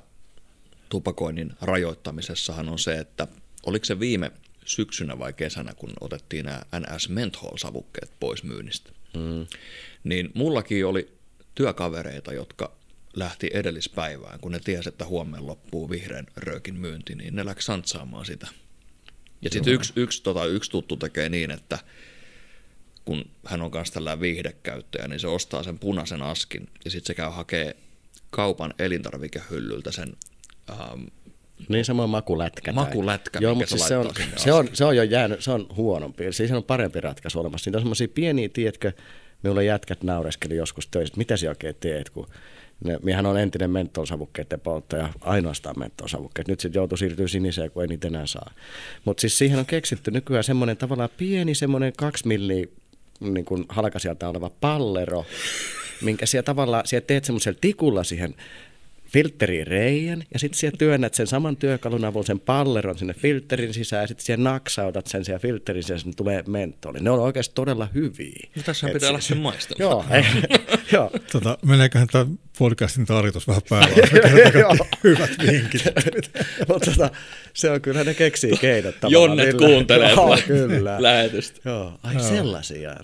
tupakoinnin 0.90 1.54
rajoittamisessahan 1.62 2.70
on 2.70 2.80
se, 2.80 2.98
että 2.98 3.28
oliko 3.66 3.86
se 3.86 4.00
viime 4.00 4.32
syksynä 4.66 5.20
vai 5.20 5.34
kesänä, 5.34 5.74
kun 5.74 5.94
otettiin 6.02 6.46
nämä 6.46 6.62
NS 6.80 7.10
Menthol-savukkeet 7.10 8.12
pois 8.20 8.44
myynnistä. 8.44 8.92
Mm. 9.14 9.48
Niin 10.04 10.30
mullakin 10.34 10.86
oli 10.86 11.18
työkavereita, 11.56 12.34
jotka 12.34 12.78
lähti 13.16 13.50
edellispäivään, 13.54 14.40
kun 14.40 14.52
ne 14.52 14.60
tiesi, 14.60 14.90
että 14.90 15.06
huomenna 15.06 15.48
loppuu 15.48 15.90
vihreän 15.90 16.28
röökin 16.38 16.76
myynti, 16.76 17.16
niin 17.16 17.36
ne 17.36 17.46
läksi 17.46 17.66
santsaamaan 17.66 18.26
sitä. 18.26 18.48
Ja 19.42 19.50
sitten 19.50 19.74
yksi, 19.74 19.94
yksi, 19.96 20.24
tota, 20.24 20.46
yksi 20.46 20.72
tuttu 20.72 20.98
tekee 20.98 21.30
niin, 21.30 21.52
että 21.52 21.80
kun 23.06 23.26
hän 23.46 23.62
on 23.62 23.72
kanssa 23.72 23.94
tällä 23.94 24.20
viihdekäyttäjä, 24.20 25.08
niin 25.08 25.20
se 25.20 25.28
ostaa 25.28 25.64
sen 25.64 25.80
punaisen 25.80 26.22
askin 26.22 26.70
ja 26.86 26.92
sitten 26.92 27.08
se 27.08 27.14
käy 27.14 27.30
hakee 27.30 27.76
kaupan 28.30 28.74
elintarvikehyllyltä 28.80 29.92
sen 29.92 30.18
ähm, 30.70 31.04
Niin 31.70 31.86
sama 31.86 32.08
makulätkä. 32.08 32.74
Makulätkä, 32.74 33.40
Joo, 33.42 33.56
mutta 33.56 33.70
se 33.70 33.78
siis 33.78 33.88
se, 33.88 33.98
on, 33.98 34.10
se, 34.36 34.54
on, 34.54 34.70
se 34.74 34.86
on 34.86 34.98
jo 34.98 35.04
jäänyt, 35.04 35.42
se 35.42 35.52
on 35.52 35.68
huonompi. 35.76 36.34
Siis 36.34 36.50
se 36.50 36.56
on 36.56 36.64
parempi 36.64 37.02
ratkaisu 37.02 37.40
olemassa. 37.40 37.70
Niitä 37.70 37.78
on 37.78 37.82
semmoisia 37.82 38.08
pieniä, 38.08 38.50
tiedätkö, 38.54 38.92
minulle 39.44 39.64
jätkät 39.64 40.04
naureskeli 40.04 40.56
joskus 40.56 40.88
töissä, 40.88 41.12
että 41.12 41.18
mitä 41.18 41.38
sä 41.38 41.50
oikein 41.50 41.76
teet, 41.80 42.10
kun 42.10 42.28
ne, 42.84 43.00
miehän 43.04 43.26
on 43.26 43.40
entinen 43.40 43.72
mentolsavukkeiden 43.72 44.60
polttaja, 44.60 45.10
ainoastaan 45.22 45.80
mentolsavukkeet. 45.80 46.48
Nyt 46.48 46.60
sitten 46.60 46.80
joutuu 46.80 46.98
siirtyä 46.98 47.28
siniseen, 47.28 47.72
kun 47.72 47.82
ei 47.84 47.88
niitä 47.88 48.08
enää 48.08 48.26
saa. 48.26 48.52
Mutta 49.06 49.22
siis 49.22 49.38
siihen 49.38 49.60
on 49.60 49.66
keksitty 49.66 50.12
nykyään 50.12 50.44
semmoinen 50.44 50.78
tavallaan 50.78 51.10
pieni 51.18 51.56
semmoinen 51.56 51.94
kaksi 51.98 52.28
milliä 52.28 52.68
niin 53.20 53.46
kuin 53.46 53.66
halkasijalta 53.70 54.30
oleva 54.30 54.52
pallero, 54.62 55.26
minkä 56.02 56.26
siellä 56.26 56.46
tavallaan, 56.46 56.88
siellä 56.88 57.06
teet 57.06 57.26
semmoisella 57.26 57.58
tikulla 57.62 58.04
siihen 58.04 58.36
filtteriin 59.14 59.68
reijän 59.68 60.24
ja 60.34 60.40
sitten 60.40 60.60
siellä 60.60 60.78
työnnät 60.78 61.14
sen 61.14 61.28
saman 61.28 61.58
työkalun 61.58 62.06
avulla 62.06 62.26
sen 62.26 62.40
palleron 62.40 62.98
sinne 62.98 63.14
filterin 63.14 63.74
sisään 63.74 64.04
ja 64.04 64.08
sitten 64.08 64.26
siellä 64.26 64.44
naksautat 64.52 65.08
sen 65.08 65.26
siellä 65.26 65.40
filterin 65.40 65.84
sisään 65.84 65.96
ja 65.96 66.00
sinne 66.00 66.14
tulee 66.18 66.44
mentoli. 66.48 67.00
Ne 67.02 67.10
on 67.10 67.20
oikeasti 67.20 67.56
todella 67.56 67.88
hyviä. 67.94 68.50
No 68.56 68.64
tässä 68.66 68.88
Et 68.88 68.94
pitää 68.94 69.08
se- 69.08 69.12
olla 69.12 69.22
sen 69.22 69.38
maistamaan. 69.38 69.80
Joo, 69.92 70.06
ei, 70.12 70.24
joo. 70.94 71.12
Tota, 71.32 71.58
meneeköhän 71.66 72.08
tämä 72.12 72.26
podcastin 72.58 73.06
tarjotus 73.06 73.48
vähän 73.48 73.62
päälle? 73.70 73.96
Joo. 74.60 74.76
Hyvät 75.04 75.30
vinkit. 75.52 75.84
Mutta 76.68 76.92
tota, 76.92 77.10
se 77.54 77.72
on 77.72 77.82
kyllä, 77.82 78.04
ne 78.04 78.14
keksii 78.14 78.58
keinot 78.62 79.00
tavallaan. 79.00 79.38
Jonnet 79.38 79.58
kuuntelee 79.58 80.12
Joo, 80.12 80.38
kyllä. 80.48 80.96
lähetystä. 81.00 81.60
Joo, 81.70 82.00
ai 82.04 82.20
sellaisia. 82.20 82.96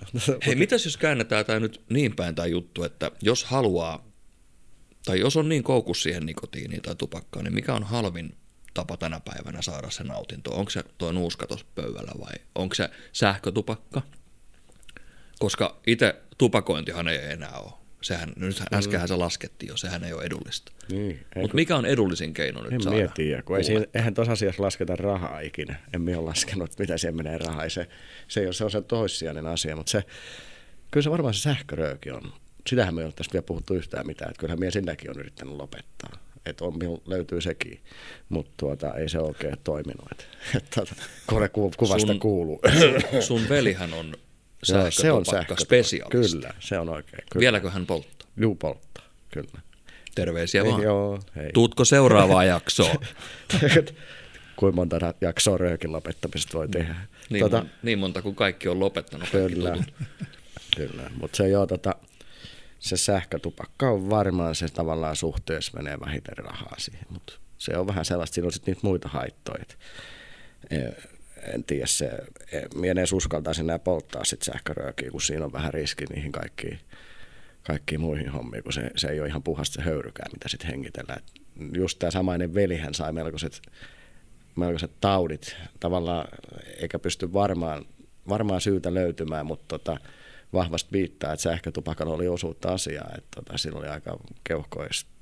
Hei, 0.46 0.56
mitäs 0.56 0.86
jos 0.86 0.98
käännetään 0.98 1.46
tämä 1.46 1.60
nyt 1.60 1.82
niin 1.90 2.16
päin 2.16 2.36
tämä 2.36 2.46
juttu, 2.46 2.84
että 2.84 3.12
jos 3.22 3.44
haluaa, 3.44 4.13
tai 5.06 5.20
jos 5.20 5.38
on 5.38 5.50
niin 5.50 5.64
koukus 5.64 6.04
siihen 6.04 6.26
nikotiiniin 6.26 6.82
tai 6.82 6.96
tupakkaan, 6.96 7.44
niin 7.46 7.54
mikä 7.54 7.74
on 7.74 7.84
halvin 7.84 8.36
tapa 8.74 8.98
tänä 8.98 9.20
päivänä 9.20 9.62
saada 9.62 9.90
se 9.90 10.04
nautinto? 10.04 10.52
Onko 10.52 10.70
se 10.70 10.84
tuo 10.98 11.12
nuuska 11.12 11.48
tuossa 11.48 11.66
pöydällä 11.76 12.12
vai 12.20 12.34
onko 12.56 12.76
se 12.76 12.90
sähkötupakka? 13.12 14.02
Koska 15.40 15.80
itse 15.88 16.16
tupakointihan 16.38 17.08
ei 17.08 17.20
enää 17.32 17.58
ole. 17.58 17.72
Sehän, 18.02 18.34
nyt 18.36 18.64
äskenhän 18.74 19.08
se 19.08 19.16
laskettiin 19.16 19.68
jo, 19.68 19.78
sehän 19.78 20.04
ei 20.04 20.14
ole 20.14 20.24
edullista. 20.24 20.72
Niin, 20.92 21.26
Mutta 21.36 21.56
mikä 21.56 21.76
on 21.76 21.86
edullisin 21.86 22.34
keino 22.34 22.64
nyt 22.64 22.74
En 22.74 22.82
saada? 22.82 22.98
minä 22.98 23.12
tiedä, 23.16 23.42
kun 23.42 23.58
ei 23.58 23.64
siinä, 23.64 23.86
eihän 23.94 24.14
tuossa 24.14 24.32
asiassa 24.32 24.64
lasketa 24.64 24.96
rahaa 24.96 25.40
ikinä. 25.40 25.76
En 25.94 26.02
minä 26.02 26.18
ole 26.20 26.26
laskenut, 26.26 26.80
mitä 26.80 26.98
siihen 26.98 27.16
menee 27.16 27.38
rahaa. 27.38 27.70
Se, 27.70 27.88
se, 28.28 28.40
ei 28.40 28.46
ole, 28.46 28.54
se 28.54 28.64
on 28.64 28.72
se 28.72 28.82
toissijainen 28.82 29.48
asia, 29.48 29.76
mutta 29.76 29.90
se, 29.90 30.04
kyllä 30.92 31.04
se 31.04 31.12
varmaan 31.12 31.34
se 31.34 31.40
sähkörööki 31.42 32.12
on. 32.12 32.34
Sitähän 32.68 32.96
me 32.96 33.02
ei 33.02 33.06
ole 33.06 33.14
tässä 33.14 33.34
vielä 33.34 33.44
puhuttu 33.44 33.74
yhtään 33.74 34.08
mitään, 34.08 34.32
että 34.32 34.40
kyllähän 34.40 34.60
minä 34.60 34.72
silläkin 34.72 35.10
on 35.10 35.20
yrittänyt 35.20 35.54
lopettaa. 35.56 36.10
Että 36.46 36.66
on, 36.66 36.74
löytyy 37.06 37.42
sekin, 37.42 37.80
mutta 38.30 38.52
tuota, 38.58 38.94
ei 38.96 39.10
se 39.10 39.20
oikein 39.20 39.56
toiminut. 39.64 40.12
Et, 40.12 40.28
et, 40.56 40.70
tuota, 40.76 40.96
kone 41.26 41.50
ku, 41.50 41.72
kuvasta 41.78 42.08
Sun- 42.08 42.20
kuuluu. 42.20 42.62
Sun 43.20 43.50
velihän 43.50 43.94
on 43.94 44.06
Joo, 44.70 44.92
se 44.92 45.12
on 45.12 45.26
sähkötupakka 45.26 45.32
sähkötupakka. 45.32 45.64
spesialisti. 45.64 46.38
Kyllä, 46.38 46.54
se 46.60 46.80
on 46.80 46.90
oikein. 46.90 47.24
Kyllä. 47.32 47.42
Vieläkö 47.42 47.70
hän 47.70 47.86
polttaa? 47.86 48.28
Juu, 48.38 48.56
polttaa, 48.56 49.06
kyllä. 49.32 49.62
Terveisiä 50.16 50.64
Ei, 50.64 50.72
vaan. 50.72 50.84
joo, 50.84 51.20
hei. 51.36 51.50
Tuutko 51.54 51.86
seuraavaan 51.86 52.48
jaksoon? 52.48 52.96
Kuinka 54.56 54.76
monta 54.76 55.14
jaksoa 55.22 55.58
röökin 55.58 55.92
lopettamisesta 55.92 56.58
voi 56.58 56.68
tehdä. 56.70 56.96
Niin, 57.30 57.52
mon, 57.52 57.70
niin 57.84 58.00
monta 58.00 58.22
kuin 58.22 58.36
kaikki 58.36 58.70
on 58.70 58.80
lopettanut. 58.80 59.30
Kaikki 59.30 59.54
Kyllä, 59.56 59.72
tutut. 59.72 59.94
kyllä. 60.76 61.12
mutta 61.20 61.38
se 61.38 61.48
joo, 61.50 61.68
tota, 61.68 61.96
se 62.84 62.98
sähkötupakka 62.98 63.90
on 63.90 64.10
varmaan 64.10 64.56
se 64.56 64.68
tavallaan 64.68 65.16
suhteessa 65.16 65.72
menee 65.78 66.00
vähiten 66.00 66.38
rahaa 66.38 66.76
siihen, 66.78 67.06
mutta 67.10 67.34
se 67.58 67.78
on 67.78 67.88
vähän 67.88 68.06
sellaista, 68.06 68.34
siinä 68.34 68.46
on 68.46 68.52
sitten 68.52 68.72
niitä 68.74 68.88
muita 68.88 69.10
haittoja. 69.10 69.64
eh, 70.70 70.94
En 71.54 71.64
tiedä, 71.64 71.86
se, 71.86 72.12
minä 72.76 72.92
en 72.92 72.98
edes 72.98 73.14
uskaltaisi 73.14 73.62
enää 73.62 73.80
polttaa 73.80 74.24
sit 74.24 74.42
sähköröökiä, 74.42 75.12
kun 75.12 75.22
siinä 75.22 75.46
on 75.46 75.54
vähän 75.54 75.74
riski 75.74 76.06
niihin 76.06 76.32
kaikkiin, 76.32 76.80
kaikkiin 77.64 78.02
muihin 78.02 78.30
hommiin, 78.30 78.64
kun 78.64 78.74
se, 78.74 78.92
se 78.96 79.08
ei 79.08 79.20
ole 79.20 79.28
ihan 79.28 79.44
puhasta 79.44 79.74
se 79.76 79.82
höyrykään, 79.82 80.32
mitä 80.34 80.50
sitten 80.50 80.70
hengitellään. 80.70 81.22
Just 81.74 82.00
tämä 82.00 82.12
samainen 82.12 82.54
velihän 82.54 82.94
sai 82.94 83.14
melkoiset, 83.14 83.62
melkoiset 84.56 84.92
taudit 85.02 85.56
tavallaan, 85.80 86.28
eikä 86.78 87.00
pysty 87.00 87.34
varmaan, 87.34 87.86
varmaan 88.30 88.62
syytä 88.62 88.94
löytymään, 88.94 89.46
mutta 89.46 89.66
tota, 89.68 89.98
vahvasti 90.54 90.90
viittaa, 90.92 91.34
että 91.34 91.44
sähkötupakalla 91.44 92.14
oli 92.14 92.28
osuutta 92.28 92.74
asiaa, 92.74 93.12
että 93.18 93.30
tota, 93.36 93.58
siinä 93.58 93.80
oli 93.80 93.88
aika 93.88 94.18
keuhkoista 94.44 95.14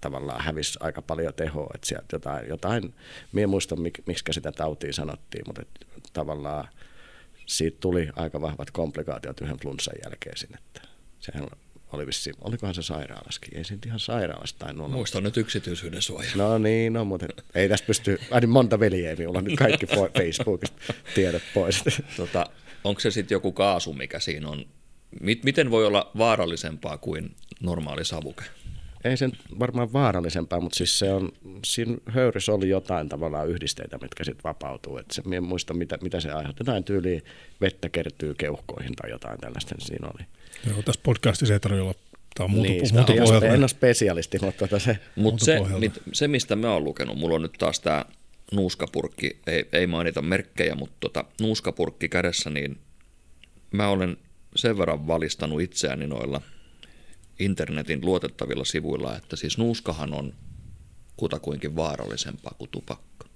tavallaan 0.00 0.44
hävisi 0.44 0.78
aika 0.80 1.02
paljon 1.02 1.34
tehoa, 1.34 1.70
että 1.74 1.86
sieltä 1.86 2.06
jotain, 2.12 2.48
jotain 2.48 2.94
minä 3.32 3.42
en 3.42 3.48
muista 3.50 3.76
mik, 3.76 4.00
miksi 4.06 4.24
sitä 4.30 4.52
tautia 4.52 4.92
sanottiin, 4.92 5.44
mutta 5.46 5.62
et, 5.62 5.86
tavallaan 6.12 6.68
siitä 7.46 7.76
tuli 7.80 8.08
aika 8.16 8.40
vahvat 8.40 8.70
komplikaatiot 8.70 9.40
yhden 9.40 9.56
flunssan 9.56 9.94
jälkeen 10.04 10.36
sinne. 10.36 10.58
Että 10.66 10.88
sehän 11.20 11.48
oli 11.92 12.06
vissi, 12.06 12.32
olikohan 12.40 12.74
se 12.74 12.82
sairaalaskin, 12.82 13.56
ei 13.56 13.64
nyt 13.70 13.86
ihan 13.86 14.00
sairaalasta 14.00 14.58
tainnut 14.58 14.86
olla. 14.86 14.96
Muista 14.96 15.20
nyt 15.20 15.36
yksityisyyden 15.36 16.02
suoja. 16.02 16.30
No 16.34 16.58
niin, 16.58 16.92
no 16.92 17.04
mutta 17.04 17.26
ei 17.54 17.68
tästä 17.68 17.86
pysty, 17.86 18.20
aina 18.30 18.46
monta 18.46 18.80
veljeä, 18.80 19.16
minulla 19.16 19.38
on 19.38 19.44
nyt 19.44 19.58
kaikki 19.58 19.86
Facebookista 19.86 20.94
tiedot 21.14 21.42
pois. 21.54 21.84
Tota, 22.16 22.46
onko 22.84 23.00
se 23.00 23.10
sitten 23.10 23.34
joku 23.34 23.52
kaasu, 23.52 23.92
mikä 23.92 24.20
siinä 24.20 24.48
on? 24.48 24.64
Mit, 25.20 25.44
miten 25.44 25.70
voi 25.70 25.86
olla 25.86 26.10
vaarallisempaa 26.18 26.98
kuin 26.98 27.34
normaali 27.60 28.04
savuke? 28.04 28.44
ei 29.04 29.16
sen 29.16 29.32
varmaan 29.58 29.92
vaarallisempaa, 29.92 30.60
mutta 30.60 30.76
siis 30.76 30.98
se 30.98 31.12
on, 31.12 31.32
siinä 31.64 31.96
höyryssä 32.06 32.52
oli 32.52 32.68
jotain 32.68 33.08
tavallaan 33.08 33.48
yhdisteitä, 33.48 33.98
mitkä 34.02 34.24
sitten 34.24 34.44
vapautuu. 34.44 34.98
Et 34.98 35.10
se, 35.10 35.22
en 35.36 35.44
muista, 35.44 35.74
mitä, 35.74 35.98
mitä 36.02 36.20
se 36.20 36.30
aiheutti. 36.30 36.60
Jotain 36.60 36.84
tyyliä 36.84 37.20
vettä 37.60 37.88
kertyy 37.88 38.34
keuhkoihin 38.34 38.94
tai 38.94 39.10
jotain 39.10 39.40
tällaista 39.40 39.74
niin 39.74 39.86
siinä 39.86 40.08
oli. 40.08 40.26
Joo, 40.70 40.82
tässä 40.82 41.00
podcastissa 41.04 41.54
ei 41.54 41.60
tarvitse 41.60 41.82
olla 41.82 41.94
Tämä 42.34 42.44
on 42.44 42.50
muuta, 42.50 42.68
niin, 42.68 42.94
muuta 42.94 43.12
pohjalta. 43.12 43.46
en 43.46 43.60
ole 43.60 43.68
spesialisti, 43.68 44.38
mutta 44.42 44.58
tota 44.58 44.78
se... 44.78 44.98
Mutta 45.16 45.44
se, 45.44 45.60
mit, 45.78 46.02
se, 46.12 46.28
mistä 46.28 46.56
mä 46.56 46.72
oon 46.72 46.84
lukenut, 46.84 47.18
mulla 47.18 47.34
on 47.34 47.42
nyt 47.42 47.52
taas 47.58 47.80
tämä 47.80 48.04
nuuskapurkki, 48.52 49.40
ei, 49.46 49.68
ei 49.72 49.86
mainita 49.86 50.22
merkkejä, 50.22 50.74
mutta 50.74 50.96
tota, 51.00 51.24
nuuskapurkki 51.40 52.08
kädessä, 52.08 52.50
niin 52.50 52.78
mä 53.70 53.88
olen 53.88 54.16
sen 54.56 54.78
verran 54.78 55.06
valistanut 55.06 55.60
itseäni 55.60 56.06
noilla 56.06 56.42
internetin 57.38 58.04
luotettavilla 58.04 58.64
sivuilla, 58.64 59.16
että 59.16 59.36
siis 59.36 59.58
nuuskahan 59.58 60.14
on 60.14 60.34
kutakuinkin 61.16 61.76
vaarallisempaa 61.76 62.54
kuin 62.58 62.70
tupakka. 62.70 63.26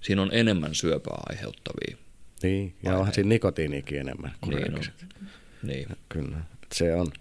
Siinä 0.00 0.22
on 0.22 0.30
enemmän 0.32 0.74
syöpää 0.74 1.18
aiheuttavia. 1.28 1.96
Niin, 2.42 2.74
ja 2.82 2.98
onhan 2.98 3.14
siinä 3.14 3.28
nikotiiniikin 3.28 3.98
enemmän 3.98 4.32
kuin 4.40 4.56
Niin 4.56 4.74
on. 4.74 4.80
Niin. 5.62 5.88
Kyllä, 6.08 6.36
se 6.74 6.94
on. 6.94 7.12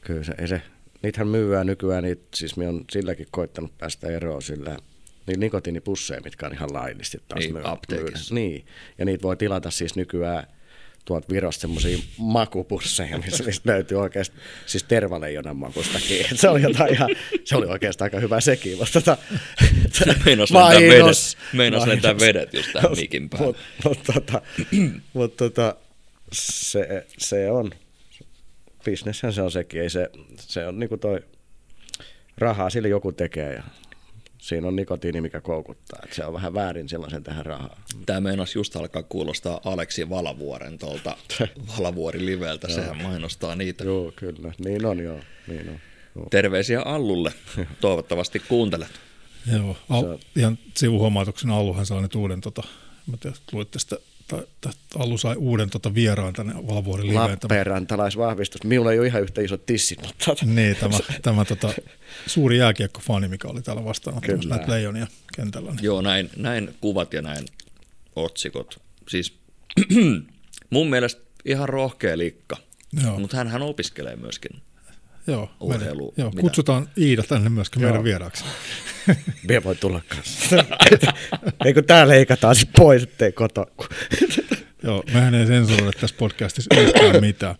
Kyllä 0.00 0.24
se, 0.24 0.34
ei 0.38 0.48
se, 0.48 0.62
niitähän 1.02 1.28
myyvää 1.28 1.64
nykyään, 1.64 2.04
niitä, 2.04 2.28
siis 2.34 2.56
me 2.56 2.68
on 2.68 2.84
silläkin 2.90 3.26
koittanut 3.30 3.78
päästä 3.78 4.06
eroon 4.08 4.42
sillä, 4.42 4.76
niin 5.26 5.40
nikotiinipusseja, 5.40 6.20
mitkä 6.20 6.46
on 6.46 6.52
ihan 6.52 6.72
laillisesti 6.72 7.22
taas 7.28 7.40
Niin, 7.40 7.54
myydä. 7.54 7.76
Niin, 8.30 8.66
ja 8.98 9.04
niitä 9.04 9.22
voi 9.22 9.36
tilata 9.36 9.70
siis 9.70 9.96
nykyään 9.96 10.46
tuolta 11.04 11.28
Virosta 11.32 11.60
semmoisia 11.60 11.98
makupusseja, 12.18 13.18
missä 13.18 13.44
niistä 13.44 13.72
löytyy 13.72 14.00
oikeasti 14.00 14.36
siis 14.66 14.82
tervaleijonan 14.84 15.56
makustakin. 15.56 16.20
Et 16.20 16.38
Se 16.40 16.48
oli, 16.48 16.62
jotain 16.62 16.92
ihan, 16.92 17.10
se 17.44 17.56
oli 17.56 17.66
oikeastaan 17.66 18.06
aika 18.06 18.20
hyvä 18.20 18.40
sekin, 18.40 18.78
mutta 18.78 18.92
tota, 18.92 19.16
Meinas 20.24 20.50
lentää 20.50 20.80
mainos. 20.80 21.36
vedet, 21.36 21.52
meinas 21.52 21.86
lentää 21.86 22.18
vedet 22.18 22.54
just 22.54 22.72
tähän 22.72 22.90
mikin 22.96 23.30
päälle. 23.30 23.46
Mutta 23.46 23.88
mut, 23.88 23.98
tota, 24.14 24.42
mut, 25.14 25.36
tota, 25.36 25.76
se, 26.32 27.06
se 27.18 27.50
on, 27.50 27.70
bisneshän 28.84 29.32
se 29.32 29.42
on 29.42 29.50
sekin, 29.50 29.82
ei 29.82 29.90
se, 29.90 30.10
se 30.36 30.66
on 30.66 30.78
niinku 30.78 30.96
toi, 30.96 31.20
rahaa 32.38 32.70
sille 32.70 32.88
joku 32.88 33.12
tekee 33.12 33.52
ja 33.54 33.62
siinä 34.46 34.68
on 34.68 34.76
nikotiini, 34.76 35.20
mikä 35.20 35.40
koukuttaa. 35.40 36.00
Et 36.04 36.12
se 36.12 36.24
on 36.24 36.32
vähän 36.32 36.54
väärin 36.54 36.88
silloin 36.88 37.10
sen 37.10 37.22
tähän 37.22 37.46
rahaa. 37.46 37.80
Tämä 38.06 38.20
meinas 38.20 38.54
just 38.54 38.76
alkaa 38.76 39.02
kuulostaa 39.02 39.60
Aleksi 39.64 40.10
Valavuoren 40.10 40.78
tuolta 40.78 41.16
Valavuori 41.78 42.26
liveltä, 42.26 42.68
sehän 42.68 43.02
mainostaa 43.02 43.56
niitä. 43.56 43.84
Joo, 43.84 44.12
kyllä. 44.16 44.52
Niin 44.64 44.86
on, 44.86 44.98
joo. 44.98 45.20
Niin 45.46 45.68
on. 45.68 45.78
Joo. 46.16 46.26
Terveisiä 46.30 46.82
Allulle, 46.82 47.32
toivottavasti 47.80 48.38
kuuntelet. 48.38 49.00
Joo, 49.52 49.76
al, 49.88 50.18
ihan 50.36 50.58
sivuhuomautuksena 50.74 51.56
Alluhan 51.56 51.86
sai 51.86 52.02
nyt 52.02 52.14
uuden, 52.14 52.40
tota, 52.40 52.62
mä 53.06 53.16
tiedän, 53.16 53.38
luitte 53.52 53.78
sitä, 53.78 53.96
Allu 54.98 55.18
sai 55.18 55.36
uuden 55.36 55.70
tota, 55.70 55.94
vieraan 55.94 56.32
tänne 56.32 56.54
Valvuorin 56.54 57.08
liveen. 57.08 57.30
Lappeenrantalaisvahvistus. 57.30 58.64
Minulla 58.64 58.92
ei 58.92 58.98
ole 58.98 59.06
ihan 59.06 59.22
yhtä 59.22 59.40
isot 59.40 59.66
tissit, 59.66 60.02
mutta 60.02 60.46
niin, 60.46 60.76
tämä, 60.76 60.98
tämä 61.22 61.44
tota, 61.44 61.72
suuri 62.26 62.58
jääkiekkofani, 62.58 63.28
mikä 63.28 63.48
oli 63.48 63.62
täällä 63.62 63.84
vastaanottamassa 63.84 64.48
näitä 64.48 64.70
leijonia 64.70 65.06
kentällä. 65.36 65.70
Niin. 65.70 65.84
Joo, 65.84 66.00
näin, 66.00 66.30
näin 66.36 66.74
kuvat 66.80 67.12
ja 67.12 67.22
näin 67.22 67.44
otsikot. 68.16 68.80
Siis 69.08 69.38
mun 70.70 70.90
mielestä 70.90 71.22
ihan 71.44 71.68
rohkea 71.68 72.18
liikka, 72.18 72.56
mutta 73.18 73.44
hän 73.44 73.62
opiskelee 73.62 74.16
myöskin. 74.16 74.50
Joo, 75.26 75.50
urheilu- 75.60 75.68
meidän, 75.68 76.12
joo 76.16 76.30
mitä? 76.30 76.40
kutsutaan 76.40 76.88
Iida 76.98 77.22
tänne 77.22 77.48
myöskin 77.48 77.82
Joo. 77.82 77.90
meidän 77.90 78.04
vieraaksi. 78.04 78.44
Mie 79.48 79.64
voi 79.64 79.76
tulla 79.76 80.00
kanssa. 80.08 80.64
Eikö 81.64 81.82
tää 81.82 82.08
leikataan 82.08 82.56
sit 82.56 82.70
pois, 82.78 83.02
ettei 83.02 83.32
koto. 83.32 83.66
Joo, 84.82 85.02
mehän 85.14 85.34
ei 85.34 85.46
sensuroida 85.46 85.98
tässä 86.00 86.16
podcastissa 86.18 86.80
yhtään 86.80 87.20
mitään. 87.20 87.54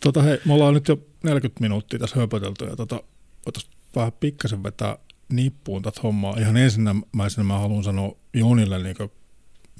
Tota, 0.00 0.22
hei, 0.22 0.38
me 0.44 0.54
ollaan 0.54 0.74
nyt 0.74 0.88
jo 0.88 0.98
40 1.24 1.60
minuuttia 1.60 1.98
tässä 1.98 2.20
höpötelty 2.20 2.64
ja 2.64 2.76
tota, 2.76 3.02
voitaisiin 3.46 3.74
vähän 3.96 4.12
pikkasen 4.12 4.62
vetää 4.62 4.96
nippuun 5.28 5.82
tätä 5.82 6.00
hommaa. 6.02 6.36
Ihan 6.38 6.56
ensimmäisenä 6.56 7.44
mä 7.44 7.58
haluan 7.58 7.84
sanoa 7.84 8.16
Jonille 8.34 8.82
niin 8.82 8.96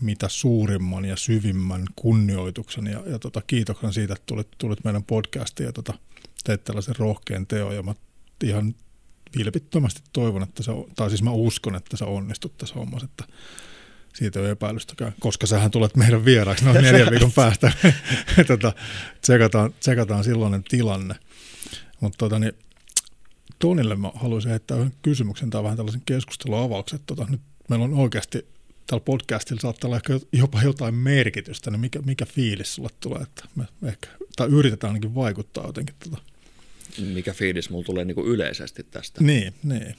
mitä 0.00 0.28
suurimman 0.28 1.04
ja 1.04 1.16
syvimmän 1.16 1.84
kunnioituksen 1.96 2.86
ja, 2.86 3.02
ja 3.06 3.18
tota, 3.18 3.42
kiitoksen 3.46 3.92
siitä, 3.92 4.12
että 4.12 4.26
tulit, 4.26 4.48
tulit 4.58 4.84
meidän 4.84 5.04
podcastiin 5.04 5.66
ja 5.66 5.72
tota, 5.72 5.94
teit 6.44 6.64
tällaisen 6.64 6.96
rohkean 6.98 7.46
teon 7.46 7.74
ja 7.74 7.82
mä 7.82 7.94
ihan 8.44 8.74
vilpittömästi 9.38 10.02
toivon, 10.12 10.42
että 10.42 10.62
se, 10.62 10.72
tai 10.96 11.08
siis 11.08 11.22
mä 11.22 11.30
uskon, 11.30 11.74
että 11.74 11.96
sä 11.96 12.06
onnistut 12.06 12.58
tässä 12.58 12.74
hommassa, 12.74 13.04
että 13.04 13.24
siitä 14.14 14.38
ei 14.38 14.44
ole 14.44 14.50
epäilystäkään, 14.50 15.14
koska 15.20 15.46
sähän 15.46 15.70
tulet 15.70 15.96
meidän 15.96 16.24
vieraaksi 16.24 16.64
noin 16.64 16.82
neljän 16.82 17.10
viikon 17.12 17.32
päästä. 17.32 17.72
tota, 18.46 18.72
tsekataan, 19.20 19.74
tsekataan 19.80 20.24
silloinen 20.24 20.62
tilanne. 20.62 21.14
Mutta 22.00 22.18
tota, 22.18 22.38
niin, 22.38 22.52
Tonille 23.58 23.96
mä 23.96 24.10
haluaisin 24.14 24.50
heittää 24.50 24.76
yhden 24.76 24.92
kysymyksen 25.02 25.50
tai 25.50 25.62
vähän 25.62 25.76
tällaisen 25.76 26.02
keskustelun 26.06 26.58
avauksen. 26.58 27.00
Tota, 27.06 27.26
nyt 27.30 27.40
meillä 27.68 27.84
on 27.84 27.94
oikeasti 27.94 28.46
tällä 28.86 29.04
podcastilla 29.04 29.60
saattaa 29.60 29.88
olla 29.88 29.96
ehkä 29.96 30.20
jopa 30.32 30.62
jotain 30.62 30.94
merkitystä, 30.94 31.70
niin 31.70 31.80
mikä, 31.80 32.02
mikä 32.02 32.26
fiilis 32.26 32.74
sulle 32.74 32.88
tulee, 33.00 33.22
että 33.22 33.44
me 33.54 33.64
ehkä, 33.82 34.08
tai 34.36 34.48
yritetään 34.48 34.90
ainakin 34.90 35.14
vaikuttaa 35.14 35.66
jotenkin. 35.66 35.96
Tota. 36.04 36.29
Mikä 36.98 37.32
fiilis 37.32 37.70
mulla 37.70 37.84
tulee 37.84 38.04
niinku 38.04 38.26
yleisesti 38.26 38.82
tästä? 38.82 39.24
Niin, 39.24 39.54
niin. 39.64 39.94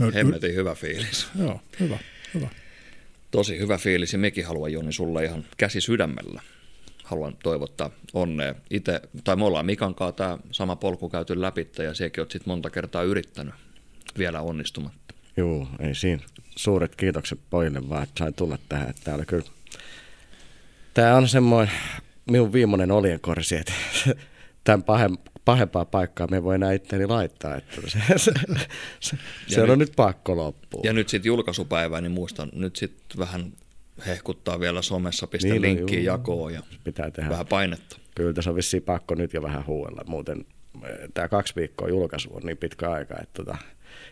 No, 0.00 0.08
y- 0.08 0.14
Hemmetin 0.14 0.54
hyvä 0.54 0.74
fiilis. 0.74 1.26
joo, 1.38 1.60
hyvä, 1.80 1.98
hyvä. 2.34 2.48
Tosi 3.30 3.58
hyvä 3.58 3.78
fiilis 3.78 4.12
ja 4.12 4.18
mekin 4.18 4.46
haluan 4.46 4.72
Joni 4.72 4.92
sulle 4.92 5.24
ihan 5.24 5.44
käsi 5.56 5.80
sydämellä. 5.80 6.42
Haluan 7.04 7.36
toivottaa 7.42 7.90
onnea. 8.12 8.54
Itse, 8.70 9.00
tai 9.24 9.36
me 9.36 9.44
ollaan 9.44 9.66
Mikan 9.66 9.94
kanssa 9.94 10.16
tämä 10.16 10.38
sama 10.50 10.76
polku 10.76 11.08
käyty 11.08 11.40
läpi 11.40 11.68
ja 11.78 11.94
sekin 11.94 12.20
oot 12.22 12.30
sit 12.30 12.46
monta 12.46 12.70
kertaa 12.70 13.02
yrittänyt 13.02 13.54
vielä 14.18 14.40
onnistumatta. 14.40 15.14
Joo, 15.36 15.68
ei 15.80 15.94
siinä. 15.94 16.22
Suuret 16.56 16.96
kiitokset 16.96 17.38
pojille 17.50 17.88
vaan, 17.88 18.02
että 18.02 18.14
sain 18.18 18.34
tulla 18.34 18.58
tähän. 18.68 18.94
Tää 19.04 19.14
oli 19.14 19.26
kyllä... 19.26 19.44
Tää 20.94 21.16
on 21.16 21.28
semmoinen 21.28 21.74
minun 22.30 22.52
viimeinen 22.52 22.90
oljenkorsi, 22.90 23.56
että 23.56 23.72
tämän 24.64 24.82
pahem, 24.82 25.18
pahempaa 25.44 25.84
paikkaa 25.84 26.26
me 26.30 26.42
voi 26.42 26.54
enää 26.54 26.72
itteeni 26.72 27.06
laittaa. 27.06 27.56
Että 27.56 27.76
se, 27.86 27.98
se, 28.16 28.32
se, 29.00 29.16
se 29.46 29.62
on 29.62 29.68
nyt- 29.68 29.78
nyt 29.78 29.92
pakko 29.96 30.36
loppua. 30.36 30.80
Ja 30.84 30.92
nyt 30.92 31.08
sitten 31.08 31.28
julkaisupäivää, 31.28 32.00
niin 32.00 32.12
muistan 32.12 32.48
nyt 32.52 32.76
sitten 32.76 33.18
vähän 33.18 33.52
hehkuttaa 34.06 34.60
vielä 34.60 34.82
somessa, 34.82 35.26
pistä 35.26 35.48
Niin, 35.48 35.56
no 35.62 35.68
linkkiä 35.68 35.98
juu. 35.98 36.06
jakoon 36.06 36.54
ja 36.54 36.62
Pitää 36.84 37.10
tehdä. 37.10 37.30
vähän 37.30 37.46
painetta. 37.46 37.96
Kyllä 38.14 38.32
tässä 38.32 38.50
on 38.50 38.56
vissiin 38.56 38.82
pakko 38.82 39.14
nyt 39.14 39.32
jo 39.32 39.42
vähän 39.42 39.66
huuella. 39.66 40.02
Muuten 40.06 40.44
tämä 41.14 41.28
kaksi 41.28 41.52
viikkoa 41.56 41.88
julkaisu 41.88 42.30
on 42.36 42.42
niin 42.42 42.56
pitkä 42.56 42.90
aika, 42.90 43.14
että 43.22 43.42
tota, 43.44 43.56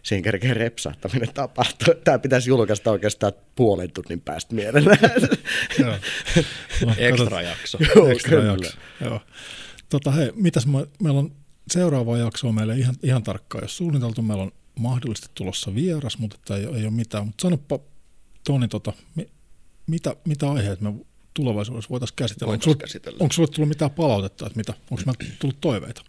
siinä 0.02 0.22
kerkee 0.24 0.54
repsahtaminen 0.54 1.34
tapahtuu. 1.34 1.94
Tämä 2.04 2.18
pitäisi 2.18 2.50
julkaista 2.50 2.90
oikeastaan 2.90 3.32
puolen 3.54 3.92
tunnin 3.92 4.20
päästä 4.20 4.54
mielellään. 4.54 4.98
Joo. 5.78 5.94
Ekstra 6.98 7.42
jakso. 7.42 7.78
Joo, 7.96 8.08
Ekstra 8.08 8.42
jakso. 8.42 8.78
Joo. 9.04 9.20
Tota, 9.92 10.10
hei, 10.10 10.32
mitäs 10.34 10.66
me, 10.66 10.86
meillä 11.02 11.18
on 11.18 11.32
seuraava 11.70 12.18
jakso 12.18 12.52
meille 12.52 12.78
ihan, 12.78 12.94
ihan 13.02 13.22
tarkkaan, 13.22 13.64
jos 13.64 13.76
suunniteltu, 13.76 14.22
meillä 14.22 14.42
on 14.42 14.52
mahdollisesti 14.78 15.28
tulossa 15.34 15.74
vieras, 15.74 16.18
mutta 16.18 16.36
että 16.40 16.56
ei, 16.56 16.64
ei 16.64 16.82
ole 16.82 16.90
mitään. 16.90 17.26
Mutta 17.26 17.42
sanoppa 17.42 17.78
Toni, 18.46 18.68
tota, 18.68 18.92
mi, 19.14 19.28
mitä, 19.86 20.16
mitä 20.24 20.50
aiheet 20.50 20.80
me 20.80 20.92
tulevaisuudessa 21.34 21.90
voitaisiin 21.90 22.16
käsitellä? 22.16 22.50
Voitais 22.50 22.66
onko, 22.66 22.78
käsitellä. 22.78 23.16
onko 23.20 23.32
sulle 23.32 23.48
tullut 23.48 23.68
mitään 23.68 23.90
palautetta, 23.90 24.46
että 24.46 24.56
mitä, 24.56 24.74
onko 24.90 25.02
meillä 25.06 25.34
tullut 25.38 25.60
toiveita? 25.60 26.02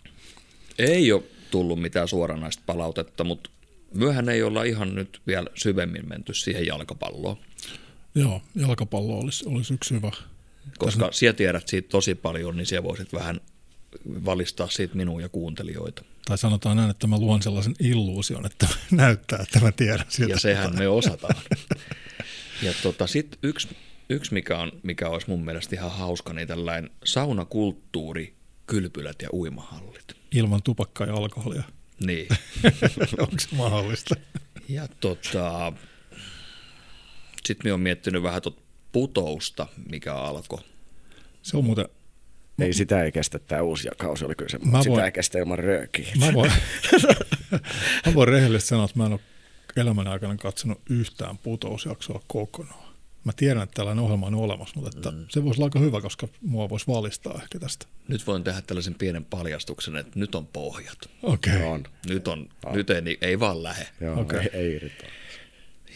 Ei 0.78 1.12
ole 1.12 1.24
tullut 1.52 1.82
mitään 1.82 2.08
suoranaista 2.08 2.64
palautetta, 2.66 3.24
mutta 3.24 3.50
myöhän 3.94 4.30
ei 4.30 4.44
olla 4.44 4.64
ihan 4.64 4.96
nyt 4.96 5.22
vielä 5.28 5.48
syvemmin 5.56 6.10
menty 6.10 6.34
siihen 6.34 6.66
jalkapalloon, 6.66 7.38
Joo, 8.16 8.42
jalkapallo 8.56 9.20
olisi, 9.20 9.44
olisi 9.48 9.74
yksi 9.74 9.94
hyvä. 9.96 10.12
koska 10.78 11.10
siellä 11.12 11.38
tiedät 11.38 11.68
siitä 11.68 11.90
tosi 11.90 12.16
paljon, 12.16 12.58
niin 12.58 12.66
siellä 12.66 12.88
voisit 12.88 13.14
vähän 13.14 13.42
valistaa 14.26 14.70
siitä 14.70 14.96
minua 14.96 15.22
ja 15.22 15.30
kuuntelijoita. 15.30 16.04
Tai 16.26 16.38
sanotaan 16.38 16.78
näin, 16.78 16.90
että 16.90 17.08
mä 17.08 17.18
luon 17.18 17.42
sellaisen 17.42 17.76
illuusion, 17.80 18.46
että 18.46 18.68
näyttää, 18.92 19.40
että 19.42 19.60
mä 19.60 19.72
tiedän 19.72 20.06
siltä. 20.10 20.34
Ja 20.34 20.40
sehän 20.40 20.78
me 20.78 20.88
osataan. 21.00 21.36
Ja 22.62 22.74
tota, 22.84 23.08
sitten 23.08 23.40
yksi 23.44 23.68
yksi 24.10 24.34
mikä, 24.34 24.58
on, 24.58 24.72
mikä 24.84 25.10
olisi 25.10 25.30
mun 25.30 25.46
mielestä 25.46 25.76
ihan 25.76 25.92
hauska, 25.92 26.34
niin 26.34 26.48
tällainen 26.48 26.90
saunakulttuuri, 27.06 28.36
kylpylät 28.68 29.22
ja 29.22 29.30
uimahallit. 29.34 30.16
Ilman 30.32 30.64
tupakkaa 30.64 31.08
ja 31.08 31.14
alkoholia. 31.14 31.64
Niin. 32.06 32.28
Onko 33.20 33.40
se 33.40 33.56
mahdollista? 33.56 34.16
Ja 34.70 34.88
tota, 35.00 35.74
sitten 37.46 37.70
me 37.70 37.74
on 37.74 37.80
miettinyt 37.80 38.24
vähän 38.24 38.42
tuota 38.42 38.62
putousta, 38.92 39.68
mikä 39.90 40.16
alkoi. 40.16 40.60
Se 41.42 41.58
on 41.58 41.66
muuten, 41.66 41.86
Ei 42.60 42.74
sitä 42.74 43.04
ei 43.04 43.12
kestä 43.12 43.40
tämä 43.40 43.62
uusi 43.62 43.88
kausi, 43.98 44.26
oli 44.26 44.36
kyllä 44.36 44.50
se, 44.50 44.58
Mä 44.58 44.66
mutta 44.66 44.82
sitä 44.84 44.92
voin- 44.92 45.06
ei 45.06 45.12
kestä 45.12 45.40
ilman 45.40 45.60
röökiä. 45.60 46.08
mä 46.20 46.34
voin, 46.34 46.52
mä 48.06 48.14
voin 48.14 48.28
rehellisesti 48.28 48.70
sanoa, 48.70 48.86
että 48.86 49.00
mä 49.00 49.06
en 49.06 49.12
ole 49.12 49.20
elämän 49.76 50.08
aikana 50.08 50.36
katsonut 50.36 50.82
yhtään 50.90 51.38
putousjaksoa 51.38 52.22
kokonaan. 52.28 52.94
Mä 53.24 53.32
tiedän, 53.36 53.64
että 53.64 53.74
tällainen 53.74 54.04
ohjelma 54.04 54.28
on 54.28 54.36
olemassa, 54.36 54.80
mutta 54.80 54.98
että 54.98 55.12
mm. 55.12 55.26
se 55.30 55.44
voisi 55.44 55.62
olla 55.62 55.66
aika 55.66 55.80
hyvä, 55.80 56.02
koska 56.02 56.28
mua 56.42 56.70
voisi 56.70 56.88
valistaa 56.88 57.40
ehkä 57.44 57.60
tästä. 57.60 57.86
Nyt 58.08 58.28
voin 58.28 58.44
tehdä 58.44 58.62
tällaisen 58.62 58.96
pienen 58.96 59.26
paljastuksen, 59.26 59.96
että 59.96 60.20
nyt 60.20 60.36
on 60.36 60.48
pohjat. 60.48 60.98
Okei. 61.24 61.56
Okay. 61.56 61.68
On. 61.68 61.84
Nyt, 62.10 62.28
on, 62.28 62.50
nyt 62.74 62.90
ei, 62.90 63.18
ei 63.22 63.40
vaan 63.40 63.64
lähe. 63.64 63.88
Joo, 64.02 64.22
Okei. 64.22 64.40
okay. 64.40 64.50
ei, 64.54 64.68
ei 64.68 64.76
irtoa. 64.76 65.10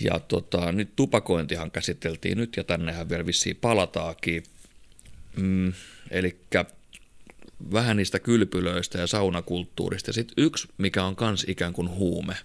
Ja 0.02 0.20
tota, 0.20 0.72
nyt 0.72 0.96
tupakointihan 0.96 1.72
käsiteltiin 1.72 2.38
nyt 2.38 2.58
ja 2.58 2.64
tännehän 2.64 3.10
vielä 3.10 3.26
vissiin 3.26 3.56
palataakin. 3.56 4.44
Mm, 5.38 5.74
Eli 6.12 6.40
vähän 7.72 7.98
niistä 7.98 8.20
kylpylöistä 8.20 8.98
ja 8.98 9.08
saunakulttuurista. 9.08 10.14
Sitten 10.14 10.44
yksi, 10.44 10.68
mikä 10.78 11.04
on 11.04 11.16
kans 11.16 11.46
ikään 11.48 11.74
kuin 11.74 11.90
huume, 11.90 12.36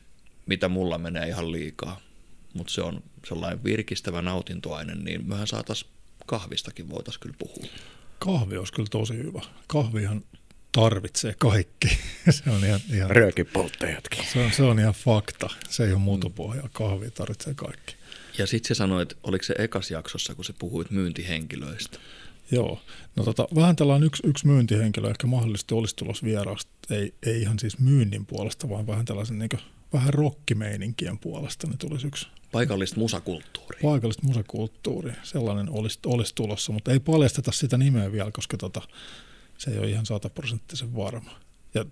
mitä 0.47 0.69
mulla 0.69 0.99
menee 0.99 1.29
ihan 1.29 1.53
liikaa, 1.53 2.01
mutta 2.55 2.73
se 2.73 2.81
on 2.83 3.03
sellainen 3.29 3.65
virkistävä 3.65 4.23
nautintoaine, 4.23 4.95
niin 4.95 5.29
mehän 5.29 5.47
saatas 5.47 5.85
kahvistakin 6.27 6.91
voitaisiin 6.91 7.21
kyllä 7.21 7.37
puhua. 7.39 7.67
Kahvi 8.19 8.57
olisi 8.57 8.73
kyllä 8.73 8.89
tosi 8.91 9.15
hyvä. 9.17 9.41
Kahvihan 9.67 10.25
tarvitsee 10.73 11.35
kaikki. 11.39 11.89
se 12.31 12.51
on 12.51 12.65
ihan, 12.65 12.81
ihan, 12.93 13.11
Röökipolttajatkin. 13.11 14.25
se 14.33 14.39
on, 14.45 14.53
se 14.53 14.63
on 14.63 14.79
ihan 14.79 14.95
fakta. 14.95 15.51
Se 15.69 15.85
ei 15.85 15.93
ole 15.93 15.99
mutupohjaa. 15.99 16.69
Kahvi 16.73 17.11
tarvitsee 17.11 17.55
kaikki. 17.55 17.97
Ja 18.39 18.47
sitten 18.47 18.69
se 18.69 18.75
sanoi, 18.75 19.03
että 19.03 19.15
oliko 19.23 19.45
se 19.45 19.55
ekas 19.59 19.91
jaksossa, 19.91 20.35
kun 20.35 20.45
se 20.45 20.53
puhuit 20.59 20.91
myyntihenkilöistä. 20.91 21.99
Joo. 22.53 22.79
No 23.17 23.25
tota, 23.25 23.49
vähän 23.55 23.77
tällainen 23.77 24.07
yksi, 24.07 24.23
yksi 24.27 24.47
myyntihenkilö 24.47 25.11
ehkä 25.11 25.27
mahdollisesti 25.27 25.75
olisi 25.75 25.97
tulossa 25.97 26.27
vierasta. 26.27 26.73
Ei, 26.91 27.15
ei 27.27 27.41
ihan 27.41 27.59
siis 27.59 27.79
myynnin 27.79 28.27
puolesta, 28.27 28.69
vaan 28.69 28.87
vähän 28.87 29.05
tällaisen 29.05 29.39
niin 29.39 29.51
vähän 29.93 30.15
rokkimeininkien 30.15 31.19
puolesta. 31.19 31.67
Niin 31.67 31.79
tulisi 31.79 32.07
yksi 32.07 32.27
Paikallista 32.53 33.01
musakulttuuria. 33.01 33.81
paikallista 33.83 34.27
musakulttuuria. 34.27 35.15
Sellainen 35.23 35.71
olisi, 35.71 35.99
olisi 36.07 36.35
tulossa, 36.35 36.73
mutta 36.73 36.93
ei 36.93 37.01
paljasteta 37.01 37.53
sitä 37.53 37.79
nimeä 37.79 38.13
vielä, 38.13 38.31
koska 38.31 38.57
tota, 38.57 38.83
se 39.59 39.71
ei 39.71 39.79
ole 39.79 39.91
ihan 39.91 40.07
sataprosenttisen 40.07 40.97
varma. 40.97 41.31
Ja 41.75 41.85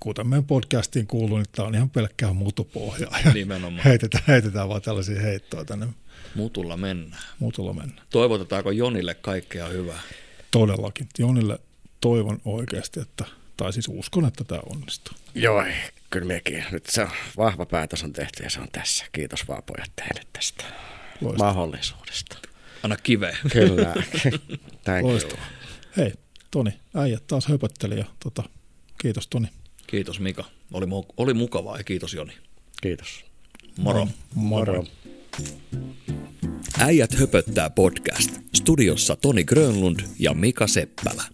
kuten 0.00 0.26
meidän 0.26 0.44
podcastiin 0.44 1.06
kuuluu, 1.06 1.36
niin 1.36 1.46
tämä 1.52 1.68
on 1.68 1.74
ihan 1.74 1.90
pelkkää 1.90 2.32
mutupohjaa. 2.32 3.18
Ja 3.24 3.32
Nimenomaan. 3.32 3.84
heitetään, 3.88 4.24
heitetään 4.28 4.68
vaan 4.68 4.82
tällaisia 4.82 5.20
heittoja 5.20 5.64
tänne 5.64 5.86
Mutulla 6.34 6.76
mennään. 6.76 7.22
mutulla 7.38 7.72
mennä. 7.72 8.02
Toivotetaanko 8.10 8.70
Jonille 8.70 9.14
kaikkea 9.14 9.66
hyvää? 9.68 10.00
Todellakin. 10.50 11.08
Jonille 11.18 11.58
toivon 12.00 12.40
oikeasti, 12.44 13.00
että, 13.00 13.24
tai 13.56 13.72
siis 13.72 13.88
uskon, 13.88 14.26
että 14.26 14.44
tämä 14.44 14.60
onnistuu. 14.72 15.14
Joo, 15.34 15.64
kyllä 16.10 16.26
mekin. 16.26 16.64
Nyt 16.72 16.86
se 16.86 17.02
on, 17.02 17.10
vahva 17.36 17.66
päätös 17.66 18.04
on 18.04 18.12
tehty 18.12 18.42
ja 18.42 18.50
se 18.50 18.60
on 18.60 18.68
tässä. 18.72 19.04
Kiitos 19.12 19.48
vaan 19.48 19.62
pojat 19.62 19.90
teille 19.96 20.20
tästä 20.32 20.64
Loistavaa. 21.20 21.54
mahdollisuudesta. 21.54 22.38
Anna 22.82 22.96
kive. 22.96 23.36
Kyllä. 23.52 23.94
Loistavaa. 25.02 25.46
Hei, 25.96 26.12
Toni, 26.50 26.70
äijät 26.94 27.26
taas 27.26 27.46
höpötteli 27.46 27.98
ja 27.98 28.04
tota, 28.24 28.42
kiitos 29.02 29.26
Toni. 29.28 29.48
Kiitos 29.86 30.20
Mika. 30.20 30.44
Oli, 30.72 30.86
mu- 30.86 31.12
oli 31.16 31.34
mukavaa 31.34 31.76
ja 31.78 31.84
kiitos 31.84 32.14
Joni. 32.14 32.32
Kiitos. 32.82 33.24
Moro. 33.78 34.08
Moro. 34.34 34.84
Äijät 36.78 37.14
höpöttää 37.14 37.70
podcast. 37.70 38.30
Studiossa 38.56 39.16
Toni 39.16 39.44
Grönlund 39.44 40.00
ja 40.18 40.34
Mika 40.34 40.66
Seppälä. 40.66 41.24